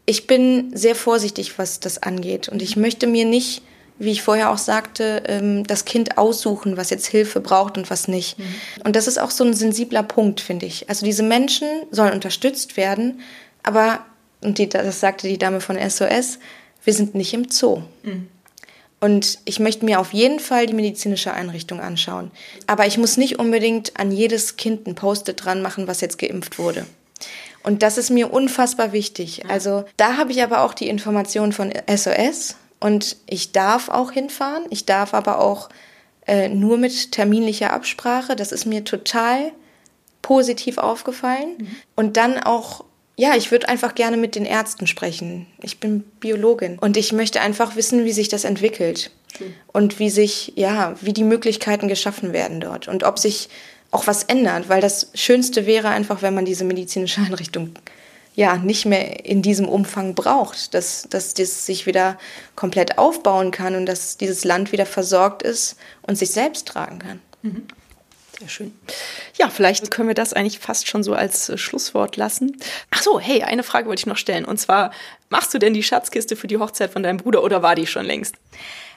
ich 0.07 0.26
bin 0.26 0.76
sehr 0.76 0.94
vorsichtig, 0.94 1.59
was 1.59 1.81
das 1.81 2.02
angeht. 2.02 2.48
Und 2.48 2.62
ich 2.62 2.76
möchte 2.76 3.07
mir 3.07 3.24
nicht, 3.24 3.62
wie 3.98 4.12
ich 4.12 4.22
vorher 4.22 4.50
auch 4.50 4.59
sagte, 4.59 5.24
ähm, 5.26 5.66
das 5.66 5.85
Kind 5.85 6.16
aussuchen, 6.18 6.76
was 6.76 6.90
jetzt 6.90 7.07
Hilfe 7.07 7.40
braucht 7.40 7.76
und 7.76 7.90
was 7.90 8.07
nicht. 8.07 8.38
Mhm. 8.38 8.44
Und 8.85 8.96
das 8.96 9.09
ist 9.09 9.18
auch 9.18 9.31
so 9.31 9.42
ein 9.42 9.55
sensibler 9.55 10.02
Punkt, 10.02 10.40
finde 10.40 10.66
ich. 10.66 10.88
Also 10.88 11.05
diese 11.05 11.22
Menschen 11.22 11.66
sollen 11.90 12.12
unterstützt 12.12 12.76
werden, 12.76 13.20
aber, 13.62 14.05
und 14.42 14.59
die, 14.59 14.68
das 14.68 15.00
sagte 15.00 15.26
die 15.26 15.38
Dame 15.38 15.61
von 15.61 15.76
SOS, 15.76 16.38
wir 16.85 16.92
sind 16.92 17.14
nicht 17.16 17.35
im 17.35 17.50
Zoo. 17.50 17.83
Mhm. 18.05 18.29
Und 19.00 19.38
ich 19.44 19.61
möchte 19.61 19.85
mir 19.85 20.00
auf 20.00 20.12
jeden 20.12 20.40
Fall 20.40 20.66
die 20.66 20.74
medizinische 20.74 21.32
Einrichtung 21.32 21.80
anschauen. 21.80 22.30
Aber 22.66 22.87
ich 22.87 22.96
muss 22.96 23.16
nicht 23.16 23.38
unbedingt 23.38 23.98
an 24.00 24.11
jedes 24.11 24.56
Kind 24.56 24.87
ein 24.87 24.94
Post-it 24.94 25.44
dran 25.44 25.61
machen, 25.61 25.87
was 25.87 26.00
jetzt 26.00 26.18
geimpft 26.18 26.59
wurde. 26.59 26.87
Und 27.62 27.82
das 27.82 27.98
ist 27.98 28.11
mir 28.11 28.32
unfassbar 28.32 28.92
wichtig. 28.92 29.44
Also 29.48 29.85
da 29.96 30.16
habe 30.16 30.32
ich 30.32 30.42
aber 30.42 30.62
auch 30.62 30.72
die 30.72 30.88
Information 30.88 31.52
von 31.52 31.72
SOS 31.94 32.56
und 32.80 33.16
ich 33.26 33.52
darf 33.52 33.88
auch 33.88 34.12
hinfahren. 34.12 34.64
Ich 34.70 34.87
darf 34.87 35.14
aber 35.14 35.40
auch 35.40 35.68
äh, 36.26 36.48
nur 36.48 36.78
mit 36.78 37.12
terminlicher 37.12 37.72
Absprache. 37.72 38.37
Das 38.37 38.52
ist 38.52 38.66
mir 38.66 38.85
total 38.85 39.52
positiv 40.22 40.78
aufgefallen. 40.78 41.56
Mhm. 41.59 41.76
Und 41.96 42.16
dann 42.16 42.38
auch 42.38 42.85
ja, 43.16 43.35
ich 43.35 43.50
würde 43.50 43.68
einfach 43.68 43.94
gerne 43.94 44.16
mit 44.16 44.35
den 44.35 44.44
Ärzten 44.44 44.87
sprechen. 44.87 45.46
Ich 45.62 45.81
bin 45.81 46.00
Biologin 46.20 46.79
und 46.79 46.96
ich 46.96 47.12
möchte 47.12 47.40
einfach 47.40 47.74
wissen, 47.74 48.05
wie 48.05 48.12
sich 48.12 48.29
das 48.29 48.44
entwickelt 48.44 49.11
mhm. 49.40 49.55
und 49.72 49.98
wie 49.98 50.11
sich, 50.11 50.52
ja, 50.57 50.94
wie 51.00 51.14
die 51.14 51.24
Möglichkeiten 51.24 51.88
geschaffen 51.88 52.33
werden 52.33 52.61
dort 52.61 52.88
und 52.88 53.05
ob 53.05 53.18
sich 53.18 53.48
auch 53.90 54.07
was 54.07 54.24
ändert, 54.24 54.68
weil 54.68 54.81
das 54.81 55.11
Schönste 55.14 55.64
wäre 55.64 55.88
einfach, 55.88 56.20
wenn 56.20 56.35
man 56.35 56.44
diese 56.44 56.64
medizinische 56.64 57.22
Einrichtung 57.22 57.70
ja 58.35 58.59
nicht 58.59 58.85
mehr 58.85 59.24
in 59.24 59.40
diesem 59.40 59.66
Umfang 59.66 60.14
braucht, 60.14 60.74
dass, 60.74 61.07
dass 61.09 61.33
das 61.33 61.64
sich 61.64 61.87
wieder 61.87 62.18
komplett 62.55 62.98
aufbauen 62.98 63.50
kann 63.50 63.74
und 63.74 63.87
dass 63.87 64.18
dieses 64.18 64.44
Land 64.44 64.72
wieder 64.72 64.85
versorgt 64.85 65.42
ist 65.42 65.76
und 66.02 66.16
sich 66.18 66.31
selbst 66.31 66.68
tragen 66.68 66.98
kann. 66.98 67.20
Mhm. 67.40 67.66
Sehr 68.38 68.49
schön. 68.49 68.79
Ja, 69.38 69.49
vielleicht 69.49 69.90
können 69.90 70.09
wir 70.09 70.14
das 70.14 70.35
eigentlich 70.35 70.59
fast 70.59 70.88
schon 70.88 71.03
so 71.03 71.14
als 71.14 71.49
äh, 71.49 71.57
Schlusswort 71.57 72.16
lassen. 72.16 72.57
Ach 72.90 73.03
so, 73.03 73.18
hey, 73.18 73.42
eine 73.42 73.62
Frage 73.62 73.88
wollte 73.88 74.01
ich 74.01 74.07
noch 74.07 74.18
stellen. 74.18 74.44
Und 74.44 74.59
zwar, 74.59 74.92
machst 75.31 75.55
du 75.55 75.59
denn 75.59 75.72
die 75.72 75.83
Schatzkiste 75.83 76.37
für 76.37 76.46
die 76.46 76.59
Hochzeit 76.59 76.90
von 76.90 77.03
deinem 77.03 77.16
Bruder 77.16 77.42
oder 77.42 77.62
war 77.62 77.75
die 77.75 77.87
schon 77.87 78.05
längst? 78.05 78.35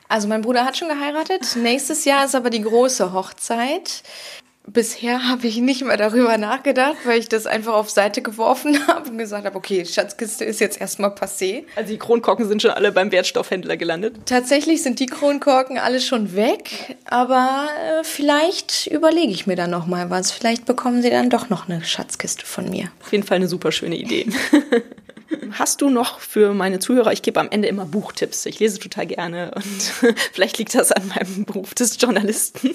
Also 0.10 0.28
mein 0.28 0.42
Bruder 0.42 0.66
hat 0.66 0.78
schon 0.78 0.90
geheiratet. 0.90 1.56
Nächstes 1.56 2.04
Jahr 2.04 2.26
ist 2.26 2.36
aber 2.36 2.50
die 2.50 2.62
große 2.62 3.14
Hochzeit 3.14 4.04
bisher 4.74 5.28
habe 5.28 5.48
ich 5.48 5.58
nicht 5.58 5.84
mehr 5.84 5.98
darüber 5.98 6.38
nachgedacht, 6.38 6.98
weil 7.06 7.20
ich 7.20 7.30
das 7.30 7.46
einfach 7.46 7.74
auf 7.74 7.90
Seite 7.90 8.22
geworfen 8.22 8.78
habe 8.88 9.10
und 9.10 9.18
gesagt 9.18 9.46
habe, 9.46 9.56
okay, 9.56 9.86
Schatzkiste 9.86 10.46
ist 10.46 10.60
jetzt 10.60 10.80
erstmal 10.80 11.12
passé. 11.12 11.64
Also 11.76 11.92
die 11.92 12.00
Kronkorken 12.00 12.48
sind 12.48 12.62
schon 12.62 12.72
alle 12.72 12.92
beim 12.92 13.12
Wertstoffhändler 13.12 13.78
gelandet? 13.78 14.18
Tatsächlich 14.26 14.84
sind 14.84 15.00
die 15.00 15.08
Kronkorken 15.08 15.78
alle 15.78 16.02
schon 16.02 16.36
weg, 16.36 16.98
aber 17.06 17.68
äh, 18.00 18.04
vielleicht 18.04 18.88
überlege 18.88 19.32
ich 19.32 19.48
mir 19.48 19.56
dann 19.56 19.72
nochmal 19.72 20.10
was. 20.10 20.32
Vielleicht 20.32 20.66
bekommen 20.66 21.02
sie 21.02 21.10
dann 21.10 21.30
doch 21.30 21.50
noch 21.50 21.68
eine 21.68 21.84
Schatzkiste 21.84 22.46
von 22.46 22.70
mir. 22.70 22.92
Auf 23.02 23.12
jeden 23.12 23.24
Fall 23.24 23.38
eine 23.38 23.48
super 23.48 23.72
schöne 23.72 23.98
Idee. 23.98 24.28
Hast 25.60 25.82
du 25.82 25.90
noch 25.90 26.22
für 26.22 26.54
meine 26.54 26.80
Zuhörer, 26.80 27.12
ich 27.12 27.22
gebe 27.22 27.38
am 27.38 27.50
Ende 27.52 27.68
immer 27.68 27.86
Buchtipps. 27.86 28.46
Ich 28.46 28.60
lese 28.60 28.80
total 28.80 29.08
gerne 29.08 29.52
und 29.54 30.16
vielleicht 30.32 30.58
liegt 30.58 30.74
das 30.74 30.94
an 30.94 31.10
meinem 31.10 31.44
Beruf 31.44 31.74
des 31.74 32.00
Journalisten. 32.00 32.70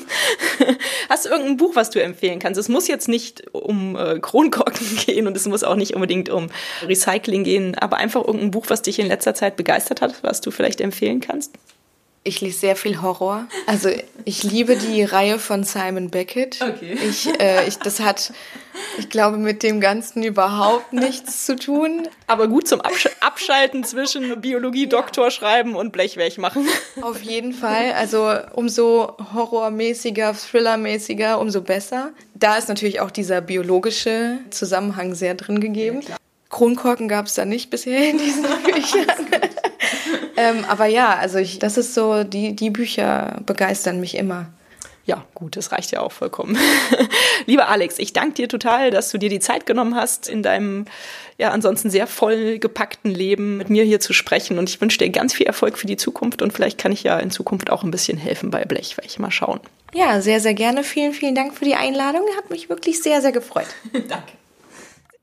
Hast 1.08 1.24
du 1.24 1.30
irgendein 1.30 1.56
Buch, 1.56 1.76
was 1.76 1.88
du 1.88 2.02
empfehlen 2.02 2.40
kannst? 2.40 2.60
Es 2.60 2.68
muss 2.68 2.86
jetzt 2.86 3.08
nicht 3.08 3.54
um 3.54 3.96
äh, 3.96 4.18
Kronkorken 4.18 4.96
gehen 5.06 5.26
und 5.26 5.34
es 5.34 5.46
muss 5.46 5.64
auch 5.64 5.76
nicht 5.76 5.94
unbedingt 5.94 6.28
um 6.28 6.48
Recycling 6.82 7.44
gehen, 7.44 7.74
aber 7.74 7.96
einfach 7.96 8.22
irgendein 8.22 8.50
Buch, 8.50 8.66
was 8.68 8.82
dich 8.82 8.98
in 8.98 9.06
letzter 9.06 9.34
Zeit 9.34 9.56
begeistert 9.56 10.02
hat, 10.02 10.22
was 10.22 10.42
du 10.42 10.50
vielleicht 10.50 10.82
empfehlen 10.82 11.20
kannst? 11.20 11.54
Ich 12.26 12.40
lese 12.40 12.58
sehr 12.58 12.74
viel 12.74 13.02
Horror. 13.02 13.46
Also 13.66 13.90
ich 14.24 14.42
liebe 14.42 14.76
die 14.76 15.04
Reihe 15.04 15.38
von 15.38 15.62
Simon 15.62 16.08
Beckett. 16.08 16.58
Okay. 16.62 16.96
Ich, 17.06 17.28
äh, 17.38 17.68
ich, 17.68 17.76
das 17.76 18.00
hat, 18.00 18.32
ich 18.98 19.10
glaube, 19.10 19.36
mit 19.36 19.62
dem 19.62 19.78
Ganzen 19.78 20.22
überhaupt 20.22 20.94
nichts 20.94 21.44
zu 21.44 21.54
tun. 21.54 22.08
Aber 22.26 22.48
gut 22.48 22.66
zum 22.66 22.80
Absch 22.80 23.10
Abschalten 23.20 23.84
zwischen 23.84 24.40
Biologie, 24.40 24.86
Doktor 24.86 25.30
schreiben 25.30 25.76
und 25.76 25.92
Blechweg 25.92 26.38
machen. 26.38 26.66
Auf 27.02 27.20
jeden 27.20 27.52
Fall. 27.52 27.92
Also 27.92 28.32
umso 28.54 29.18
horrormäßiger, 29.34 30.34
thrillermäßiger, 30.34 31.38
umso 31.38 31.60
besser. 31.60 32.12
Da 32.34 32.56
ist 32.56 32.70
natürlich 32.70 33.00
auch 33.00 33.10
dieser 33.10 33.42
biologische 33.42 34.38
Zusammenhang 34.48 35.14
sehr 35.14 35.34
drin 35.34 35.60
gegeben. 35.60 36.00
Ja, 36.08 36.16
Kronkorken 36.48 37.08
gab 37.08 37.26
es 37.26 37.34
da 37.34 37.44
nicht 37.44 37.68
bisher 37.68 38.08
in 38.08 38.16
diesen 38.16 38.44
Büchern. 38.64 39.26
Ähm, 40.36 40.64
aber 40.68 40.86
ja, 40.86 41.16
also 41.16 41.38
ich, 41.38 41.58
das 41.58 41.76
ist 41.76 41.94
so, 41.94 42.24
die, 42.24 42.54
die 42.54 42.70
Bücher 42.70 43.40
begeistern 43.46 44.00
mich 44.00 44.16
immer. 44.16 44.48
Ja, 45.06 45.22
gut, 45.34 45.56
das 45.56 45.70
reicht 45.70 45.90
ja 45.90 46.00
auch 46.00 46.12
vollkommen. 46.12 46.56
Lieber 47.46 47.68
Alex, 47.68 47.98
ich 47.98 48.14
danke 48.14 48.34
dir 48.34 48.48
total, 48.48 48.90
dass 48.90 49.10
du 49.10 49.18
dir 49.18 49.28
die 49.28 49.40
Zeit 49.40 49.66
genommen 49.66 49.94
hast, 49.94 50.28
in 50.28 50.42
deinem 50.42 50.86
ja 51.36 51.50
ansonsten 51.50 51.90
sehr 51.90 52.06
voll 52.06 52.58
gepackten 52.58 53.10
Leben 53.10 53.58
mit 53.58 53.68
mir 53.68 53.84
hier 53.84 54.00
zu 54.00 54.14
sprechen. 54.14 54.58
Und 54.58 54.70
ich 54.70 54.80
wünsche 54.80 54.98
dir 54.98 55.10
ganz 55.10 55.34
viel 55.34 55.46
Erfolg 55.46 55.76
für 55.76 55.86
die 55.86 55.96
Zukunft 55.96 56.40
und 56.40 56.52
vielleicht 56.52 56.78
kann 56.78 56.92
ich 56.92 57.02
ja 57.02 57.18
in 57.18 57.30
Zukunft 57.30 57.70
auch 57.70 57.82
ein 57.82 57.90
bisschen 57.90 58.16
helfen 58.16 58.50
bei 58.50 58.64
Blech, 58.64 58.96
weil 58.96 59.06
ich 59.06 59.18
mal 59.18 59.30
schauen. 59.30 59.60
Ja, 59.92 60.22
sehr, 60.22 60.40
sehr 60.40 60.54
gerne. 60.54 60.84
Vielen, 60.84 61.12
vielen 61.12 61.34
Dank 61.34 61.54
für 61.54 61.66
die 61.66 61.74
Einladung. 61.74 62.22
Hat 62.36 62.48
mich 62.50 62.70
wirklich 62.70 63.02
sehr, 63.02 63.20
sehr 63.20 63.32
gefreut. 63.32 63.68
danke. 63.92 64.32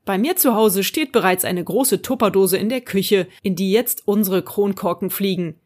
Bei 0.04 0.18
mir 0.18 0.36
zu 0.36 0.54
Hause 0.54 0.82
steht 0.82 1.12
bereits 1.12 1.44
eine 1.44 1.62
große 1.62 2.02
Tupperdose 2.02 2.56
in 2.56 2.68
der 2.68 2.80
Küche, 2.80 3.28
in 3.42 3.54
die 3.54 3.70
jetzt 3.70 4.02
unsere 4.06 4.42
Kronkorken 4.42 5.10
fliegen. 5.10 5.60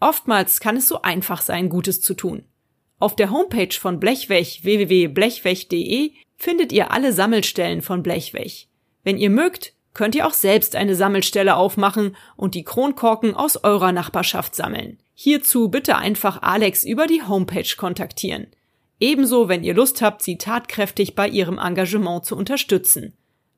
Oftmals 0.00 0.60
kann 0.60 0.76
es 0.76 0.88
so 0.88 1.02
einfach 1.02 1.40
sein, 1.40 1.68
Gutes 1.68 2.00
zu 2.00 2.14
tun. 2.14 2.44
Auf 2.98 3.14
der 3.14 3.30
Homepage 3.30 3.74
von 3.78 4.00
Blechwech 4.00 4.64
www.blechwech.de 4.64 6.12
findet 6.36 6.72
ihr 6.72 6.90
alle 6.90 7.12
Sammelstellen 7.12 7.82
von 7.82 8.02
Blechwech. 8.02 8.68
Wenn 9.04 9.18
ihr 9.18 9.30
mögt, 9.30 9.74
könnt 9.94 10.14
ihr 10.14 10.26
auch 10.26 10.32
selbst 10.32 10.76
eine 10.76 10.94
Sammelstelle 10.94 11.56
aufmachen 11.56 12.16
und 12.36 12.54
die 12.54 12.64
Kronkorken 12.64 13.34
aus 13.34 13.62
eurer 13.62 13.92
Nachbarschaft 13.92 14.54
sammeln. 14.54 14.98
Hierzu 15.14 15.68
bitte 15.68 15.96
einfach 15.96 16.42
Alex 16.42 16.84
über 16.84 17.06
die 17.06 17.22
Homepage 17.22 17.76
kontaktieren. 17.76 18.48
Ebenso, 18.98 19.48
wenn 19.48 19.64
ihr 19.64 19.74
Lust 19.74 20.02
habt, 20.02 20.22
sie 20.22 20.38
tatkräftig 20.38 21.14
bei 21.14 21.28
ihrem 21.28 21.58
Engagement 21.58 22.24
zu 22.24 22.36
unterstützen. 22.36 23.14